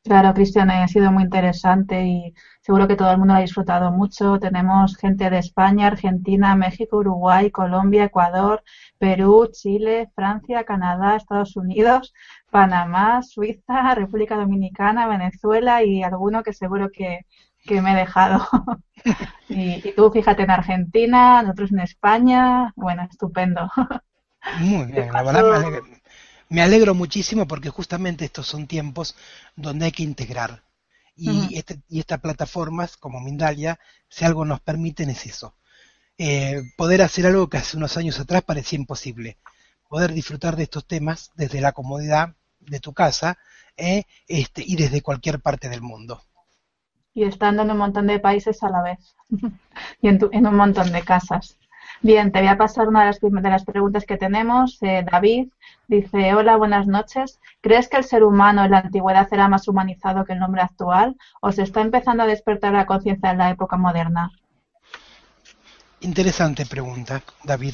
Claro, 0.09 0.33
Cristian, 0.33 0.71
ha 0.71 0.87
sido 0.87 1.11
muy 1.11 1.21
interesante 1.21 2.03
y 2.03 2.33
seguro 2.61 2.87
que 2.87 2.95
todo 2.95 3.11
el 3.11 3.19
mundo 3.19 3.35
lo 3.35 3.37
ha 3.37 3.43
disfrutado 3.43 3.91
mucho. 3.91 4.39
Tenemos 4.39 4.97
gente 4.97 5.29
de 5.29 5.37
España, 5.37 5.85
Argentina, 5.85 6.55
México, 6.55 6.97
Uruguay, 6.97 7.51
Colombia, 7.51 8.05
Ecuador, 8.05 8.63
Perú, 8.97 9.51
Chile, 9.53 10.09
Francia, 10.15 10.63
Canadá, 10.63 11.15
Estados 11.15 11.55
Unidos, 11.55 12.11
Panamá, 12.49 13.21
Suiza, 13.21 13.93
República 13.93 14.35
Dominicana, 14.35 15.07
Venezuela 15.07 15.83
y 15.83 16.01
alguno 16.01 16.41
que 16.41 16.53
seguro 16.53 16.89
que, 16.91 17.19
me 17.69 17.91
he 17.93 17.95
dejado. 17.95 18.47
y, 19.47 19.91
tú 19.91 20.09
fíjate 20.09 20.41
en 20.41 20.49
Argentina, 20.49 21.43
nosotros 21.43 21.71
en 21.71 21.81
España. 21.81 22.73
Bueno, 22.75 23.03
estupendo. 23.03 23.69
Muy 24.59 24.85
bien, 24.87 25.13
la 25.13 25.21
verdad 25.21 25.43
me 25.69 25.98
alegro 26.61 26.95
muchísimo 26.95 27.47
porque 27.47 27.69
justamente 27.69 28.25
estos 28.25 28.47
son 28.47 28.67
tiempos 28.67 29.15
donde 29.55 29.85
hay 29.85 29.91
que 29.91 30.03
integrar. 30.03 30.63
Y, 31.15 31.57
este, 31.57 31.81
y 31.89 31.99
estas 31.99 32.21
plataformas 32.21 32.95
como 32.95 33.19
Mindalia, 33.19 33.77
si 34.07 34.23
algo 34.23 34.45
nos 34.45 34.61
permiten 34.61 35.09
es 35.09 35.25
eso. 35.25 35.53
Eh, 36.17 36.61
poder 36.77 37.01
hacer 37.01 37.25
algo 37.25 37.49
que 37.49 37.57
hace 37.57 37.77
unos 37.77 37.97
años 37.97 38.19
atrás 38.19 38.41
parecía 38.41 38.79
imposible. 38.79 39.37
Poder 39.89 40.13
disfrutar 40.13 40.55
de 40.55 40.63
estos 40.63 40.85
temas 40.85 41.31
desde 41.35 41.61
la 41.61 41.73
comodidad 41.73 42.35
de 42.59 42.79
tu 42.79 42.93
casa 42.93 43.37
eh, 43.75 44.03
este, 44.27 44.63
y 44.65 44.75
desde 44.75 45.01
cualquier 45.01 45.39
parte 45.39 45.69
del 45.69 45.81
mundo. 45.81 46.21
Y 47.13 47.23
estando 47.23 47.63
en 47.63 47.71
un 47.71 47.77
montón 47.77 48.07
de 48.07 48.19
países 48.19 48.63
a 48.63 48.69
la 48.69 48.81
vez. 48.81 49.15
y 50.01 50.07
en, 50.07 50.19
en 50.31 50.47
un 50.47 50.55
montón 50.55 50.91
de 50.91 51.01
casas. 51.03 51.57
Bien, 52.01 52.31
te 52.31 52.39
voy 52.39 52.47
a 52.47 52.57
pasar 52.57 52.87
una 52.87 53.01
de 53.01 53.07
las, 53.07 53.19
de 53.19 53.49
las 53.49 53.65
preguntas 53.65 54.05
que 54.05 54.15
tenemos. 54.15 54.81
Eh, 54.81 55.05
David 55.09 55.49
dice, 55.89 56.33
hola, 56.33 56.55
buenas 56.55 56.87
noches. 56.87 57.39
¿Crees 57.59 57.89
que 57.89 57.97
el 57.97 58.05
ser 58.05 58.23
humano 58.23 58.63
en 58.63 58.71
la 58.71 58.79
antigüedad 58.79 59.27
era 59.31 59.49
más 59.49 59.67
humanizado 59.67 60.23
que 60.23 60.31
el 60.31 60.41
hombre 60.41 60.61
actual 60.61 61.17
o 61.41 61.51
se 61.51 61.63
está 61.63 61.81
empezando 61.81 62.23
a 62.23 62.27
despertar 62.27 62.71
la 62.71 62.85
conciencia 62.85 63.31
en 63.31 63.39
la 63.39 63.49
época 63.49 63.75
moderna? 63.75 64.31
Interesante 65.99 66.65
pregunta, 66.65 67.21
David. 67.43 67.73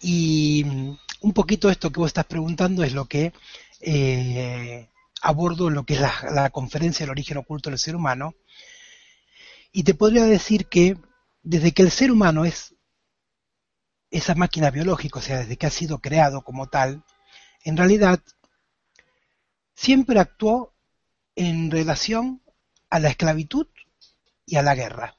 Y 0.00 0.62
mm, 0.64 0.98
un 1.22 1.32
poquito 1.32 1.68
esto 1.68 1.90
que 1.90 1.98
vos 1.98 2.08
estás 2.08 2.26
preguntando 2.26 2.84
es 2.84 2.92
lo 2.92 3.06
que 3.06 3.32
eh, 3.80 4.88
abordo 5.22 5.66
en 5.66 5.74
lo 5.74 5.82
que 5.82 5.94
es 5.94 6.00
la, 6.00 6.12
la 6.30 6.50
conferencia 6.50 7.04
del 7.04 7.10
origen 7.10 7.38
oculto 7.38 7.70
del 7.70 7.80
ser 7.80 7.96
humano. 7.96 8.34
Y 9.72 9.82
te 9.82 9.94
podría 9.94 10.24
decir 10.24 10.66
que 10.66 10.96
desde 11.42 11.72
que 11.72 11.82
el 11.82 11.90
ser 11.90 12.12
humano 12.12 12.44
es 12.44 12.75
esa 14.16 14.34
máquina 14.34 14.70
biológica, 14.70 15.18
o 15.18 15.22
sea, 15.22 15.38
desde 15.38 15.56
que 15.56 15.66
ha 15.66 15.70
sido 15.70 15.98
creado 15.98 16.42
como 16.42 16.68
tal, 16.68 17.04
en 17.64 17.76
realidad 17.76 18.20
siempre 19.74 20.18
actuó 20.20 20.72
en 21.34 21.70
relación 21.70 22.42
a 22.90 22.98
la 22.98 23.08
esclavitud 23.08 23.66
y 24.46 24.56
a 24.56 24.62
la 24.62 24.74
guerra. 24.74 25.16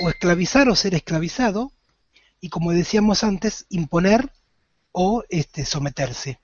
O 0.00 0.08
esclavizar 0.08 0.68
o 0.68 0.74
ser 0.74 0.94
esclavizado, 0.94 1.72
y 2.40 2.48
como 2.48 2.72
decíamos 2.72 3.24
antes, 3.24 3.66
imponer 3.68 4.32
o 4.92 5.24
este, 5.28 5.64
someterse. 5.64 6.40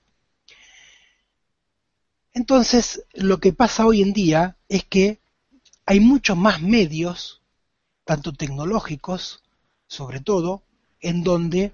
Entonces, 2.33 3.03
lo 3.13 3.39
que 3.39 3.53
pasa 3.53 3.85
hoy 3.85 4.01
en 4.01 4.13
día 4.13 4.57
es 4.69 4.85
que 4.85 5.19
hay 5.85 5.99
muchos 5.99 6.37
más 6.37 6.61
medios, 6.61 7.41
tanto 8.05 8.33
tecnológicos, 8.33 9.43
sobre 9.87 10.19
todo, 10.19 10.63
en 11.03 11.23
donde 11.23 11.71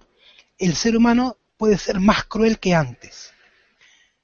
el 0.58 0.76
ser 0.76 0.98
humano 0.98 1.38
puede 1.56 1.78
ser 1.78 2.02
más 2.02 2.26
cruel 2.26 2.60
que 2.60 2.76
antes. 2.76 3.32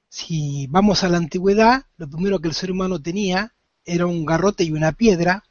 Si 0.08 0.66
vamos 0.66 1.02
a 1.02 1.08
la 1.08 1.16
antigüedad, 1.16 1.86
lo 1.96 2.10
primero 2.10 2.40
que 2.40 2.48
el 2.48 2.54
ser 2.54 2.70
humano 2.70 3.00
tenía 3.00 3.54
era 3.84 4.06
un 4.06 4.26
garrote 4.26 4.64
y 4.64 4.72
una 4.72 4.92
piedra, 4.92 5.44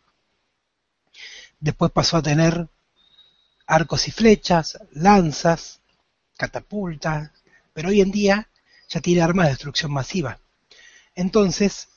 después 1.59 1.91
pasó 1.91 2.17
a 2.17 2.21
tener 2.21 2.67
arcos 3.65 4.07
y 4.07 4.11
flechas, 4.11 4.77
lanzas, 4.91 5.81
catapultas, 6.37 7.31
pero 7.73 7.89
hoy 7.89 8.01
en 8.01 8.11
día 8.11 8.49
ya 8.89 8.99
tiene 8.99 9.21
armas 9.21 9.45
de 9.45 9.51
destrucción 9.51 9.91
masiva. 9.91 10.39
Entonces, 11.15 11.87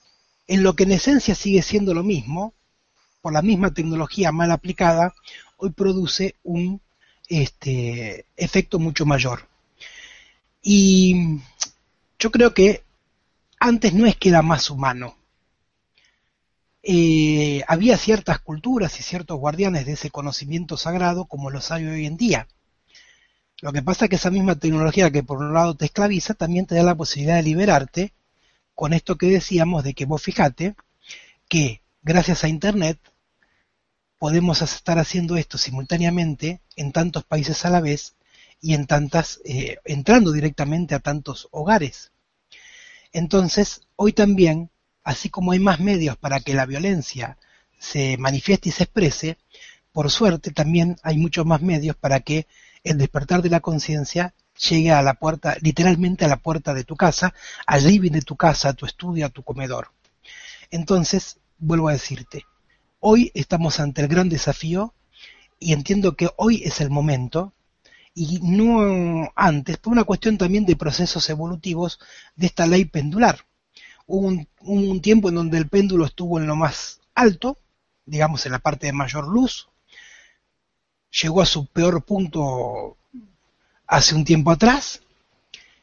en 0.46 0.62
lo 0.62 0.74
que 0.74 0.84
en 0.84 0.92
esencia 0.92 1.34
sigue 1.34 1.62
siendo 1.62 1.92
lo 1.92 2.04
mismo, 2.04 2.54
por 3.20 3.32
la 3.32 3.42
misma 3.42 3.74
tecnología 3.74 4.30
mal 4.30 4.52
aplicada, 4.52 5.12
hoy 5.56 5.70
produce 5.70 6.36
un 6.44 6.80
este 7.28 8.26
efecto 8.36 8.78
mucho 8.78 9.06
mayor. 9.06 9.48
Y 10.62 11.40
yo 12.18 12.30
creo 12.30 12.54
que 12.54 12.82
antes 13.60 13.94
no 13.94 14.06
es 14.06 14.16
que 14.16 14.30
era 14.30 14.42
más 14.42 14.70
humano. 14.70 15.16
Eh, 16.82 17.62
había 17.68 17.96
ciertas 17.96 18.38
culturas 18.38 18.98
y 18.98 19.02
ciertos 19.02 19.38
guardianes 19.38 19.84
de 19.84 19.92
ese 19.92 20.10
conocimiento 20.10 20.76
sagrado 20.76 21.26
como 21.26 21.50
los 21.50 21.70
hay 21.70 21.86
hoy 21.86 22.06
en 22.06 22.16
día. 22.16 22.48
Lo 23.60 23.72
que 23.72 23.82
pasa 23.82 24.04
es 24.04 24.10
que 24.10 24.16
esa 24.16 24.30
misma 24.30 24.54
tecnología 24.54 25.10
que 25.10 25.24
por 25.24 25.38
un 25.38 25.52
lado 25.52 25.74
te 25.74 25.86
esclaviza 25.86 26.34
también 26.34 26.66
te 26.66 26.76
da 26.76 26.82
la 26.82 26.94
posibilidad 26.94 27.36
de 27.36 27.42
liberarte 27.42 28.12
con 28.74 28.92
esto 28.92 29.18
que 29.18 29.26
decíamos 29.26 29.82
de 29.82 29.94
que 29.94 30.04
vos 30.04 30.22
fijate 30.22 30.76
que 31.48 31.82
gracias 32.02 32.44
a 32.44 32.48
Internet 32.48 32.98
podemos 34.18 34.62
estar 34.62 34.98
haciendo 34.98 35.36
esto 35.36 35.58
simultáneamente 35.58 36.60
en 36.76 36.92
tantos 36.92 37.24
países 37.24 37.64
a 37.64 37.70
la 37.70 37.80
vez 37.80 38.14
y 38.60 38.74
en 38.74 38.86
tantas, 38.86 39.40
eh, 39.44 39.78
entrando 39.84 40.32
directamente 40.32 40.94
a 40.94 41.00
tantos 41.00 41.48
hogares. 41.52 42.12
Entonces, 43.12 43.82
hoy 43.96 44.12
también, 44.12 44.70
así 45.04 45.30
como 45.30 45.52
hay 45.52 45.60
más 45.60 45.80
medios 45.80 46.16
para 46.16 46.40
que 46.40 46.54
la 46.54 46.66
violencia 46.66 47.38
se 47.78 48.16
manifieste 48.18 48.68
y 48.68 48.72
se 48.72 48.84
exprese, 48.84 49.38
por 49.92 50.10
suerte 50.10 50.50
también 50.50 50.96
hay 51.02 51.16
muchos 51.16 51.46
más 51.46 51.62
medios 51.62 51.96
para 51.96 52.20
que 52.20 52.46
el 52.84 52.98
despertar 52.98 53.42
de 53.42 53.50
la 53.50 53.60
conciencia 53.60 54.34
llegue 54.68 54.90
a 54.90 55.02
la 55.02 55.14
puerta, 55.14 55.56
literalmente 55.60 56.24
a 56.24 56.28
la 56.28 56.38
puerta 56.38 56.74
de 56.74 56.84
tu 56.84 56.96
casa, 56.96 57.32
al 57.66 57.86
living 57.86 58.10
de 58.10 58.22
tu 58.22 58.36
casa, 58.36 58.70
a 58.70 58.72
tu 58.74 58.86
estudio, 58.86 59.26
a 59.26 59.30
tu 59.30 59.42
comedor. 59.42 59.92
Entonces, 60.70 61.38
vuelvo 61.58 61.88
a 61.88 61.92
decirte, 61.92 62.44
Hoy 63.00 63.30
estamos 63.34 63.78
ante 63.78 64.02
el 64.02 64.08
gran 64.08 64.28
desafío 64.28 64.92
y 65.60 65.72
entiendo 65.72 66.16
que 66.16 66.30
hoy 66.36 66.62
es 66.64 66.80
el 66.80 66.90
momento 66.90 67.52
y 68.12 68.40
no 68.42 69.30
antes, 69.36 69.76
por 69.76 69.92
una 69.92 70.02
cuestión 70.02 70.36
también 70.36 70.66
de 70.66 70.74
procesos 70.74 71.30
evolutivos 71.30 72.00
de 72.34 72.46
esta 72.46 72.66
ley 72.66 72.86
pendular. 72.86 73.46
Hubo 74.06 74.44
un, 74.62 75.00
tiempo 75.00 75.28
en 75.28 75.36
donde 75.36 75.58
el 75.58 75.68
péndulo 75.68 76.06
estuvo 76.06 76.40
en 76.40 76.48
lo 76.48 76.56
más 76.56 77.00
alto, 77.14 77.56
digamos 78.04 78.44
en 78.46 78.52
la 78.52 78.58
parte 78.58 78.86
de 78.86 78.92
mayor 78.92 79.28
luz, 79.28 79.68
llegó 81.22 81.40
a 81.40 81.46
su 81.46 81.66
peor 81.66 82.02
punto 82.04 82.96
hace 83.86 84.16
un 84.16 84.24
tiempo 84.24 84.50
atrás, 84.50 85.02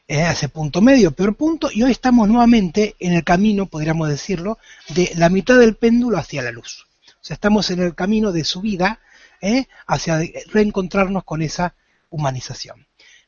eh, 0.06 0.22
hace 0.22 0.50
punto 0.50 0.82
medio, 0.82 1.12
peor 1.12 1.34
punto, 1.34 1.70
y 1.72 1.82
hoy 1.82 1.92
estamos 1.92 2.28
nuevamente 2.28 2.94
en 2.98 3.14
el 3.14 3.24
camino, 3.24 3.64
podríamos 3.64 4.10
decirlo, 4.10 4.58
de 4.90 5.12
la 5.16 5.30
mitad 5.30 5.58
del 5.58 5.76
péndulo 5.76 6.18
hacia 6.18 6.42
la 6.42 6.52
luz. 6.52 6.85
Sea, 7.26 7.34
estamos 7.34 7.72
en 7.72 7.80
el 7.80 7.96
camino 7.96 8.30
de 8.30 8.44
subida 8.44 9.00
¿eh? 9.40 9.66
hacia 9.88 10.20
reencontrarnos 10.52 11.24
con 11.24 11.42
esa 11.42 11.74
humanización. 12.08 12.86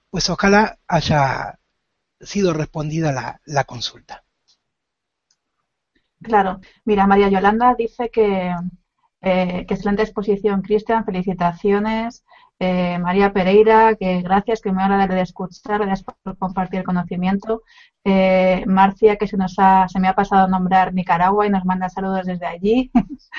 Pues 0.09 0.31
ojalá 0.31 0.79
haya 0.87 1.59
sido 2.21 2.53
respondida 2.53 3.41
la, 3.45 3.65
consulta. 3.65 4.23
Claro, 6.23 6.61
mira, 6.85 7.09
María 7.09 7.29
Yolanda 7.29 7.75
dice 7.77 8.09
que, 8.09 8.55
eh, 9.21 9.67
que 9.67 9.75
excelente 9.75 10.05
exposición, 10.05 10.63
Cristian, 10.63 11.05
felicitaciones. 11.05 12.25
Eh, 12.61 12.99
María 12.99 13.33
Pereira, 13.33 13.95
que 13.95 14.21
gracias, 14.21 14.61
que 14.61 14.73
me 14.73 14.83
agrada 14.83 15.07
de 15.07 15.21
escuchar, 15.21 15.81
gracias 15.81 16.03
por 16.03 16.37
compartir 16.39 16.81
el 16.81 16.85
conocimiento. 16.85 17.63
Eh, 18.05 18.65
Marcia, 18.67 19.17
que 19.17 19.29
se 19.29 19.37
nos 19.37 19.55
ha, 19.59 19.87
se 19.89 20.01
me 20.01 20.09
ha 20.09 20.15
pasado 20.15 20.49
nombrar 20.49 20.93
Nicaragua 20.93 21.47
y 21.47 21.51
nos 21.51 21.65
manda 21.65 21.89
saludos 21.89 22.27
desde 22.27 22.47
allí. 22.47 22.91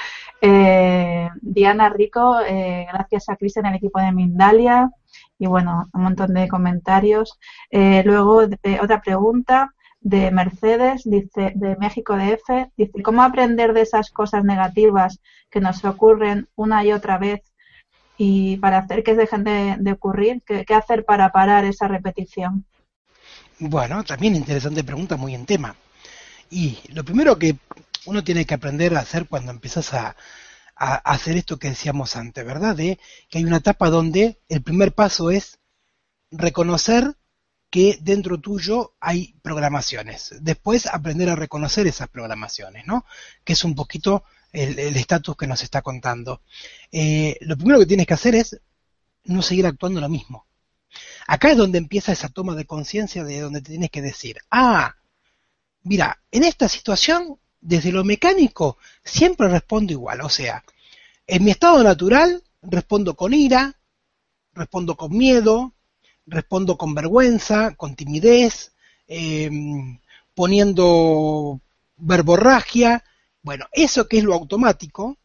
Eh, 0.42 1.28
Diana 1.42 1.90
Rico, 1.90 2.38
gracias 2.38 3.28
a 3.28 3.36
Cristian, 3.36 3.66
el 3.66 3.76
equipo 3.76 4.00
de 4.00 4.14
Mindalia. 4.14 4.90
Y 5.38 5.48
bueno, 5.48 5.90
un 5.94 6.04
montón 6.04 6.34
de 6.34 6.48
comentarios. 6.48 7.38
luego, 7.72 8.44
otra 8.82 9.02
pregunta 9.02 9.74
de 10.00 10.32
Mercedes, 10.32 11.02
dice, 11.04 11.52
de 11.56 11.76
México 11.76 12.16
DF, 12.16 12.72
dice, 12.78 13.04
¿cómo 13.04 13.22
aprender 13.22 13.74
de 13.74 13.82
esas 13.82 14.12
cosas 14.12 14.46
negativas 14.46 15.20
que 15.50 15.60
nos 15.60 15.84
ocurren 15.84 16.48
una 16.56 16.86
y 16.86 16.94
otra 16.94 17.18
vez 17.18 17.42
y 18.22 18.58
para 18.58 18.80
hacer 18.80 19.02
que 19.02 19.16
dejen 19.16 19.46
de, 19.46 19.92
ocurrir, 19.94 20.44
¿qué, 20.46 20.74
hacer 20.74 21.06
para 21.06 21.32
parar 21.32 21.64
esa 21.64 21.88
repetición? 21.88 22.66
Bueno, 23.60 24.04
también 24.04 24.36
interesante 24.36 24.84
pregunta, 24.84 25.16
muy 25.16 25.34
en 25.34 25.46
tema. 25.46 25.74
Y 26.50 26.80
lo 26.90 27.06
primero 27.06 27.40
que 27.40 27.56
uno 28.08 28.22
tiene 28.22 28.44
que 28.46 28.56
aprender 28.56 28.94
a 28.94 29.00
hacer 29.00 29.26
cuando 29.30 29.54
empiezas 29.54 29.94
a, 29.94 30.18
hacer 30.76 31.38
esto 31.38 31.60
que 31.60 31.70
decíamos 31.70 32.18
antes, 32.18 32.46
¿verdad? 32.46 32.76
De 32.76 33.00
que 33.30 33.38
hay 33.38 33.46
una 33.46 33.58
etapa 33.58 33.90
donde 33.90 34.42
el 34.50 34.64
primer 34.64 34.94
paso 34.94 35.32
es 35.32 35.60
reconocer 36.30 37.16
que 37.70 38.00
dentro 38.02 38.38
tuyo 38.40 38.96
hay 39.00 39.36
programaciones. 39.42 40.36
Después 40.42 40.88
aprender 40.88 41.30
a 41.30 41.36
reconocer 41.36 41.88
esas 41.88 42.10
programaciones, 42.10 42.86
¿no? 42.86 43.06
Que 43.46 43.54
es 43.54 43.64
un 43.64 43.76
poquito 43.76 44.26
el 44.52 44.96
estatus 44.96 45.36
que 45.36 45.48
nos 45.48 45.62
está 45.64 45.82
contando. 45.82 46.42
Eh, 46.92 47.38
lo 47.42 47.56
primero 47.58 47.80
que 47.80 47.86
tienes 47.86 48.08
que 48.08 48.14
hacer 48.14 48.36
es 48.36 48.60
no 49.26 49.42
seguir 49.42 49.66
actuando 49.66 50.02
lo 50.02 50.10
mismo. 50.10 50.46
Acá 51.28 51.52
es 51.52 51.58
donde 51.58 51.78
empieza 51.78 52.12
esa 52.12 52.30
toma 52.30 52.56
de 52.56 52.66
conciencia 52.66 53.24
de 53.24 53.42
donde 53.42 53.62
te 53.62 53.72
tienes 53.72 53.92
que 53.92 54.02
decir, 54.02 54.38
ah, 54.50 54.96
mira, 55.84 56.22
en 56.32 56.44
esta 56.44 56.68
situación, 56.68 57.40
desde 57.62 57.92
lo 57.92 58.04
mecánico, 58.04 58.78
siempre 59.04 59.48
respondo 59.48 59.94
igual. 59.94 60.22
O 60.22 60.30
sea, 60.30 60.64
en 61.28 61.44
mi 61.44 61.52
estado 61.52 61.84
natural 61.84 62.44
respondo 62.62 63.16
con 63.16 63.34
ira, 63.34 63.80
respondo 64.54 64.96
con 64.96 65.16
miedo, 65.16 65.74
respondo 66.26 66.78
con 66.78 66.96
vergüenza, 66.96 67.76
con 67.76 67.96
timidez, 67.96 68.74
em, 69.08 70.00
poniendo 70.34 71.62
verborragia, 71.98 73.04
bueno, 73.50 73.66
eso 73.72 74.08
que 74.08 74.20
es 74.20 74.24
lo 74.24 74.36
automático, 74.36 75.18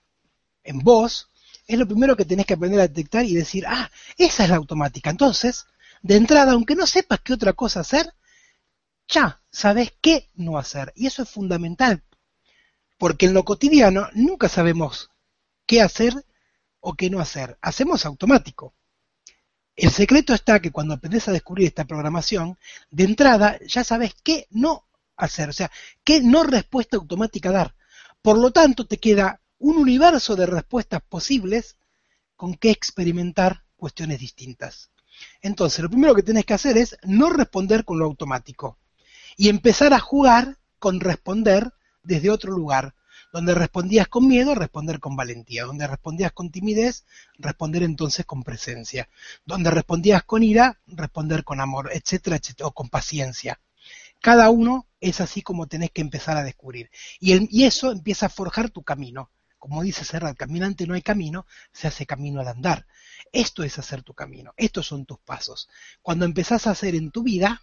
en 0.63 0.79
vos, 0.79 1.29
es 1.67 1.79
lo 1.79 1.87
primero 1.87 2.17
que 2.17 2.25
tenés 2.25 2.47
que 2.47 2.55
aprender 2.55 2.81
a 2.81 2.89
detectar 2.89 3.23
y 3.23 3.35
decir, 3.35 3.67
ah, 3.67 3.91
esa 4.17 4.45
es 4.45 4.49
la 4.49 4.57
automática. 4.57 5.11
Entonces, 5.11 5.67
de 6.01 6.17
entrada, 6.17 6.53
aunque 6.53 6.75
no 6.75 6.87
sepas 6.87 7.21
qué 7.21 7.35
otra 7.35 7.53
cosa 7.53 7.81
hacer, 7.81 8.15
ya 9.09 9.43
sabes 9.51 9.93
qué 10.01 10.31
no 10.37 10.57
hacer. 10.57 10.91
Y 10.97 11.07
eso 11.07 11.23
es 11.23 11.29
fundamental, 11.29 12.03
porque 12.97 13.27
en 13.27 13.35
lo 13.35 13.45
cotidiano 13.45 14.09
nunca 14.15 14.49
sabemos 14.49 15.11
qué 15.67 15.83
hacer 15.83 16.15
o 16.81 16.95
qué 16.95 17.11
no 17.11 17.21
hacer. 17.21 17.59
Hacemos 17.61 18.07
automático. 18.07 18.73
El 19.77 19.91
secreto 19.91 20.33
está 20.33 20.61
que 20.61 20.73
cuando 20.73 20.95
aprendes 20.95 21.29
a 21.29 21.33
descubrir 21.33 21.67
esta 21.67 21.85
programación, 21.85 22.57
de 22.91 23.05
entrada 23.05 23.59
ya 23.67 23.85
sabes 23.85 24.15
qué 24.23 24.47
no 24.49 24.87
hacer, 25.15 25.51
o 25.51 25.53
sea, 25.53 25.71
qué 26.03 26.23
no 26.23 26.43
respuesta 26.43 26.97
automática 26.97 27.53
dar. 27.53 27.75
Por 28.25 28.39
lo 28.39 28.53
tanto, 28.53 28.87
te 28.87 28.97
queda 28.97 29.43
un 29.59 29.77
universo 29.77 30.35
de 30.35 30.47
respuestas 30.47 31.03
posibles 31.03 31.77
con 32.37 32.55
que 32.55 32.71
experimentar 32.71 33.65
cuestiones 33.77 34.19
distintas. 34.19 34.91
Entonces, 35.43 35.81
lo 35.81 35.91
primero 35.91 36.15
que 36.15 36.23
tienes 36.23 36.47
que 36.47 36.55
hacer 36.55 36.79
es 36.79 36.97
no 37.03 37.29
responder 37.29 37.85
con 37.85 37.99
lo 37.99 38.07
automático 38.07 38.79
y 39.37 39.51
empezar 39.51 39.93
a 39.93 40.01
jugar 40.01 40.57
con 40.79 41.01
responder 41.01 41.75
desde 42.03 42.31
otro 42.31 42.53
lugar. 42.53 42.95
Donde 43.31 43.55
respondías 43.55 44.09
con 44.09 44.27
miedo, 44.27 44.55
responder 44.55 45.01
con 45.01 45.17
valentía. 45.17 45.67
Donde 45.67 45.87
respondías 45.87 46.33
con 46.33 46.51
timidez, 46.51 47.05
responder 47.37 47.83
entonces 47.83 48.25
con 48.25 48.43
presencia. 48.43 49.11
Donde 49.45 49.71
respondías 49.71 50.23
con 50.23 50.43
ira, 50.43 50.81
responder 50.87 51.45
con 51.45 51.61
amor, 51.61 51.91
etcétera, 51.93 52.37
etcétera, 52.37 52.69
o 52.69 52.73
con 52.73 52.89
paciencia. 52.89 53.61
Cada 54.25 54.49
uno 54.49 54.89
es 55.01 55.21
así 55.21 55.43
como 55.43 55.67
tenés 55.67 55.91
que 55.91 56.01
empezar 56.01 56.39
a 56.39 56.43
descubrir. 56.43 56.91
Y, 57.21 57.65
eso 57.65 57.93
empieza 57.93 58.25
a 58.25 58.31
forjar 58.31 58.71
tu 58.71 58.83
camino. 58.83 59.31
Como 59.59 59.83
dice 59.83 60.03
Serra, 60.03 60.33
caminante 60.33 60.87
no 60.87 60.95
hay 60.95 61.03
camino, 61.03 61.45
se 61.75 61.89
hace 61.89 62.07
camino 62.07 62.41
al 62.41 62.49
andar. 62.49 62.87
Esto 63.33 63.65
es 63.65 63.79
hacer 63.79 64.03
tu 64.03 64.15
camino, 64.15 64.55
estos 64.57 64.87
son 64.87 65.05
tus 65.05 65.19
pasos. 65.19 65.69
Cuando 66.01 66.25
empezás 66.25 66.67
a 66.67 66.71
hacer 66.71 66.95
en 66.95 67.11
tu 67.11 67.23
vida 67.23 67.61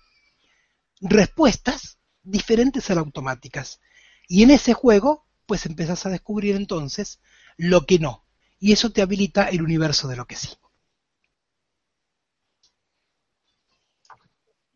respuestas 0.99 1.97
diferentes 2.21 2.91
a 2.91 2.93
las 2.93 3.05
automáticas. 3.05 3.79
Y 4.27 4.43
en 4.43 4.51
ese 4.51 4.75
juego, 4.75 5.25
pues 5.47 5.65
empezás 5.65 6.05
a 6.05 6.09
descubrir 6.09 6.55
entonces 6.55 7.21
lo 7.57 7.87
que 7.87 7.97
no. 7.97 8.23
Y 8.59 8.71
eso 8.71 8.91
te 8.91 9.01
habilita 9.01 9.49
el 9.49 9.63
universo 9.63 10.07
de 10.07 10.15
lo 10.15 10.27
que 10.27 10.35
sí. 10.35 10.49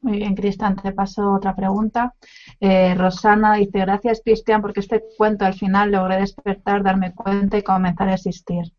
Muy 0.06 0.20
bien, 0.20 0.36
Cristian, 0.36 0.76
te 0.76 0.92
paso 0.92 1.34
otra 1.34 1.56
pregunta. 1.56 2.14
Eh, 2.60 2.94
Rosana 2.94 3.56
dice, 3.56 3.80
gracias 3.80 4.22
Cristian, 4.24 4.62
porque 4.62 4.82
este 4.82 5.04
cuento 5.18 5.46
al 5.46 5.56
final 5.56 5.92
logré 5.92 6.18
despertar, 6.18 6.84
darme 6.84 7.16
cuenta 7.16 7.58
y 7.58 7.64
comenzar 7.64 8.10
a 8.10 8.14
existir. 8.14 8.72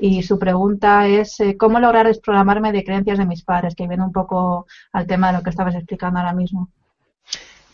Y 0.00 0.24
su 0.24 0.36
pregunta 0.36 1.06
es, 1.06 1.38
eh, 1.38 1.56
¿cómo 1.56 1.78
lograr 1.78 2.08
desprogramarme 2.08 2.72
de 2.72 2.82
creencias 2.82 3.18
de 3.18 3.24
mis 3.24 3.44
padres? 3.44 3.76
Que 3.76 3.86
viene 3.86 4.02
un 4.02 4.10
poco 4.10 4.66
al 4.92 5.06
tema 5.06 5.28
de 5.28 5.38
lo 5.38 5.44
que 5.44 5.50
estabas 5.50 5.76
explicando 5.76 6.18
ahora 6.18 6.32
mismo. 6.32 6.68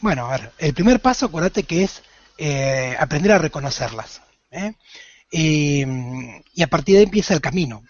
Bueno, 0.02 0.26
a 0.26 0.32
ver, 0.32 0.52
el 0.58 0.74
primer 0.74 1.00
paso, 1.00 1.24
acuérdate 1.24 1.62
que 1.62 1.84
es 1.84 2.02
eh, 2.36 2.94
aprender 3.00 3.32
a 3.32 3.38
reconocerlas. 3.38 4.20
y 5.32 5.84
a 6.62 6.66
partir 6.66 6.96
de 6.96 6.98
ahí 6.98 7.04
empieza 7.04 7.32
el 7.32 7.40
camino. 7.40 7.82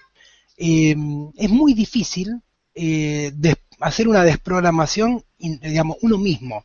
es 0.57 0.97
muy 0.97 1.75
difícil 1.75 2.41
después 2.73 3.70
hacer 3.81 4.09
una 4.09 4.23
desprogramación, 4.23 5.25
digamos, 5.39 5.97
uno 6.03 6.19
mismo 6.19 6.65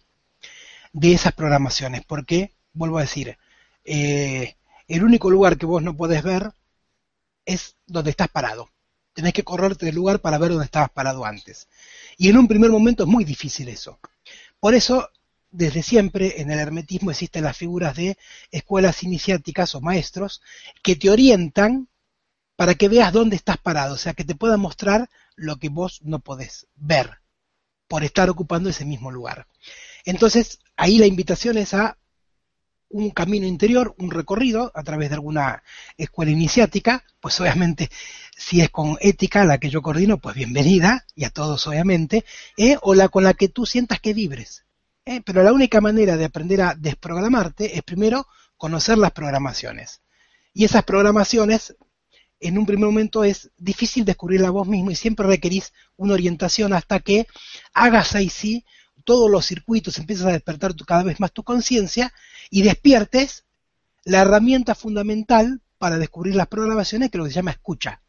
de 0.93 1.13
esas 1.13 1.33
programaciones, 1.33 2.03
porque, 2.05 2.51
vuelvo 2.73 2.97
a 2.97 3.01
decir, 3.01 3.37
eh, 3.83 4.55
el 4.87 5.03
único 5.03 5.29
lugar 5.29 5.57
que 5.57 5.65
vos 5.65 5.81
no 5.81 5.95
podés 5.95 6.23
ver 6.23 6.51
es 7.45 7.75
donde 7.87 8.11
estás 8.11 8.27
parado. 8.27 8.69
Tenés 9.13 9.33
que 9.33 9.43
correrte 9.43 9.85
del 9.85 9.95
lugar 9.95 10.19
para 10.19 10.37
ver 10.37 10.51
dónde 10.51 10.65
estabas 10.65 10.89
parado 10.89 11.25
antes. 11.25 11.67
Y 12.17 12.29
en 12.29 12.37
un 12.37 12.47
primer 12.47 12.69
momento 12.69 13.03
es 13.03 13.09
muy 13.09 13.23
difícil 13.23 13.69
eso. 13.69 13.99
Por 14.59 14.73
eso, 14.73 15.09
desde 15.51 15.83
siempre 15.83 16.41
en 16.41 16.51
el 16.51 16.59
hermetismo 16.59 17.11
existen 17.11 17.43
las 17.43 17.55
figuras 17.55 17.95
de 17.95 18.17
escuelas 18.51 19.03
iniciáticas 19.03 19.73
o 19.75 19.81
maestros 19.81 20.41
que 20.83 20.95
te 20.95 21.09
orientan 21.09 21.87
para 22.55 22.75
que 22.75 22.89
veas 22.89 23.13
dónde 23.13 23.35
estás 23.35 23.57
parado, 23.57 23.95
o 23.95 23.97
sea, 23.97 24.13
que 24.13 24.23
te 24.23 24.35
puedan 24.35 24.59
mostrar 24.59 25.09
lo 25.35 25.57
que 25.57 25.69
vos 25.69 26.01
no 26.03 26.19
podés 26.19 26.67
ver 26.75 27.19
por 27.87 28.03
estar 28.03 28.29
ocupando 28.29 28.69
ese 28.69 28.85
mismo 28.85 29.11
lugar. 29.11 29.47
Entonces, 30.05 30.59
ahí 30.75 30.97
la 30.97 31.05
invitación 31.05 31.57
es 31.57 31.73
a 31.73 31.97
un 32.89 33.09
camino 33.09 33.45
interior, 33.45 33.95
un 33.97 34.11
recorrido 34.11 34.71
a 34.73 34.83
través 34.83 35.09
de 35.09 35.15
alguna 35.15 35.63
escuela 35.97 36.31
iniciática, 36.31 37.03
pues 37.19 37.39
obviamente 37.41 37.89
si 38.37 38.61
es 38.61 38.69
con 38.69 38.97
ética 39.01 39.45
la 39.45 39.57
que 39.57 39.69
yo 39.69 39.81
coordino, 39.81 40.17
pues 40.17 40.35
bienvenida, 40.35 41.05
y 41.15 41.25
a 41.25 41.29
todos 41.29 41.65
obviamente, 41.67 42.25
¿eh? 42.57 42.77
o 42.81 42.93
la 42.93 43.09
con 43.09 43.23
la 43.23 43.33
que 43.33 43.49
tú 43.49 43.65
sientas 43.65 43.99
que 43.99 44.13
vibres. 44.13 44.65
¿eh? 45.05 45.21
Pero 45.25 45.43
la 45.43 45.53
única 45.53 45.81
manera 45.81 46.17
de 46.17 46.25
aprender 46.25 46.61
a 46.61 46.75
desprogramarte 46.75 47.77
es 47.77 47.83
primero 47.83 48.27
conocer 48.57 48.97
las 48.97 49.11
programaciones. 49.11 50.01
Y 50.53 50.65
esas 50.65 50.83
programaciones 50.83 51.75
en 52.39 52.57
un 52.57 52.65
primer 52.65 52.85
momento 52.85 53.23
es 53.23 53.51
difícil 53.57 54.05
descubrirla 54.05 54.49
vos 54.49 54.67
mismo 54.67 54.91
y 54.91 54.95
siempre 54.95 55.25
requerís 55.25 55.73
una 55.97 56.13
orientación 56.13 56.73
hasta 56.73 56.99
que 56.99 57.27
hagas 57.73 58.15
ahí 58.15 58.29
sí 58.29 58.65
todos 59.03 59.29
los 59.29 59.45
circuitos, 59.45 59.97
empiezas 59.97 60.27
a 60.27 60.31
despertar 60.31 60.75
cada 60.85 61.03
vez 61.03 61.19
más 61.19 61.31
tu 61.31 61.43
conciencia 61.43 62.11
y 62.49 62.63
despiertes 62.63 63.45
la 64.03 64.21
herramienta 64.21 64.75
fundamental 64.75 65.61
para 65.77 65.97
descubrir 65.97 66.35
las 66.35 66.47
programaciones 66.47 67.09
que 67.09 67.17
es 67.17 67.19
lo 67.19 67.25
que 67.25 67.31
se 67.31 67.35
llama 67.35 67.51
escucha. 67.51 68.01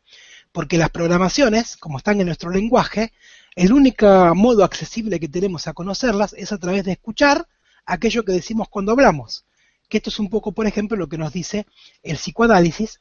Porque 0.53 0.79
las 0.79 0.91
programaciones, 0.91 1.77
como 1.77 1.99
están 1.99 2.20
en 2.20 2.27
nuestro 2.27 2.51
lenguaje, 2.51 3.12
el 3.55 3.72
único 3.72 4.35
modo 4.35 4.64
accesible 4.64 5.20
que 5.20 5.29
tenemos 5.29 5.66
a 5.66 5.74
conocerlas 5.74 6.33
es 6.33 6.53
a 6.53 6.59
través 6.59 6.85
de 6.85 6.93
escuchar 6.93 7.47
aquello 7.85 8.24
que 8.24 8.33
decimos 8.33 8.68
cuando 8.68 8.93
hablamos. 8.93 9.45
Que 9.89 9.99
esto 9.99 10.11
es 10.11 10.18
un 10.18 10.31
poco, 10.31 10.53
por 10.53 10.66
ejemplo, 10.66 10.97
lo 10.97 11.09
que 11.09 11.18
nos 11.18 11.33
dice 11.33 11.66
el 12.03 12.16
psicoanálisis, 12.16 13.01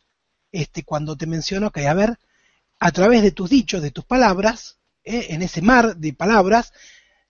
este, 0.55 0.83
cuando 0.83 1.17
te 1.17 1.27
menciono 1.27 1.69
que, 1.69 1.85
a 1.87 1.93
ver, 1.93 2.17
a 2.79 2.91
través 2.91 3.21
de 3.21 3.31
tus 3.31 3.49
dichos, 3.49 3.81
de 3.81 3.91
tus 3.91 4.05
palabras, 4.05 4.77
eh, 5.03 5.27
en 5.31 5.41
ese 5.41 5.61
mar 5.61 5.97
de 5.97 6.13
palabras, 6.13 6.71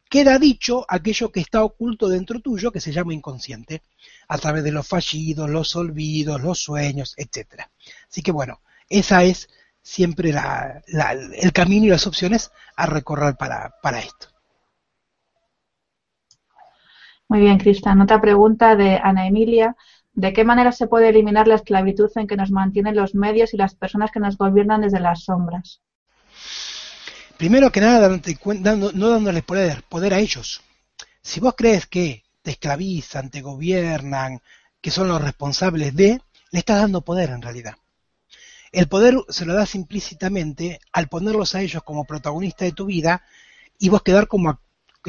queda 0.07 0.37
dicho 0.37 0.85
aquello 0.87 1.31
que 1.31 1.39
está 1.39 1.63
oculto 1.63 2.07
dentro 2.07 2.39
tuyo, 2.39 2.71
que 2.71 2.79
se 2.79 2.91
llama 2.91 3.15
inconsciente, 3.15 3.81
a 4.27 4.37
través 4.37 4.63
de 4.63 4.71
los 4.71 4.87
fallidos, 4.87 5.49
los 5.49 5.75
olvidos, 5.75 6.39
los 6.39 6.59
sueños, 6.59 7.15
etc. 7.17 7.63
Así 8.07 8.21
que 8.21 8.31
bueno, 8.31 8.61
esa 8.89 9.23
es 9.23 9.49
siempre 9.81 10.29
el 10.29 11.51
camino 11.51 11.87
y 11.87 11.89
las 11.89 12.05
opciones 12.05 12.51
a 12.75 12.85
recorrer 12.85 13.35
para, 13.37 13.73
para 13.81 13.99
esto. 13.99 14.27
Muy 17.27 17.39
bien, 17.39 17.57
Cristian. 17.57 17.99
Otra 18.01 18.21
pregunta 18.21 18.75
de 18.75 18.99
Ana 19.03 19.27
Emilia. 19.27 19.75
¿De 20.15 20.31
qué 20.31 20.45
manera 20.45 20.71
se 20.71 20.87
puede 20.87 21.09
eliminar 21.09 21.47
la 21.47 21.55
esclavitud 21.55 22.09
en 22.15 22.25
que 22.25 22.37
nos 22.37 22.49
mantienen 22.49 22.95
los 22.95 23.15
medios 23.15 23.53
y 23.53 23.57
las 23.57 23.75
personas 23.75 24.11
que 24.11 24.21
nos 24.21 24.37
gobiernan 24.37 24.81
desde 24.81 25.01
las 25.01 25.25
sombras? 25.25 25.81
Primero 27.37 27.69
que 27.69 27.81
nada, 27.81 28.09
no 28.09 29.09
dándoles 29.09 29.43
poder, 29.43 29.83
poder 29.83 30.13
a 30.13 30.19
ellos. 30.19 30.61
Si 31.21 31.41
vos 31.41 31.53
crees 31.57 31.85
que 31.85 32.23
te 32.41 32.51
esclavizan, 32.51 33.29
te 33.29 33.41
gobiernan, 33.41 34.39
que 34.79 34.89
son 34.89 35.09
los 35.09 35.21
responsables 35.21 35.93
de, 35.93 36.21
le 36.51 36.59
estás 36.59 36.79
dando 36.79 37.01
poder 37.01 37.31
en 37.31 37.41
realidad. 37.41 37.75
El 38.71 38.87
poder 38.87 39.15
se 39.27 39.45
lo 39.45 39.53
das 39.53 39.75
implícitamente 39.75 40.79
al 40.93 41.09
ponerlos 41.09 41.55
a 41.55 41.61
ellos 41.61 41.83
como 41.83 42.05
protagonista 42.05 42.63
de 42.63 42.71
tu 42.71 42.85
vida 42.85 43.23
y 43.79 43.89
vos 43.89 44.01
quedar 44.01 44.27
como, 44.27 44.59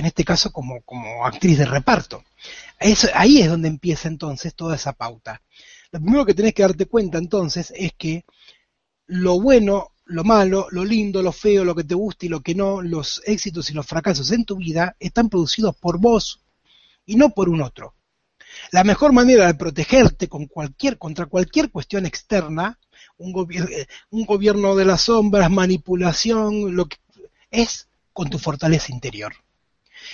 en 0.00 0.06
este 0.06 0.24
caso, 0.24 0.52
como, 0.52 0.82
actriz 1.24 1.58
de 1.58 1.66
reparto. 1.66 2.24
ahí 3.14 3.40
es 3.40 3.48
donde 3.48 3.68
empieza 3.68 4.08
entonces 4.08 4.54
toda 4.54 4.76
esa 4.76 4.92
pauta. 4.92 5.42
Lo 5.90 6.00
primero 6.00 6.26
que 6.26 6.34
tenés 6.34 6.54
que 6.54 6.62
darte 6.62 6.86
cuenta 6.86 7.18
entonces 7.18 7.72
es 7.76 7.92
que 7.94 8.24
lo 9.06 9.40
bueno 9.40 9.92
lo 10.06 10.22
malo, 10.22 10.68
lo 10.70 10.84
lindo, 10.84 11.20
lo 11.20 11.32
feo, 11.32 11.64
lo 11.64 11.74
que 11.74 11.84
te 11.84 11.94
gusta 11.94 12.26
y 12.26 12.28
lo 12.28 12.40
que 12.40 12.54
no, 12.54 12.80
los 12.80 13.20
éxitos 13.26 13.70
y 13.70 13.74
los 13.74 13.86
fracasos 13.86 14.30
en 14.30 14.44
tu 14.44 14.56
vida 14.56 14.96
están 15.00 15.28
producidos 15.28 15.76
por 15.76 15.98
vos 15.98 16.42
y 17.04 17.16
no 17.16 17.30
por 17.30 17.48
un 17.48 17.60
otro. 17.60 17.94
La 18.70 18.84
mejor 18.84 19.12
manera 19.12 19.46
de 19.46 19.54
protegerte 19.54 20.28
con 20.28 20.46
cualquier, 20.46 20.96
contra 20.96 21.26
cualquier 21.26 21.70
cuestión 21.70 22.06
externa, 22.06 22.78
un, 23.18 23.46
eh, 23.52 23.86
un 24.10 24.24
gobierno 24.24 24.76
de 24.76 24.84
las 24.84 25.02
sombras, 25.02 25.50
manipulación, 25.50 26.74
lo 26.76 26.86
que 26.86 26.96
es 27.50 27.88
con 28.12 28.30
tu 28.30 28.38
fortaleza 28.38 28.92
interior. 28.92 29.34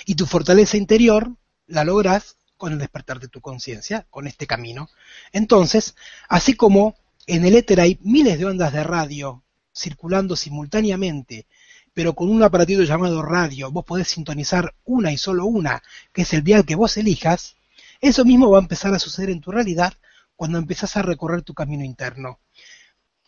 Y 0.07 0.15
tu 0.15 0.27
fortaleza 0.27 0.77
interior 0.77 1.37
la 1.67 1.85
logras 1.85 2.37
con 2.57 2.73
el 2.73 2.79
despertar 2.79 3.19
de 3.19 3.29
tu 3.29 3.41
conciencia, 3.41 4.07
con 4.11 4.27
este 4.27 4.47
camino. 4.47 4.89
Entonces, 5.33 5.97
así 6.29 6.55
como 6.55 6.97
en 7.27 7.45
el 7.45 7.57
éter 7.57 7.81
hay 7.81 7.99
miles 8.03 8.39
de 8.39 8.45
ondas 8.47 8.73
de 8.73 8.85
radio 8.85 9.43
circulando 9.75 10.37
simultáneamente, 10.37 11.47
pero 11.95 12.15
con 12.15 12.31
un 12.31 12.43
aparatito 12.43 12.83
llamado 12.83 13.23
radio, 13.23 13.71
vos 13.71 13.85
podés 13.85 14.09
sintonizar 14.09 14.75
una 14.85 15.13
y 15.13 15.19
solo 15.19 15.47
una, 15.47 15.83
que 16.13 16.23
es 16.23 16.33
el 16.33 16.45
dial 16.45 16.65
que 16.65 16.75
vos 16.75 16.97
elijas, 16.97 17.57
eso 18.01 18.25
mismo 18.25 18.51
va 18.51 18.59
a 18.59 18.63
empezar 18.63 18.95
a 18.95 18.99
suceder 18.99 19.31
en 19.31 19.41
tu 19.41 19.51
realidad 19.51 19.95
cuando 20.37 20.59
empezás 20.59 20.97
a 20.97 21.03
recorrer 21.03 21.43
tu 21.43 21.55
camino 21.55 21.85
interno. 21.85 22.41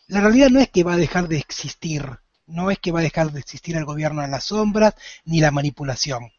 La 0.06 0.20
realidad 0.20 0.50
no 0.50 0.60
es 0.60 0.68
que 0.68 0.84
va 0.84 0.94
a 0.94 0.98
dejar 0.98 1.28
de 1.28 1.38
existir, 1.38 2.18
no 2.46 2.70
es 2.70 2.78
que 2.78 2.92
va 2.92 3.00
a 3.00 3.04
dejar 3.04 3.32
de 3.32 3.40
existir 3.40 3.76
el 3.76 3.84
gobierno 3.84 4.22
en 4.22 4.30
las 4.30 4.44
sombras 4.44 4.94
ni 5.24 5.40
la 5.40 5.50
manipulación. 5.50 6.30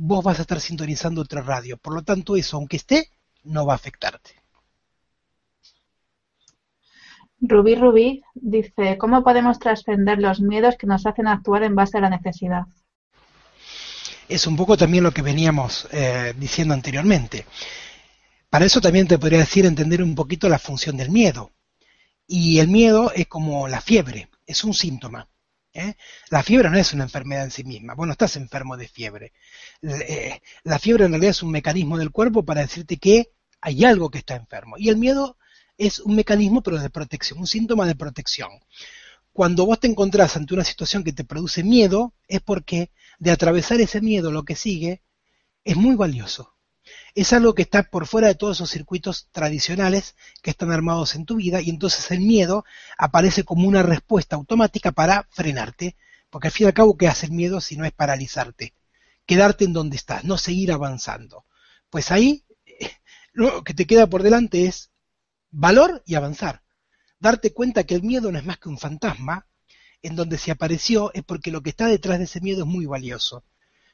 Vos 0.00 0.22
vas 0.22 0.38
a 0.38 0.42
estar 0.42 0.60
sintonizando 0.60 1.22
otra 1.22 1.42
radio, 1.42 1.76
por 1.76 1.92
lo 1.92 2.02
tanto 2.02 2.36
eso, 2.36 2.56
aunque 2.56 2.76
esté, 2.76 3.10
no 3.42 3.66
va 3.66 3.72
a 3.72 3.76
afectarte. 3.76 4.30
Rubí 7.40 7.74
Rubí 7.74 8.22
dice, 8.34 8.96
¿cómo 8.96 9.24
podemos 9.24 9.58
trascender 9.58 10.18
los 10.20 10.40
miedos 10.40 10.76
que 10.76 10.86
nos 10.86 11.04
hacen 11.04 11.26
actuar 11.26 11.64
en 11.64 11.74
base 11.74 11.98
a 11.98 12.00
la 12.00 12.10
necesidad? 12.10 12.62
Es 14.28 14.46
un 14.46 14.56
poco 14.56 14.76
también 14.76 15.02
lo 15.02 15.12
que 15.12 15.22
veníamos 15.22 15.88
eh, 15.90 16.32
diciendo 16.36 16.74
anteriormente. 16.74 17.44
Para 18.48 18.66
eso 18.66 18.80
también 18.80 19.08
te 19.08 19.18
podría 19.18 19.40
decir 19.40 19.66
entender 19.66 20.00
un 20.00 20.14
poquito 20.14 20.48
la 20.48 20.60
función 20.60 20.96
del 20.96 21.10
miedo. 21.10 21.50
Y 22.26 22.60
el 22.60 22.68
miedo 22.68 23.10
es 23.12 23.26
como 23.26 23.66
la 23.66 23.80
fiebre, 23.80 24.28
es 24.46 24.62
un 24.62 24.74
síntoma. 24.74 25.28
¿Eh? 25.72 25.94
La 26.30 26.42
fiebre 26.42 26.70
no 26.70 26.78
es 26.78 26.92
una 26.92 27.04
enfermedad 27.04 27.44
en 27.44 27.50
sí 27.50 27.64
misma, 27.64 27.94
vos 27.94 28.06
no 28.06 28.12
estás 28.12 28.36
enfermo 28.36 28.76
de 28.76 28.88
fiebre. 28.88 29.32
Eh, 29.82 30.40
la 30.64 30.78
fiebre 30.78 31.04
en 31.04 31.12
realidad 31.12 31.30
es 31.30 31.42
un 31.42 31.50
mecanismo 31.50 31.98
del 31.98 32.10
cuerpo 32.10 32.44
para 32.44 32.62
decirte 32.62 32.98
que 32.98 33.32
hay 33.60 33.84
algo 33.84 34.10
que 34.10 34.18
está 34.18 34.36
enfermo. 34.36 34.76
Y 34.78 34.88
el 34.88 34.96
miedo 34.96 35.36
es 35.76 36.00
un 36.00 36.16
mecanismo 36.16 36.62
pero 36.62 36.78
de 36.78 36.90
protección, 36.90 37.38
un 37.38 37.46
síntoma 37.46 37.86
de 37.86 37.94
protección. 37.94 38.50
Cuando 39.32 39.66
vos 39.66 39.78
te 39.78 39.86
encontrás 39.86 40.36
ante 40.36 40.54
una 40.54 40.64
situación 40.64 41.04
que 41.04 41.12
te 41.12 41.24
produce 41.24 41.62
miedo, 41.62 42.14
es 42.26 42.40
porque 42.40 42.90
de 43.18 43.30
atravesar 43.30 43.80
ese 43.80 44.00
miedo 44.00 44.32
lo 44.32 44.44
que 44.44 44.56
sigue 44.56 45.02
es 45.64 45.76
muy 45.76 45.94
valioso. 45.94 46.57
Es 47.18 47.32
algo 47.32 47.52
que 47.52 47.62
está 47.62 47.82
por 47.82 48.06
fuera 48.06 48.28
de 48.28 48.36
todos 48.36 48.58
esos 48.58 48.70
circuitos 48.70 49.26
tradicionales 49.32 50.14
que 50.40 50.50
están 50.50 50.70
armados 50.70 51.16
en 51.16 51.24
tu 51.24 51.34
vida 51.34 51.60
y 51.60 51.68
entonces 51.68 52.12
el 52.12 52.20
miedo 52.20 52.64
aparece 52.96 53.42
como 53.42 53.66
una 53.66 53.82
respuesta 53.82 54.36
automática 54.36 54.92
para 54.92 55.26
frenarte, 55.32 55.96
porque 56.30 56.46
al 56.46 56.52
fin 56.52 56.66
y 56.66 56.68
al 56.68 56.74
cabo, 56.74 56.96
¿qué 56.96 57.08
hace 57.08 57.26
el 57.26 57.32
miedo 57.32 57.60
si 57.60 57.76
no 57.76 57.84
es 57.84 57.90
paralizarte? 57.90 58.72
Quedarte 59.26 59.64
en 59.64 59.72
donde 59.72 59.96
estás, 59.96 60.22
no 60.22 60.38
seguir 60.38 60.70
avanzando. 60.70 61.44
Pues 61.90 62.12
ahí 62.12 62.44
lo 63.32 63.64
que 63.64 63.74
te 63.74 63.88
queda 63.88 64.06
por 64.06 64.22
delante 64.22 64.66
es 64.66 64.92
valor 65.50 66.04
y 66.06 66.14
avanzar. 66.14 66.62
Darte 67.18 67.52
cuenta 67.52 67.82
que 67.82 67.96
el 67.96 68.04
miedo 68.04 68.30
no 68.30 68.38
es 68.38 68.44
más 68.44 68.58
que 68.58 68.68
un 68.68 68.78
fantasma, 68.78 69.48
en 70.02 70.14
donde 70.14 70.38
se 70.38 70.52
apareció 70.52 71.12
es 71.14 71.24
porque 71.24 71.50
lo 71.50 71.62
que 71.62 71.70
está 71.70 71.88
detrás 71.88 72.18
de 72.18 72.26
ese 72.26 72.40
miedo 72.40 72.60
es 72.60 72.68
muy 72.68 72.86
valioso. 72.86 73.42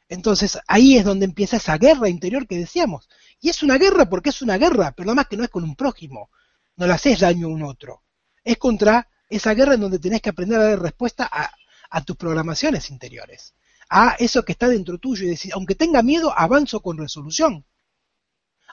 Entonces 0.08 0.58
ahí 0.66 0.96
es 0.96 1.04
donde 1.04 1.24
empieza 1.24 1.56
esa 1.56 1.78
guerra 1.78 2.08
interior 2.08 2.46
que 2.46 2.58
decíamos. 2.58 3.08
Y 3.40 3.48
es 3.48 3.62
una 3.62 3.78
guerra 3.78 4.08
porque 4.08 4.30
es 4.30 4.42
una 4.42 4.58
guerra, 4.58 4.92
pero 4.92 5.06
nada 5.06 5.16
más 5.16 5.28
que 5.28 5.36
no 5.36 5.44
es 5.44 5.50
con 5.50 5.64
un 5.64 5.76
prójimo. 5.76 6.30
No 6.76 6.86
le 6.86 6.92
haces 6.92 7.20
daño 7.20 7.46
a 7.46 7.50
un 7.50 7.62
otro. 7.62 8.02
Es 8.42 8.58
contra 8.58 9.08
esa 9.28 9.54
guerra 9.54 9.74
en 9.74 9.80
donde 9.80 9.98
tenés 9.98 10.20
que 10.20 10.30
aprender 10.30 10.60
a 10.60 10.64
dar 10.64 10.80
respuesta 10.80 11.28
a, 11.30 11.50
a 11.90 12.04
tus 12.04 12.16
programaciones 12.16 12.90
interiores. 12.90 13.54
A 13.88 14.16
eso 14.18 14.44
que 14.44 14.52
está 14.52 14.68
dentro 14.68 14.98
tuyo 14.98 15.24
y 15.24 15.30
decir, 15.30 15.52
aunque 15.54 15.74
tenga 15.74 16.02
miedo, 16.02 16.32
avanzo 16.36 16.80
con 16.80 16.98
resolución. 16.98 17.64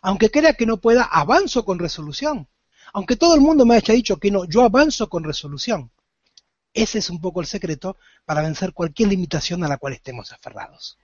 Aunque 0.02 0.32
crea 0.32 0.56
que 0.56 0.66
no 0.66 0.78
pueda, 0.78 1.04
avanzo 1.04 1.64
con 1.64 1.80
resolución. 1.80 2.48
Aunque 2.94 3.16
todo 3.16 3.36
el 3.36 3.42
mundo 3.42 3.66
me 3.66 3.76
haya 3.76 3.94
dicho 3.94 4.18
que 4.18 4.32
no, 4.32 4.46
yo 4.46 4.64
avanzo 4.64 5.10
con 5.10 5.24
resolución. 5.24 5.92
Ese 6.74 7.00
es 7.00 7.10
un 7.10 7.22
poco 7.22 7.42
el 7.42 7.48
secreto 7.48 7.98
para 8.26 8.42
vencer 8.42 8.74
cualquier 8.74 9.10
limitación 9.10 9.64
a 9.64 9.68
la 9.68 9.78
cual 9.78 9.94
estemos 9.94 10.32
aferrados. 10.32 10.98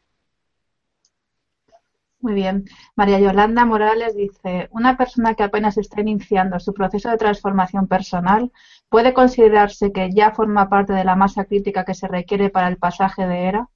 Muy 2.20 2.34
bien. 2.34 2.65
María 2.95 3.20
Yolanda 3.20 3.63
Morales 3.63 4.15
dice, 4.15 4.68
una 4.72 4.97
persona 4.97 5.36
que 5.36 5.43
apenas 5.43 5.78
está 5.78 6.01
iniciando 6.01 6.59
su 6.59 6.74
proceso 6.74 7.09
de 7.09 7.18
transformación 7.18 7.88
personal 7.88 8.51
puede 8.89 9.13
considerarse 9.13 9.91
que 9.91 10.09
ya 10.11 10.32
forma 10.32 10.70
parte 10.70 10.93
de 10.93 11.03
la 11.03 11.15
masa 11.15 11.45
crítica 11.45 11.86
que 11.86 11.93
se 11.93 12.07
requiere 12.07 12.49
para 12.49 12.70
el 12.70 12.78
pasaje 12.78 13.28
de 13.28 13.43
era. 13.45 13.70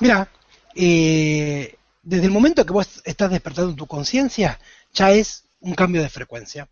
Mira, 0.00 0.28
eh, 0.74 1.76
desde 2.02 2.26
el 2.26 2.32
momento 2.32 2.66
que 2.66 2.72
vos 2.72 3.02
estás 3.04 3.30
despertando 3.30 3.74
tu 3.76 3.86
conciencia, 3.86 4.58
ya 4.92 5.12
es 5.12 5.48
un 5.60 5.74
cambio 5.74 6.02
de 6.02 6.08
frecuencia 6.08 6.68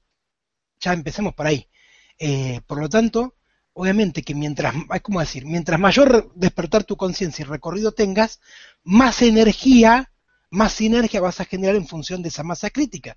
ya 0.80 0.92
empecemos 0.92 1.34
por 1.34 1.46
ahí. 1.46 1.68
Eh, 2.18 2.60
por 2.66 2.80
lo 2.80 2.88
tanto, 2.88 3.36
obviamente 3.72 4.22
que 4.22 4.34
mientras, 4.34 4.74
es 4.92 5.02
como 5.02 5.20
decir, 5.20 5.46
mientras 5.46 5.78
mayor 5.78 6.32
despertar 6.34 6.84
tu 6.84 6.96
conciencia 6.96 7.44
y 7.44 7.46
recorrido 7.46 7.92
tengas, 7.92 8.40
más 8.82 9.22
energía, 9.22 10.10
más 10.50 10.72
sinergia 10.72 11.20
vas 11.20 11.40
a 11.40 11.44
generar 11.44 11.76
en 11.76 11.86
función 11.86 12.22
de 12.22 12.28
esa 12.28 12.42
masa 12.42 12.70
crítica. 12.70 13.16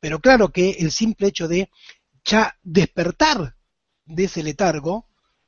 Pero 0.00 0.20
claro 0.20 0.50
que 0.50 0.70
el 0.78 0.92
simple 0.92 1.28
hecho 1.28 1.48
de 1.48 1.70
ya 2.24 2.56
despertar 2.62 3.56
de 4.04 4.24
ese 4.24 4.42
letargo, 4.42 5.06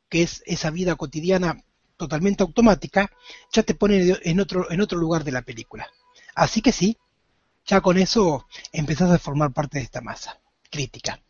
que 0.08 0.22
es 0.22 0.42
esa 0.46 0.70
vida 0.70 0.96
cotidiana 0.96 1.62
totalmente 1.96 2.42
automática, 2.42 3.10
ya 3.52 3.62
te 3.62 3.74
pone 3.74 4.16
en 4.22 4.40
otro, 4.40 4.70
en 4.70 4.80
otro 4.80 4.98
lugar 4.98 5.22
de 5.22 5.32
la 5.32 5.42
película. 5.42 5.88
Así 6.34 6.62
que 6.62 6.72
sí, 6.72 6.98
ya 7.66 7.80
con 7.80 7.98
eso 7.98 8.46
empezás 8.72 9.10
a 9.10 9.18
formar 9.18 9.52
parte 9.52 9.78
de 9.78 9.84
esta 9.84 10.00
masa 10.00 10.40
crítica. 10.70 11.20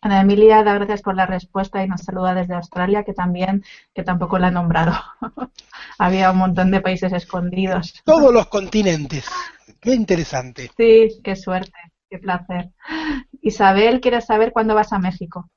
Ana 0.00 0.20
Emilia 0.20 0.62
da 0.62 0.74
gracias 0.74 1.02
por 1.02 1.16
la 1.16 1.26
respuesta 1.26 1.82
y 1.82 1.88
nos 1.88 2.02
saluda 2.02 2.34
desde 2.34 2.54
Australia, 2.54 3.04
que 3.04 3.12
también, 3.12 3.64
que 3.94 4.02
tampoco 4.02 4.38
la 4.38 4.48
ha 4.48 4.50
nombrado. 4.50 4.94
Había 5.98 6.30
un 6.30 6.38
montón 6.38 6.70
de 6.70 6.80
países 6.80 7.12
escondidos. 7.12 7.94
Todos 8.04 8.32
los 8.32 8.46
continentes. 8.46 9.26
Qué 9.80 9.94
interesante. 9.94 10.70
Sí, 10.76 11.20
qué 11.22 11.36
suerte, 11.36 11.78
qué 12.10 12.18
placer. 12.18 12.70
Isabel 13.42 14.00
quiere 14.00 14.20
saber 14.20 14.52
cuándo 14.52 14.74
vas 14.74 14.92
a 14.92 14.98
México. 14.98 15.48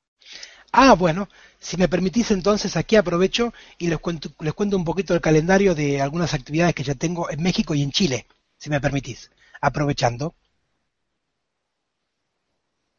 Ah, 0.71 0.93
bueno, 0.93 1.27
si 1.57 1.77
me 1.77 1.87
permitís 1.87 2.29
entonces 2.31 2.77
aquí 2.77 2.95
aprovecho 2.95 3.53
y 3.79 3.87
les 3.87 3.97
cuento, 3.97 4.29
les 4.39 4.53
cuento 4.53 4.77
un 4.77 4.85
poquito 4.85 5.15
el 5.15 5.21
calendario 5.21 5.73
de 5.73 5.99
algunas 5.99 6.33
actividades 6.33 6.75
que 6.75 6.83
ya 6.83 6.93
tengo 6.93 7.29
en 7.29 7.41
México 7.41 7.73
y 7.73 7.81
en 7.81 7.91
Chile, 7.91 8.27
si 8.57 8.69
me 8.69 8.79
permitís, 8.79 9.31
aprovechando. 9.61 10.35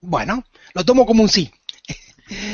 Bueno, 0.00 0.44
lo 0.74 0.84
tomo 0.84 1.06
como 1.06 1.22
un 1.22 1.28
sí. 1.28 1.50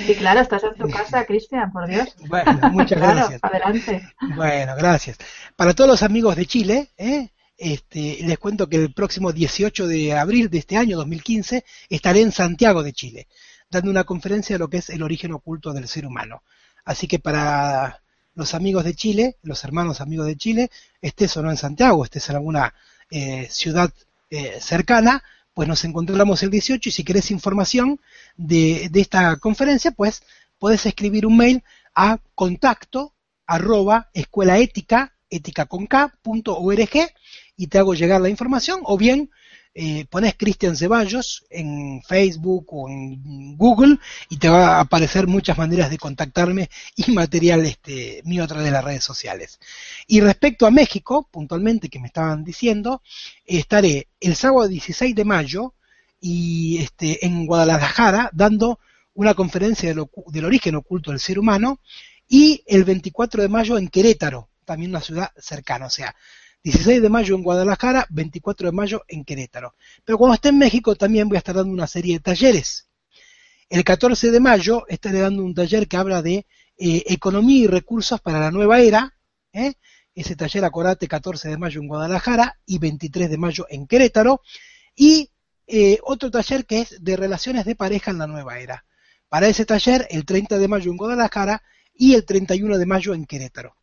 Sí, 0.06 0.14
claro, 0.14 0.40
estás 0.40 0.64
en 0.64 0.74
tu 0.74 0.88
casa, 0.88 1.26
Cristian, 1.26 1.70
por 1.70 1.86
Dios. 1.86 2.16
Bueno, 2.28 2.58
muchas 2.72 2.98
gracias. 2.98 3.40
adelante. 3.42 4.08
Bueno, 4.34 4.74
gracias. 4.76 5.18
Para 5.54 5.74
todos 5.74 5.88
los 5.88 6.02
amigos 6.02 6.34
de 6.34 6.46
Chile, 6.46 6.90
¿eh? 6.96 7.28
este, 7.58 8.18
les 8.22 8.38
cuento 8.38 8.68
que 8.68 8.76
el 8.76 8.94
próximo 8.94 9.32
18 9.32 9.86
de 9.86 10.14
abril 10.16 10.48
de 10.48 10.58
este 10.58 10.76
año, 10.76 10.96
2015, 10.96 11.64
estaré 11.90 12.22
en 12.22 12.32
Santiago 12.32 12.82
de 12.82 12.94
Chile, 12.94 13.28
dando 13.70 13.90
una 13.90 14.04
conferencia 14.04 14.54
de 14.54 14.60
lo 14.60 14.68
que 14.68 14.78
es 14.78 14.88
el 14.88 15.02
origen 15.02 15.32
oculto 15.32 15.72
del 15.72 15.88
ser 15.88 16.06
humano. 16.06 16.42
Así 16.84 17.06
que 17.06 17.18
para 17.18 18.00
los 18.34 18.54
amigos 18.54 18.84
de 18.84 18.94
Chile, 18.94 19.36
los 19.42 19.62
hermanos 19.64 20.00
amigos 20.00 20.26
de 20.26 20.36
Chile, 20.36 20.70
estés 21.02 21.36
o 21.36 21.42
no 21.42 21.50
en 21.50 21.56
Santiago, 21.56 22.04
estés 22.04 22.28
en 22.30 22.36
alguna 22.36 22.74
eh, 23.10 23.46
ciudad 23.50 23.90
eh, 24.30 24.58
cercana, 24.60 25.22
pues 25.56 25.66
nos 25.68 25.84
encontramos 25.84 26.42
el 26.42 26.50
18 26.50 26.86
y 26.86 26.92
si 26.92 27.02
querés 27.02 27.30
información 27.30 27.98
de, 28.36 28.90
esta 28.92 29.36
conferencia, 29.36 29.90
pues 29.90 30.22
puedes 30.58 30.84
escribir 30.84 31.24
un 31.24 31.38
mail 31.38 31.64
a 31.94 32.18
contacto 32.34 33.14
arroba 33.46 34.10
escuela 34.12 34.58
ética, 34.58 35.14
y 37.56 37.68
te 37.68 37.78
hago 37.78 37.94
llegar 37.94 38.20
la 38.20 38.28
información 38.28 38.80
o 38.82 38.98
bien 38.98 39.30
eh, 39.78 40.06
pones 40.08 40.36
Cristian 40.38 40.74
Ceballos 40.74 41.44
en 41.50 42.00
Facebook 42.02 42.64
o 42.70 42.88
en 42.88 43.58
Google 43.58 43.98
y 44.30 44.38
te 44.38 44.48
va 44.48 44.78
a 44.78 44.80
aparecer 44.80 45.26
muchas 45.26 45.58
maneras 45.58 45.90
de 45.90 45.98
contactarme 45.98 46.70
y 46.96 47.12
material 47.12 47.66
este, 47.66 48.22
mío 48.24 48.44
a 48.44 48.46
través 48.46 48.64
de 48.64 48.70
las 48.70 48.82
redes 48.82 49.04
sociales. 49.04 49.60
Y 50.06 50.22
respecto 50.22 50.66
a 50.66 50.70
México, 50.70 51.28
puntualmente 51.30 51.90
que 51.90 51.98
me 51.98 52.06
estaban 52.06 52.42
diciendo, 52.42 53.02
estaré 53.44 54.08
el 54.18 54.34
sábado 54.34 54.66
16 54.66 55.14
de 55.14 55.24
mayo 55.26 55.74
y 56.22 56.78
este, 56.78 57.26
en 57.26 57.44
Guadalajara 57.44 58.30
dando 58.32 58.80
una 59.12 59.34
conferencia 59.34 59.90
del, 59.90 60.06
del 60.28 60.44
origen 60.46 60.76
oculto 60.76 61.10
del 61.10 61.20
ser 61.20 61.38
humano 61.38 61.80
y 62.26 62.62
el 62.66 62.84
24 62.84 63.42
de 63.42 63.48
mayo 63.50 63.76
en 63.76 63.88
Querétaro, 63.88 64.48
también 64.64 64.92
una 64.92 65.02
ciudad 65.02 65.32
cercana, 65.36 65.84
o 65.84 65.90
sea, 65.90 66.16
16 66.66 67.00
de 67.00 67.08
mayo 67.08 67.36
en 67.36 67.44
Guadalajara, 67.44 68.08
24 68.10 68.70
de 68.70 68.72
mayo 68.72 69.04
en 69.06 69.24
Querétaro. 69.24 69.76
Pero 70.04 70.18
cuando 70.18 70.34
esté 70.34 70.48
en 70.48 70.58
México 70.58 70.96
también 70.96 71.28
voy 71.28 71.36
a 71.36 71.38
estar 71.38 71.54
dando 71.54 71.72
una 71.72 71.86
serie 71.86 72.14
de 72.14 72.20
talleres. 72.20 72.88
El 73.70 73.84
14 73.84 74.32
de 74.32 74.40
mayo 74.40 74.84
estaré 74.88 75.20
dando 75.20 75.44
un 75.44 75.54
taller 75.54 75.86
que 75.86 75.96
habla 75.96 76.22
de 76.22 76.44
eh, 76.76 77.04
economía 77.06 77.62
y 77.62 77.66
recursos 77.68 78.20
para 78.20 78.40
la 78.40 78.50
nueva 78.50 78.80
era. 78.80 79.16
¿eh? 79.52 79.74
Ese 80.12 80.34
taller, 80.34 80.64
acordate, 80.64 81.06
14 81.06 81.50
de 81.50 81.56
mayo 81.56 81.80
en 81.80 81.86
Guadalajara 81.86 82.58
y 82.66 82.78
23 82.78 83.30
de 83.30 83.38
mayo 83.38 83.66
en 83.68 83.86
Querétaro. 83.86 84.42
Y 84.96 85.30
eh, 85.68 86.00
otro 86.02 86.32
taller 86.32 86.66
que 86.66 86.80
es 86.80 86.96
de 86.98 87.16
relaciones 87.16 87.64
de 87.64 87.76
pareja 87.76 88.10
en 88.10 88.18
la 88.18 88.26
nueva 88.26 88.58
era. 88.58 88.84
Para 89.28 89.46
ese 89.46 89.66
taller, 89.66 90.08
el 90.10 90.24
30 90.24 90.58
de 90.58 90.66
mayo 90.66 90.90
en 90.90 90.96
Guadalajara 90.96 91.62
y 91.94 92.14
el 92.14 92.24
31 92.24 92.76
de 92.76 92.86
mayo 92.86 93.14
en 93.14 93.24
Querétaro. 93.24 93.76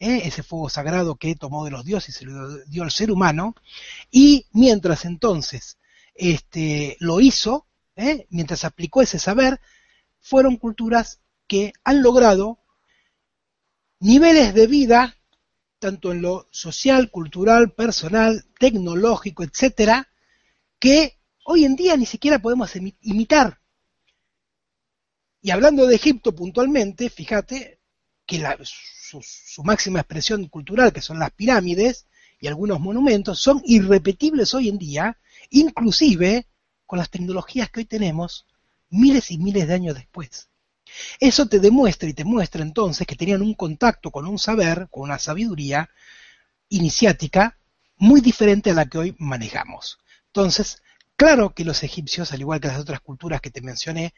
¿eh? 0.00 0.22
ese 0.24 0.42
fuego 0.42 0.68
sagrado 0.68 1.14
que 1.16 1.36
tomó 1.36 1.64
de 1.64 1.70
los 1.70 1.84
dioses 1.84 2.16
y 2.16 2.18
se 2.18 2.24
lo 2.24 2.56
dio 2.64 2.82
al 2.82 2.90
ser 2.90 3.12
humano, 3.12 3.54
y 4.10 4.46
mientras 4.52 5.04
entonces 5.04 5.78
este, 6.14 6.96
lo 6.98 7.20
hizo, 7.20 7.66
¿eh? 7.94 8.26
mientras 8.30 8.64
aplicó 8.64 9.02
ese 9.02 9.18
saber, 9.18 9.60
fueron 10.18 10.56
culturas 10.56 11.20
que 11.46 11.72
han 11.84 12.02
logrado 12.02 12.58
niveles 14.00 14.54
de 14.54 14.66
vida, 14.66 15.16
tanto 15.78 16.12
en 16.12 16.22
lo 16.22 16.48
social, 16.50 17.10
cultural, 17.10 17.72
personal, 17.72 18.44
tecnológico, 18.58 19.44
etcétera, 19.44 20.08
que 20.78 21.18
hoy 21.44 21.64
en 21.64 21.76
día 21.76 21.96
ni 21.96 22.06
siquiera 22.06 22.38
podemos 22.38 22.74
imitar. 23.02 23.60
Y 25.42 25.50
hablando 25.50 25.86
de 25.86 25.96
Egipto 25.96 26.34
puntualmente, 26.34 27.08
fíjate 27.10 27.79
que 28.30 28.38
la, 28.38 28.56
su, 28.62 29.64
máxima 29.64 29.98
expresión 29.98 30.46
cultural, 30.46 30.92
que 30.92 31.00
son 31.00 31.18
las 31.18 31.32
pirámides 31.32 32.06
y 32.40 32.46
algunos 32.46 32.78
monumentos, 32.78 33.40
son 33.40 33.60
irrepetibles 33.64 34.54
hoy 34.54 34.68
en 34.68 34.78
día, 34.78 35.18
inclusive 35.50 36.46
con 36.86 37.00
las 37.00 37.10
tecnologías 37.10 37.70
que 37.70 37.80
hoy 37.80 37.86
tenemos, 37.86 38.46
miles 38.88 39.32
y 39.32 39.38
miles 39.38 39.66
de 39.66 39.74
años 39.74 39.96
después. 39.96 40.48
Eso 41.18 41.46
te 41.46 41.58
demuestra 41.58 42.08
y 42.08 42.14
te 42.14 42.24
muestra 42.24 42.62
entonces 42.62 43.04
que 43.04 43.16
tenían 43.16 43.42
un 43.42 43.54
contacto 43.54 44.12
con 44.12 44.28
un 44.28 44.38
saber, 44.38 44.86
con 44.92 45.02
una 45.02 45.18
sabiduría 45.18 45.90
iniciática 46.68 47.58
muy 47.96 48.20
diferente 48.20 48.70
a 48.70 48.74
la 48.74 48.86
que 48.86 48.98
hoy 48.98 49.16
manejamos. 49.18 49.98
Entonces, 50.26 50.84
claro 51.16 51.52
que 51.52 51.64
los 51.64 51.82
egipcios, 51.82 52.32
al 52.32 52.40
igual 52.40 52.60
que 52.60 52.68
las 52.68 52.78
otras 52.78 53.00
culturas 53.00 53.40
que 53.40 53.50
te 53.50 53.60
mencioné, 53.60 54.14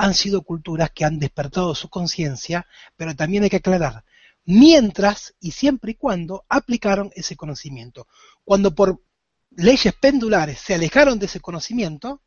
han 0.00 0.14
sido 0.14 0.40
culturas 0.40 0.90
que 0.92 1.04
han 1.04 1.18
despertado 1.18 1.74
su 1.74 1.90
conciencia, 1.90 2.66
pero 2.96 3.14
también 3.14 3.42
hay 3.42 3.50
que 3.50 3.56
aclarar, 3.56 4.02
mientras 4.46 5.34
y 5.40 5.50
siempre 5.50 5.90
y 5.90 5.94
cuando 5.96 6.46
aplicaron 6.48 7.10
ese 7.14 7.36
conocimiento. 7.36 8.08
Cuando 8.42 8.74
por 8.74 9.02
leyes 9.50 9.92
pendulares 9.92 10.58
se 10.58 10.72
alejaron 10.72 11.18
de 11.18 11.26
ese 11.26 11.40
conocimiento, 11.40 12.22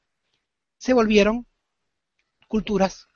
se 0.78 0.94
volvieron 0.94 1.48
culturas 2.48 3.08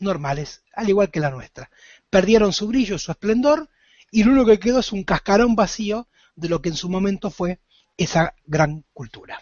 normales, 0.00 0.64
al 0.72 0.88
igual 0.88 1.12
que 1.12 1.20
la 1.20 1.30
nuestra. 1.30 1.70
Perdieron 2.10 2.52
su 2.52 2.66
brillo, 2.66 2.98
su 2.98 3.12
esplendor, 3.12 3.70
y 4.10 4.24
lo 4.24 4.32
único 4.32 4.46
que 4.46 4.58
quedó 4.58 4.80
es 4.80 4.90
un 4.90 5.04
cascarón 5.04 5.54
vacío 5.54 6.08
de 6.34 6.48
lo 6.48 6.60
que 6.60 6.70
en 6.70 6.76
su 6.76 6.88
momento 6.88 7.30
fue 7.30 7.60
esa 7.96 8.34
gran 8.44 8.84
cultura. 8.92 9.40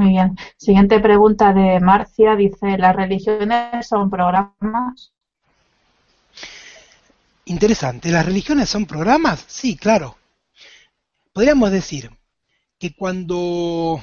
Muy 0.00 0.12
bien. 0.12 0.34
Siguiente 0.56 0.98
pregunta 0.98 1.52
de 1.52 1.78
Marcia. 1.78 2.34
Dice, 2.34 2.78
¿las 2.78 2.96
religiones 2.96 3.86
son 3.86 4.08
programas? 4.08 5.12
Interesante. 7.44 8.10
¿Las 8.10 8.24
religiones 8.24 8.70
son 8.70 8.86
programas? 8.86 9.44
Sí, 9.46 9.76
claro. 9.76 10.16
Podríamos 11.34 11.70
decir 11.70 12.10
que 12.78 12.94
cuando 12.94 14.02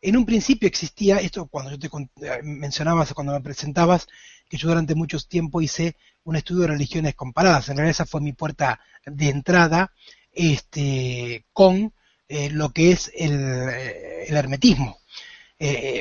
en 0.00 0.16
un 0.16 0.24
principio 0.24 0.66
existía, 0.66 1.18
esto 1.18 1.48
cuando 1.48 1.72
yo 1.72 1.78
te 1.78 1.88
eh, 2.26 2.40
mencionabas, 2.42 3.12
cuando 3.12 3.34
me 3.34 3.42
presentabas, 3.42 4.06
que 4.48 4.56
yo 4.56 4.68
durante 4.68 4.94
mucho 4.94 5.18
tiempo 5.18 5.60
hice 5.60 5.96
un 6.24 6.36
estudio 6.36 6.62
de 6.62 6.68
religiones 6.68 7.14
comparadas. 7.14 7.68
En 7.68 7.76
realidad 7.76 7.90
esa 7.90 8.06
fue 8.06 8.22
mi 8.22 8.32
puerta 8.32 8.80
de 9.04 9.28
entrada 9.28 9.92
este, 10.32 11.44
con 11.52 11.92
eh, 12.26 12.48
lo 12.48 12.70
que 12.70 12.92
es 12.92 13.12
el, 13.14 13.68
eh, 13.68 14.26
hermetismo. 14.28 14.99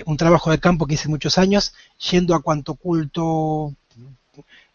Un 0.05 0.17
trabajo 0.17 0.51
de 0.51 0.59
campo 0.59 0.87
que 0.87 0.93
hice 0.93 1.09
muchos 1.09 1.37
años, 1.37 1.73
yendo 2.11 2.33
a 2.33 2.41
cuanto 2.41 2.75
culto, 2.75 3.75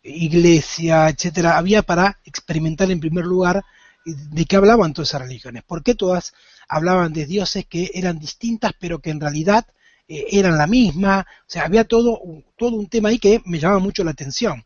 iglesia, 0.03 1.09
etcétera, 1.09 1.57
había 1.57 1.83
para 1.83 2.19
experimentar 2.25 2.91
en 2.91 3.01
primer 3.01 3.25
lugar 3.25 3.65
de 4.05 4.45
qué 4.45 4.57
hablaban 4.57 4.93
todas 4.93 5.09
esas 5.09 5.23
religiones, 5.23 5.63
por 5.65 5.83
qué 5.83 5.95
todas 5.95 6.35
hablaban 6.69 7.13
de 7.13 7.27
dioses 7.27 7.65
que 7.67 7.91
eran 7.95 8.19
distintas 8.19 8.73
pero 8.79 8.99
que 8.99 9.11
en 9.11 9.21
realidad 9.21 9.67
eh, 10.07 10.27
eran 10.33 10.59
la 10.59 10.67
misma, 10.67 11.27
o 11.41 11.51
sea, 11.51 11.65
había 11.65 11.85
todo, 11.85 12.21
todo 12.57 12.77
un 12.77 12.89
tema 12.89 13.09
ahí 13.09 13.19
que 13.19 13.41
me 13.47 13.59
llamaba 13.59 13.81
mucho 13.81 14.05
la 14.05 14.11
atención. 14.11 14.65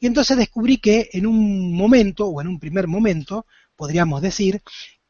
Y 0.00 0.06
entonces 0.06 0.36
descubrí 0.36 0.78
que 0.78 1.10
en 1.12 1.26
un 1.26 1.74
momento, 1.74 2.26
o 2.26 2.40
en 2.40 2.48
un 2.48 2.58
primer 2.58 2.86
momento, 2.86 3.44
podríamos 3.76 4.22
decir, 4.22 4.62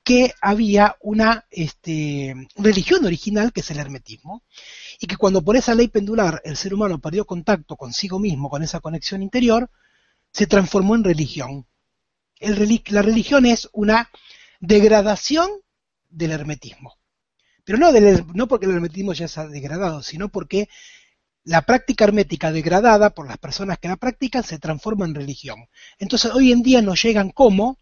que 0.09 0.33
había 0.41 0.97
una 1.03 1.45
este, 1.51 2.35
religión 2.57 3.05
original 3.05 3.53
que 3.53 3.61
es 3.61 3.71
el 3.71 3.79
hermetismo, 3.79 4.43
y 4.99 5.07
que 5.07 5.19
cuando 5.19 5.43
por 5.45 5.55
esa 5.55 5.75
ley 5.75 5.89
pendular 5.89 6.41
el 6.47 6.57
ser 6.57 6.73
humano 6.73 6.99
perdió 6.99 7.27
contacto 7.27 7.77
consigo 7.77 8.19
mismo, 8.19 8.49
con 8.49 8.63
esa 8.63 8.81
conexión 8.81 9.23
interior, 9.23 9.69
se 10.33 10.47
transformó 10.47 10.95
en 10.95 11.05
religión. 11.05 11.67
la 12.41 13.03
religión 13.03 13.45
es 13.45 13.69
una 13.75 14.09
degradación 14.61 15.51
del 16.09 16.31
hermetismo. 16.31 16.97
Pero 17.65 17.77
no, 17.77 17.93
del, 17.93 18.25
no 18.33 18.49
porque 18.49 18.65
el 18.65 18.73
hermetismo 18.73 19.13
ya 19.13 19.29
se 19.29 19.41
ha 19.41 19.47
degradado, 19.47 20.03
sino 20.03 20.31
porque 20.31 20.71
la 21.45 21.67
práctica 21.67 22.05
hermética 22.05 22.51
degradada 22.51 23.11
por 23.11 23.29
las 23.29 23.37
personas 23.37 23.79
que 23.79 23.89
la 23.89 23.97
practican 23.97 24.43
se 24.43 24.59
transforma 24.59 25.05
en 25.05 25.15
religión. 25.15 25.69
Entonces 25.99 26.33
hoy 26.33 26.51
en 26.51 26.63
día 26.63 26.81
nos 26.81 27.03
llegan 27.03 27.29
como 27.29 27.77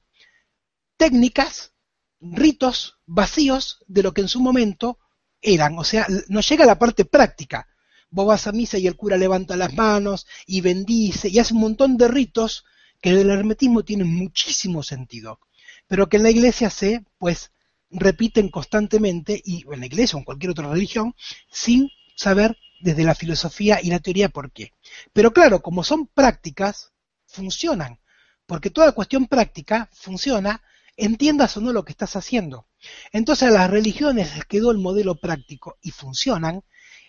técnicas, 0.96 1.75
ritos 2.20 2.98
vacíos 3.06 3.84
de 3.86 4.02
lo 4.02 4.12
que 4.12 4.22
en 4.22 4.28
su 4.28 4.40
momento 4.40 4.98
eran. 5.40 5.78
O 5.78 5.84
sea, 5.84 6.06
nos 6.28 6.48
llega 6.48 6.66
la 6.66 6.78
parte 6.78 7.04
práctica. 7.04 7.68
Vos 8.10 8.26
vas 8.26 8.46
a 8.46 8.52
misa 8.52 8.78
y 8.78 8.86
el 8.86 8.96
cura 8.96 9.16
levanta 9.16 9.56
las 9.56 9.74
manos 9.74 10.26
y 10.46 10.60
bendice 10.60 11.28
y 11.28 11.38
hace 11.38 11.54
un 11.54 11.60
montón 11.60 11.96
de 11.96 12.08
ritos 12.08 12.64
que 13.00 13.12
del 13.12 13.30
hermetismo 13.30 13.84
tienen 13.84 14.14
muchísimo 14.14 14.82
sentido, 14.82 15.40
pero 15.86 16.08
que 16.08 16.16
en 16.16 16.22
la 16.22 16.30
iglesia 16.30 16.70
se, 16.70 17.04
pues, 17.18 17.52
repiten 17.90 18.48
constantemente, 18.48 19.40
y 19.44 19.64
en 19.70 19.80
la 19.80 19.86
iglesia 19.86 20.16
o 20.16 20.18
en 20.20 20.24
cualquier 20.24 20.50
otra 20.50 20.68
religión, 20.68 21.14
sin 21.50 21.90
saber 22.16 22.56
desde 22.80 23.04
la 23.04 23.14
filosofía 23.14 23.80
y 23.82 23.90
la 23.90 24.00
teoría 24.00 24.28
por 24.28 24.50
qué. 24.50 24.72
Pero 25.12 25.32
claro, 25.32 25.62
como 25.62 25.84
son 25.84 26.06
prácticas, 26.06 26.92
funcionan, 27.26 28.00
porque 28.46 28.70
toda 28.70 28.92
cuestión 28.92 29.26
práctica 29.26 29.88
funciona, 29.92 30.62
entiendas 30.96 31.56
o 31.56 31.60
no 31.60 31.72
lo 31.72 31.84
que 31.84 31.92
estás 31.92 32.16
haciendo. 32.16 32.66
Entonces 33.12 33.48
a 33.48 33.52
las 33.52 33.70
religiones 33.70 34.34
les 34.34 34.44
quedó 34.46 34.70
el 34.70 34.78
modelo 34.78 35.16
práctico 35.16 35.78
y 35.82 35.90
funcionan, 35.90 36.62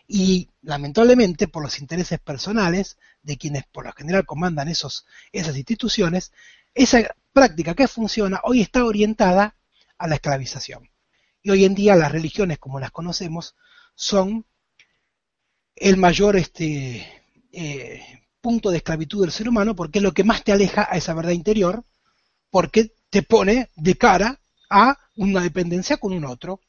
y 0.07 0.49
lamentablemente 0.61 1.47
por 1.47 1.63
los 1.63 1.79
intereses 1.79 2.19
personales 2.19 2.97
de 3.21 3.37
quienes 3.37 3.65
por 3.65 3.85
lo 3.85 3.91
general 3.91 4.25
comandan 4.25 4.69
esos, 4.69 5.05
esas 5.33 5.57
instituciones, 5.57 6.31
esa 6.73 7.13
práctica 7.33 7.73
que 7.75 7.87
funciona 7.87 8.39
hoy 8.43 8.61
está 8.61 8.85
orientada 8.85 9.57
a 9.97 10.07
la 10.07 10.15
esclavización. 10.15 10.89
Y 11.41 11.49
hoy 11.49 11.65
en 11.65 11.75
día 11.75 11.95
las 11.95 12.11
religiones 12.11 12.57
como 12.57 12.79
las 12.79 12.91
conocemos 12.91 13.55
son 13.95 14.45
el 15.75 15.97
mayor 15.97 16.37
este, 16.37 17.05
eh, 17.51 18.01
punto 18.41 18.71
de 18.71 18.77
esclavitud 18.77 19.21
del 19.21 19.31
ser 19.31 19.49
humano 19.49 19.75
porque 19.75 19.99
es 19.99 20.03
lo 20.03 20.13
que 20.13 20.23
más 20.23 20.43
te 20.43 20.51
aleja 20.51 20.87
a 20.89 20.97
esa 20.97 21.13
verdad 21.13 21.31
interior, 21.31 21.83
porque 22.49 22.93
te 23.09 23.23
pone 23.23 23.69
de 23.75 23.95
cara 23.95 24.39
a 24.69 24.97
una 25.15 25.41
dependencia 25.41 25.97
con 25.97 26.13
un 26.13 26.25
otro, 26.25 26.61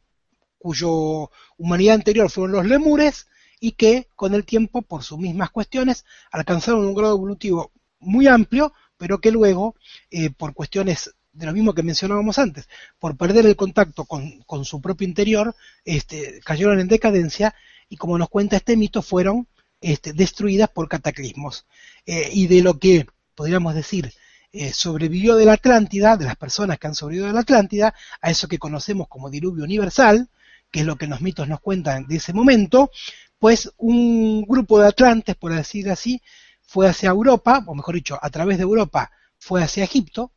cuyo 0.60 1.30
humanidad 1.56 1.94
anterior 1.96 2.30
fueron 2.30 2.52
los 2.52 2.66
lemures 2.66 3.26
y 3.58 3.72
que 3.72 4.08
con 4.14 4.34
el 4.34 4.44
tiempo, 4.44 4.82
por 4.82 5.02
sus 5.02 5.18
mismas 5.18 5.50
cuestiones, 5.50 6.04
alcanzaron 6.30 6.86
un 6.86 6.94
grado 6.94 7.14
evolutivo 7.14 7.72
muy 7.98 8.26
amplio, 8.26 8.72
pero 8.96 9.20
que 9.20 9.30
luego, 9.30 9.74
eh, 10.10 10.30
por 10.30 10.52
cuestiones 10.54 11.14
de 11.32 11.46
lo 11.46 11.52
mismo 11.52 11.74
que 11.74 11.82
mencionábamos 11.82 12.38
antes, 12.38 12.68
por 12.98 13.16
perder 13.16 13.46
el 13.46 13.56
contacto 13.56 14.04
con, 14.04 14.64
su 14.64 14.80
propio 14.80 15.08
interior, 15.08 15.54
este, 15.84 16.40
cayeron 16.44 16.78
en 16.78 16.88
decadencia 16.88 17.54
y 17.88 17.96
como 17.96 18.18
nos 18.18 18.28
cuenta 18.28 18.56
este 18.56 18.76
mito, 18.76 19.00
fueron 19.00 19.48
este, 19.80 20.12
destruidas 20.12 20.68
por 20.68 20.88
cataclismos. 20.88 21.66
Eh, 22.04 22.28
y 22.32 22.46
de 22.48 22.62
lo 22.62 22.78
que 22.78 23.06
podríamos 23.34 23.74
decir 23.74 24.12
eh, 24.52 24.72
sobrevivió 24.72 25.36
de 25.36 25.46
la 25.46 25.54
Atlántida, 25.54 26.16
de 26.16 26.24
las 26.26 26.36
personas 26.36 26.78
que 26.78 26.88
han 26.88 26.94
sobrevivido 26.94 27.28
de 27.28 27.32
la 27.32 27.40
Atlántida, 27.40 27.94
a 28.20 28.30
eso 28.30 28.48
que 28.48 28.58
conocemos 28.58 29.08
como 29.08 29.30
diluvio 29.30 29.64
universal, 29.64 30.28
que 30.70 30.80
es 30.80 30.86
lo 30.86 30.96
que 30.96 31.06
los 31.06 31.20
mitos 31.20 31.48
nos 31.48 31.60
cuentan 31.60 32.06
de 32.06 32.16
ese 32.16 32.32
momento, 32.32 32.90
pues 33.38 33.72
un 33.76 34.42
grupo 34.42 34.80
de 34.80 34.88
atlantes, 34.88 35.36
por 35.36 35.54
decir 35.54 35.90
así, 35.90 36.22
fue 36.62 36.88
hacia 36.88 37.10
Europa, 37.10 37.64
o 37.66 37.74
mejor 37.74 37.94
dicho, 37.94 38.18
a 38.20 38.30
través 38.30 38.58
de 38.58 38.62
Europa 38.62 39.10
fue 39.38 39.62
hacia 39.62 39.84
Egipto, 39.84 40.32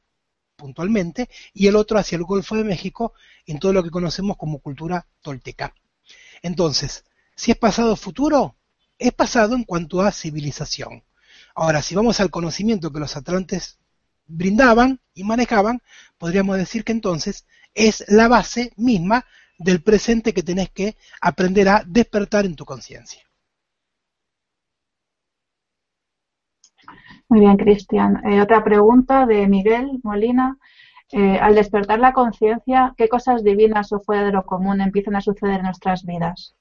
puntualmente, 0.55 1.29
y 1.53 1.67
el 1.67 1.75
otro 1.75 1.99
hacia 1.99 2.15
el 2.15 2.23
Golfo 2.23 2.55
de 2.55 2.63
México, 2.63 3.13
en 3.45 3.59
todo 3.59 3.73
lo 3.73 3.83
que 3.83 3.89
conocemos 3.89 4.37
como 4.37 4.59
cultura 4.59 5.05
tolteca. 5.21 5.75
Entonces, 6.41 7.05
si 7.35 7.51
es 7.51 7.57
pasado 7.57 7.95
futuro, 7.95 8.55
es 8.97 9.11
pasado 9.11 9.55
en 9.55 9.63
cuanto 9.63 10.01
a 10.01 10.11
civilización. 10.11 11.03
Ahora, 11.55 11.81
si 11.81 11.95
vamos 11.95 12.19
al 12.19 12.31
conocimiento 12.31 12.91
que 12.91 12.99
los 12.99 13.15
atlantes 13.15 13.79
brindaban 14.25 15.01
y 15.13 15.23
manejaban, 15.23 15.81
podríamos 16.17 16.57
decir 16.57 16.83
que 16.83 16.93
entonces 16.93 17.45
es 17.73 18.05
la 18.07 18.27
base 18.27 18.73
misma 18.77 19.25
del 19.57 19.81
presente 19.81 20.33
que 20.33 20.43
tenés 20.43 20.69
que 20.69 20.95
aprender 21.21 21.69
a 21.69 21.83
despertar 21.85 22.45
en 22.45 22.55
tu 22.55 22.65
conciencia. 22.65 23.21
Muy 27.29 27.39
bien, 27.39 27.57
Cristian. 27.57 28.21
Eh, 28.29 28.41
otra 28.41 28.63
pregunta 28.63 29.25
de 29.25 29.47
Miguel 29.47 29.99
Molina. 30.03 30.57
Eh, 31.11 31.37
al 31.39 31.53
despertar 31.53 31.99
la 31.99 32.11
conciencia, 32.11 32.93
¿qué 32.97 33.07
cosas 33.07 33.43
divinas 33.43 33.91
o 33.91 33.99
fuera 33.99 34.23
de 34.23 34.31
lo 34.31 34.45
común 34.45 34.81
empiezan 34.81 35.15
a 35.15 35.21
suceder 35.21 35.57
en 35.57 35.65
nuestras 35.65 36.03
vidas? 36.05 36.55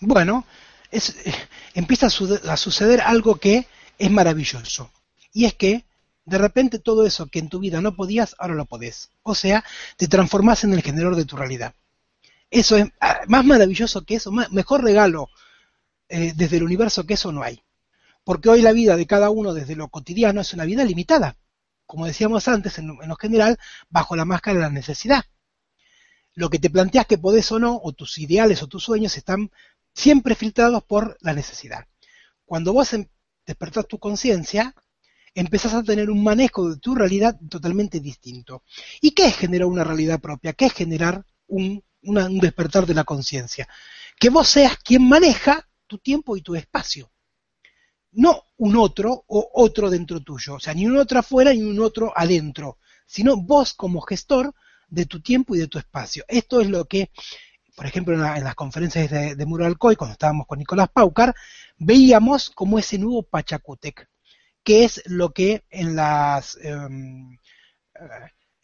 Bueno, 0.00 0.44
es, 0.90 1.26
eh, 1.26 1.34
empieza 1.74 2.06
a, 2.06 2.56
suceder 2.56 3.00
algo 3.00 3.36
que 3.36 3.66
es 3.98 4.10
maravilloso. 4.10 4.90
Y 5.32 5.44
es 5.44 5.54
que 5.54 5.84
de 6.24 6.38
repente 6.38 6.78
todo 6.78 7.04
eso 7.04 7.26
que 7.26 7.40
en 7.40 7.48
tu 7.48 7.58
vida 7.58 7.80
no 7.80 7.96
podías, 7.96 8.36
ahora 8.38 8.54
lo 8.54 8.66
podés. 8.66 9.10
O 9.22 9.34
sea, 9.34 9.64
te 9.96 10.08
transformas 10.08 10.64
en 10.64 10.72
el 10.72 10.82
generador 10.82 11.16
de 11.16 11.24
tu 11.24 11.36
realidad. 11.36 11.74
Eso 12.50 12.76
es 12.76 12.86
ah, 13.00 13.20
más 13.26 13.44
maravilloso 13.44 14.04
que 14.04 14.16
eso, 14.16 14.30
mejor 14.32 14.84
regalo 14.84 15.28
eh, 16.08 16.32
desde 16.34 16.58
el 16.58 16.62
universo 16.62 17.04
que 17.04 17.14
eso 17.14 17.32
no 17.32 17.42
hay. 17.42 17.62
Porque 18.24 18.48
hoy 18.48 18.62
la 18.62 18.72
vida 18.72 18.96
de 18.96 19.06
cada 19.06 19.30
uno 19.30 19.52
desde 19.52 19.76
lo 19.76 19.88
cotidiano 19.88 20.40
es 20.40 20.52
una 20.54 20.64
vida 20.64 20.84
limitada. 20.84 21.36
Como 21.86 22.06
decíamos 22.06 22.48
antes, 22.48 22.78
en, 22.78 22.96
en 23.02 23.08
lo 23.08 23.16
general, 23.16 23.58
bajo 23.90 24.16
la 24.16 24.24
máscara 24.24 24.58
de 24.58 24.62
la 24.62 24.70
necesidad. 24.70 25.24
Lo 26.34 26.50
que 26.50 26.58
te 26.58 26.70
planteas 26.70 27.06
que 27.06 27.18
podés 27.18 27.52
o 27.52 27.58
no, 27.58 27.78
o 27.82 27.92
tus 27.92 28.18
ideales 28.18 28.62
o 28.62 28.66
tus 28.66 28.84
sueños 28.84 29.16
están 29.16 29.50
siempre 29.92 30.34
filtrados 30.34 30.82
por 30.84 31.16
la 31.20 31.32
necesidad. 31.32 31.86
Cuando 32.44 32.72
vos 32.72 32.92
em, 32.92 33.06
despertás 33.46 33.86
tu 33.86 33.98
conciencia, 33.98 34.74
empezás 35.34 35.74
a 35.74 35.82
tener 35.82 36.10
un 36.10 36.22
manejo 36.22 36.70
de 36.70 36.76
tu 36.78 36.94
realidad 36.94 37.38
totalmente 37.48 38.00
distinto. 38.00 38.62
¿Y 39.00 39.12
qué 39.12 39.26
es 39.26 39.36
generar 39.36 39.66
una 39.66 39.84
realidad 39.84 40.20
propia? 40.20 40.52
¿Qué 40.52 40.66
es 40.66 40.72
generar 40.72 41.24
un, 41.46 41.82
despertar 42.40 42.86
de 42.86 42.94
la 42.94 43.04
conciencia? 43.04 43.68
Que 44.18 44.30
vos 44.30 44.48
seas 44.48 44.76
quien 44.78 45.08
maneja 45.08 45.68
tu 45.86 45.98
tiempo 45.98 46.36
y 46.36 46.42
tu 46.42 46.54
espacio. 46.54 47.10
No 48.12 48.44
un 48.58 48.76
otro 48.76 49.24
o 49.26 49.50
otro 49.54 49.90
dentro 49.90 50.20
tuyo, 50.20 50.54
o 50.54 50.60
sea, 50.60 50.74
ni 50.74 50.86
un 50.86 50.96
otro 50.96 51.18
afuera 51.18 51.52
ni 51.52 51.62
un 51.62 51.80
otro 51.80 52.12
adentro, 52.14 52.78
sino 53.06 53.36
vos 53.36 53.74
como 53.74 54.00
gestor 54.00 54.54
de 54.88 55.06
tu 55.06 55.20
tiempo 55.20 55.56
y 55.56 55.58
de 55.58 55.66
tu 55.66 55.78
espacio. 55.78 56.24
Esto 56.28 56.60
es 56.60 56.68
lo 56.68 56.84
que 56.84 57.10
por 57.74 57.86
ejemplo, 57.86 58.14
en, 58.14 58.44
las 58.44 58.54
conferencias 58.54 59.10
de, 59.10 59.34
de 59.34 59.46
Muralcoy, 59.46 59.96
cuando 59.96 60.12
estábamos 60.12 60.46
con 60.46 60.58
Nicolás 60.58 60.88
Paucar, 60.92 61.34
veíamos 61.76 62.50
como 62.50 62.78
ese 62.78 62.98
nuevo 62.98 63.22
Pachacútec, 63.24 64.08
que 64.62 64.84
es 64.84 65.02
lo 65.06 65.32
que 65.32 65.64
en 65.70 65.96
las 65.96 66.56
em, 66.62 67.36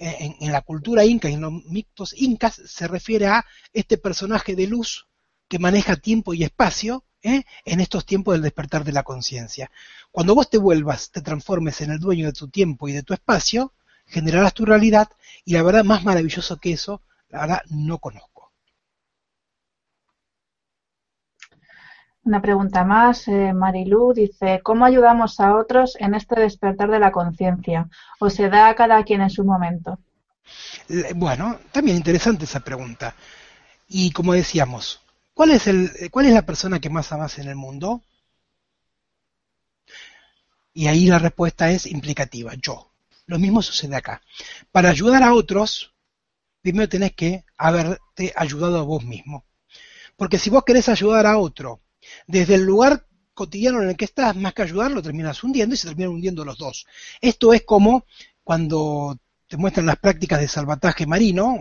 en, 0.01 0.51
la 0.51 0.63
cultura 0.63 1.05
inca 1.05 1.29
y 1.29 1.35
en 1.35 1.43
los 1.43 1.53
mitos 1.67 2.15
incas 2.17 2.61
se 2.65 2.89
refiere 2.89 3.27
a 3.27 3.45
este 3.73 3.99
personaje 3.99 4.57
de 4.57 4.67
luz 4.67 5.07
que 5.47 5.59
maneja 5.59 5.97
tiempo 5.97 6.33
y 6.33 6.43
espacio 6.43 7.05
¿eh? 7.23 7.45
en 7.65 7.81
estos 7.81 8.07
tiempos 8.07 8.35
del 8.35 8.43
despertar 8.43 8.83
de 8.83 8.93
la 8.93 9.03
conciencia. 9.03 9.71
Cuando 10.11 10.35
vos 10.35 10.49
te 10.49 10.59
vuelvas, 10.59 11.11
te 11.11 11.21
transformes 11.21 11.81
en 11.83 11.91
el 11.91 11.99
dueño 11.99 12.27
de 12.27 12.33
tu 12.33 12.49
tiempo 12.49 12.89
y 12.89 12.93
de 12.93 13.03
tu 13.03 13.13
espacio, 13.13 13.75
generarás 14.07 14.55
tu 14.55 14.65
realidad 14.65 15.11
y 15.45 15.53
la 15.53 15.63
verdad 15.63 15.85
más 15.85 16.03
maravilloso 16.03 16.57
que 16.57 16.73
eso, 16.73 17.03
la 17.29 17.41
verdad 17.43 17.63
no 17.69 17.99
conozco. 17.99 18.30
Una 22.23 22.43
pregunta 22.43 22.85
más, 22.85 23.27
eh, 23.29 23.53
dice, 24.15 24.61
¿cómo 24.63 24.85
ayudamos 24.85 25.41
a 25.41 25.57
otros 25.57 25.97
en 25.99 26.15
este 26.15 26.39
despertar 26.39 26.91
de 26.91 26.99
la 26.99 27.13
conciencia? 27.13 27.89
¿O 28.19 28.29
se 28.29 28.51
da 28.51 28.69
a 28.69 28.75
cada 28.75 29.03
quien 29.05 29.23
en 29.23 29.31
su 29.31 29.43
momento? 29.43 29.99
Bueno, 31.15 31.59
también 31.73 31.97
interesante 31.97 32.45
esa 32.45 32.61
pregunta. 32.61 33.15
Y 33.89 34.11
como 34.13 34.35
decíamos, 34.35 35.01
¿cuál 35.33 35.53
es, 35.53 35.65
¿cuál 36.11 36.27
es 36.27 36.35
la 36.35 36.45
persona 36.45 36.79
que 36.79 36.91
más 36.91 37.11
amas 37.13 37.39
en 37.39 37.49
el 37.49 37.57
mundo? 37.57 38.03
Y 40.75 40.89
ahí 40.89 41.07
la 41.07 41.19
respuesta 41.19 41.71
es 41.71 41.87
implicativa, 41.87 42.53
yo. 42.55 42.91
Lo 43.27 43.39
mismo 43.39 43.63
sucede 43.63 43.97
acá. 43.97 44.21
Para 44.71 44.91
ayudar 44.91 45.23
a 45.23 45.35
otros, 45.35 45.95
primero 46.61 46.89
tenés 46.89 47.13
que 47.13 47.45
haberte 47.57 48.33
ayudado 48.37 48.79
a 48.79 48.83
vos 48.83 49.05
mismo. 49.05 49.47
Porque 50.17 50.39
si 50.39 50.51
vos 50.51 50.65
querés 50.65 50.89
ayudar 50.91 51.27
a 51.27 51.39
otro 51.39 51.81
desde 52.27 52.55
el 52.55 52.63
lugar 52.63 53.07
cotidiano 53.35 53.83
en 53.83 53.91
el 53.91 53.97
que 53.97 54.05
estás, 54.05 54.37
más 54.37 54.53
que 54.53 54.63
ayudarlo, 54.63 55.03
terminas 55.03 55.43
hundiendo 55.43 55.75
y 55.75 55.79
se 55.79 55.89
terminan 55.89 56.13
hundiendo 56.13 56.45
los 56.45 56.59
dos. 56.59 56.87
Esto 57.21 57.53
es 57.53 57.63
como 57.63 58.05
cuando 58.45 59.19
te 59.49 59.57
muestran 59.57 59.87
las 59.87 59.97
prácticas 59.97 60.41
de 60.41 60.47
salvataje 60.47 61.07
marino 61.07 61.57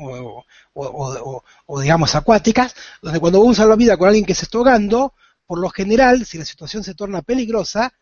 o, 0.74 1.82
digamos 1.82 2.14
acuáticas, 2.16 2.76
donde 3.02 3.20
cuando 3.20 3.42
un 3.42 3.56
salvavidas 3.56 3.98
con 3.98 4.08
alguien 4.08 4.26
que 4.26 4.36
se 4.36 4.46
está 4.46 4.60
ahogando, 4.60 5.14
por 5.46 5.60
lo 5.60 5.70
general, 5.70 6.26
si 6.26 6.38
la 6.38 6.46
situación 6.46 6.84
se 6.84 6.94
torna 6.94 7.24
peligrosa, 7.24 7.94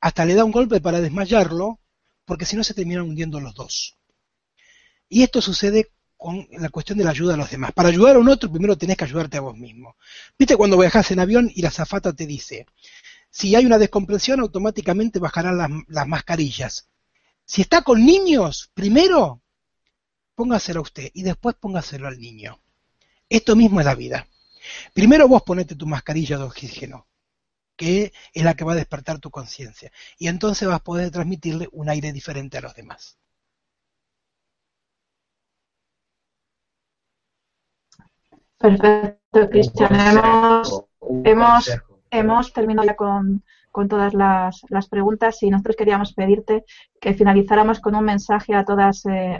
hasta 0.00 0.24
le 0.24 0.34
da 0.34 0.44
un 0.44 0.50
golpe 0.50 0.80
para 0.80 1.00
desmayarlo, 1.00 1.78
porque 2.24 2.44
si 2.44 2.56
no 2.56 2.64
se 2.64 2.74
terminan 2.74 3.04
hundiendo 3.04 3.38
los 3.38 3.54
dos. 3.54 3.96
Y 5.08 5.22
esto 5.22 5.40
sucede 5.40 5.92
con 6.22 6.46
la 6.52 6.68
cuestión 6.68 6.98
de 6.98 7.04
la 7.04 7.10
ayuda 7.10 7.34
a 7.34 7.36
los 7.36 7.50
demás. 7.50 7.72
Para 7.72 7.88
ayudar 7.88 8.14
a 8.14 8.20
un 8.20 8.28
otro, 8.28 8.48
primero 8.48 8.78
tenés 8.78 8.96
que 8.96 9.04
ayudarte 9.04 9.38
a 9.38 9.40
vos 9.40 9.56
mismo. 9.56 9.96
¿Viste 10.38 10.56
cuando 10.56 10.78
viajas 10.78 11.10
en 11.10 11.18
avión 11.18 11.50
y 11.52 11.62
la 11.62 11.72
zafata 11.72 12.12
te 12.12 12.26
dice, 12.26 12.66
si 13.28 13.56
hay 13.56 13.66
una 13.66 13.76
descompresión, 13.76 14.38
automáticamente 14.38 15.18
bajarán 15.18 15.58
las, 15.58 15.70
las 15.88 16.06
mascarillas? 16.06 16.88
Si 17.44 17.60
está 17.60 17.82
con 17.82 18.06
niños, 18.06 18.70
primero 18.72 19.42
póngaselo 20.36 20.78
a 20.78 20.84
usted 20.84 21.10
y 21.12 21.24
después 21.24 21.56
póngaselo 21.56 22.06
al 22.06 22.20
niño. 22.20 22.60
Esto 23.28 23.56
mismo 23.56 23.80
es 23.80 23.86
la 23.86 23.96
vida. 23.96 24.28
Primero 24.94 25.26
vos 25.26 25.42
ponete 25.42 25.74
tu 25.74 25.88
mascarilla 25.88 26.38
de 26.38 26.44
oxígeno, 26.44 27.08
que 27.74 28.12
es 28.32 28.44
la 28.44 28.54
que 28.54 28.64
va 28.64 28.74
a 28.74 28.76
despertar 28.76 29.18
tu 29.18 29.32
conciencia, 29.32 29.90
y 30.18 30.28
entonces 30.28 30.68
vas 30.68 30.76
a 30.76 30.84
poder 30.84 31.10
transmitirle 31.10 31.68
un 31.72 31.88
aire 31.88 32.12
diferente 32.12 32.58
a 32.58 32.60
los 32.60 32.74
demás. 32.74 33.18
Perfecto, 38.62 39.50
Cristian. 39.50 39.94
Hemos, 39.94 40.84
hemos, 41.24 41.82
hemos 42.10 42.52
terminado 42.52 42.86
ya 42.86 42.94
con, 42.94 43.42
con 43.72 43.88
todas 43.88 44.14
las, 44.14 44.62
las, 44.68 44.88
preguntas 44.88 45.42
y 45.42 45.50
nosotros 45.50 45.76
queríamos 45.76 46.12
pedirte 46.12 46.64
que 47.00 47.14
finalizáramos 47.14 47.80
con 47.80 47.96
un 47.96 48.04
mensaje 48.04 48.54
a 48.54 48.64
todas, 48.64 49.04
eh, 49.06 49.36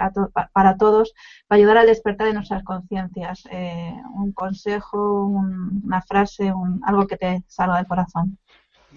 para 0.53 0.77
todos 0.77 1.15
para 1.47 1.59
ayudar 1.59 1.79
al 1.79 1.87
despertar 1.87 2.27
de 2.27 2.35
nuestras 2.35 2.65
conciencias. 2.65 3.45
Eh, 3.53 3.95
un 4.15 4.33
consejo, 4.33 5.27
una 5.27 6.03
frase, 6.03 6.53
un, 6.53 6.81
algo 6.85 7.07
que 7.07 7.17
te 7.17 7.45
salga 7.47 7.77
del 7.77 7.87
corazón. 7.87 8.39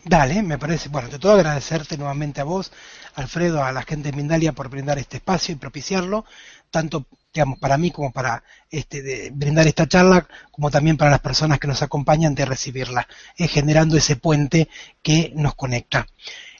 Dale, 0.04 0.44
me 0.44 0.58
parece, 0.58 0.90
bueno, 0.90 1.10
te 1.10 1.18
todo 1.18 1.34
agradecerte 1.34 1.98
nuevamente 1.98 2.42
a 2.42 2.44
vos, 2.44 2.72
Alfredo, 3.16 3.64
a 3.64 3.72
la 3.72 3.82
gente 3.84 4.12
de 4.12 4.18
Mindalia 4.18 4.54
por 4.54 4.70
brindar 4.70 5.00
este 5.00 5.18
espacio 5.18 5.54
y 5.54 5.58
propiciarlo, 5.58 6.26
tanto 6.70 7.08
digamos, 7.34 7.60
para 7.60 7.78
mí 7.78 7.92
como 7.92 8.12
para 8.12 8.44
este, 8.70 9.02
de 9.02 9.30
brindar 9.34 9.68
esta 9.68 9.88
charla, 9.88 10.28
como 10.52 10.72
también 10.72 10.96
para 10.96 11.12
las 11.12 11.20
personas 11.20 11.60
que 11.60 11.68
nos 11.68 11.82
acompañan 11.82 12.36
de 12.36 12.46
recibirla, 12.46 13.08
eh, 13.38 13.48
generando 13.48 13.98
ese 13.98 14.16
puente 14.16 14.70
que 15.02 15.34
nos 15.36 15.56
conecta. 15.56 16.08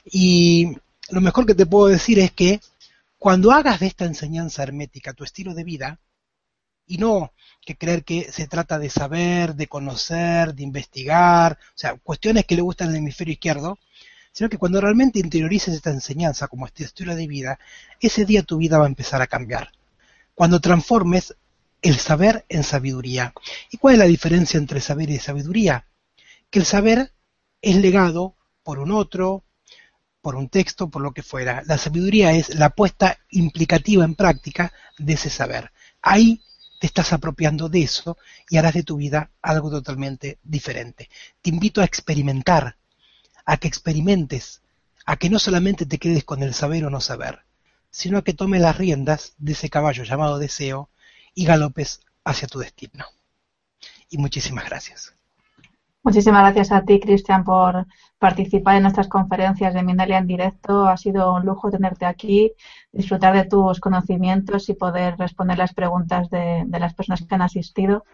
Y 0.04 0.76
lo 1.10 1.20
mejor 1.20 1.46
que 1.46 1.54
te 1.54 1.66
puedo 1.66 1.86
decir 1.86 2.18
es 2.18 2.32
que 2.32 2.60
cuando 3.18 3.52
hagas 3.52 3.80
de 3.80 3.86
esta 3.86 4.04
enseñanza 4.04 4.62
hermética 4.62 5.14
tu 5.14 5.24
estilo 5.24 5.54
de 5.54 5.64
vida, 5.64 5.98
y 6.86 6.98
no 6.98 7.32
que 7.64 7.76
creer 7.76 8.04
que 8.04 8.30
se 8.30 8.46
trata 8.46 8.78
de 8.78 8.88
saber, 8.88 9.56
de 9.56 9.66
conocer, 9.66 10.54
de 10.54 10.62
investigar, 10.62 11.58
o 11.74 11.78
sea, 11.78 11.96
cuestiones 11.96 12.44
que 12.46 12.54
le 12.54 12.62
gustan 12.62 12.88
al 12.88 12.96
hemisferio 12.96 13.32
izquierdo, 13.32 13.78
sino 14.32 14.48
que 14.48 14.58
cuando 14.58 14.80
realmente 14.80 15.18
interiorices 15.18 15.74
esta 15.74 15.90
enseñanza 15.90 16.46
como 16.46 16.66
estilo 16.66 17.16
de 17.16 17.26
vida, 17.26 17.58
ese 18.00 18.24
día 18.24 18.42
tu 18.42 18.58
vida 18.58 18.78
va 18.78 18.84
a 18.84 18.88
empezar 18.88 19.20
a 19.20 19.26
cambiar 19.26 19.72
cuando 20.36 20.60
transformes 20.60 21.34
el 21.82 21.98
saber 21.98 22.44
en 22.48 22.62
sabiduría. 22.62 23.32
¿Y 23.70 23.78
cuál 23.78 23.94
es 23.94 23.98
la 23.98 24.04
diferencia 24.04 24.58
entre 24.58 24.80
saber 24.80 25.10
y 25.10 25.18
sabiduría? 25.18 25.86
Que 26.50 26.60
el 26.60 26.66
saber 26.66 27.12
es 27.62 27.76
legado 27.76 28.36
por 28.62 28.78
un 28.78 28.92
otro, 28.92 29.44
por 30.20 30.36
un 30.36 30.48
texto, 30.48 30.90
por 30.90 31.02
lo 31.02 31.12
que 31.12 31.22
fuera. 31.22 31.62
La 31.66 31.78
sabiduría 31.78 32.32
es 32.32 32.54
la 32.54 32.70
puesta 32.70 33.18
implicativa 33.30 34.04
en 34.04 34.14
práctica 34.14 34.72
de 34.98 35.14
ese 35.14 35.30
saber. 35.30 35.72
Ahí 36.02 36.42
te 36.78 36.86
estás 36.86 37.12
apropiando 37.12 37.68
de 37.68 37.82
eso 37.82 38.16
y 38.50 38.56
harás 38.56 38.74
de 38.74 38.82
tu 38.82 38.96
vida 38.96 39.30
algo 39.42 39.70
totalmente 39.70 40.38
diferente. 40.42 41.08
Te 41.42 41.50
invito 41.50 41.80
a 41.80 41.84
experimentar, 41.84 42.76
a 43.44 43.56
que 43.56 43.68
experimentes, 43.68 44.62
a 45.04 45.16
que 45.16 45.30
no 45.30 45.38
solamente 45.38 45.86
te 45.86 45.98
quedes 45.98 46.24
con 46.24 46.42
el 46.42 46.54
saber 46.54 46.84
o 46.84 46.90
no 46.90 47.00
saber, 47.00 47.40
sino 47.90 48.22
que 48.24 48.34
tome 48.34 48.58
las 48.58 48.76
riendas 48.76 49.34
de 49.38 49.52
ese 49.52 49.70
caballo 49.70 50.04
llamado 50.04 50.38
deseo 50.38 50.90
y 51.34 51.44
galopes 51.44 52.00
hacia 52.24 52.48
tu 52.48 52.58
destino. 52.58 53.06
Y 54.10 54.18
muchísimas 54.18 54.64
gracias. 54.66 55.14
Muchísimas 56.02 56.42
gracias 56.42 56.70
a 56.72 56.84
ti, 56.84 57.00
Cristian, 57.00 57.42
por 57.42 57.86
participar 58.18 58.76
en 58.76 58.82
nuestras 58.82 59.08
conferencias 59.08 59.74
de 59.74 59.82
Mindalia 59.82 60.18
en 60.18 60.26
directo. 60.26 60.88
Ha 60.88 60.96
sido 60.96 61.34
un 61.34 61.44
lujo 61.44 61.70
tenerte 61.70 62.06
aquí, 62.06 62.52
disfrutar 62.92 63.34
de 63.34 63.44
tus 63.44 63.80
conocimientos 63.80 64.68
y 64.68 64.74
poder 64.74 65.16
responder 65.18 65.58
las 65.58 65.74
preguntas 65.74 66.30
de, 66.30 66.64
de 66.66 66.80
las 66.80 66.94
personas 66.94 67.22
que 67.22 67.34
han 67.34 67.42
asistido. 67.42 68.04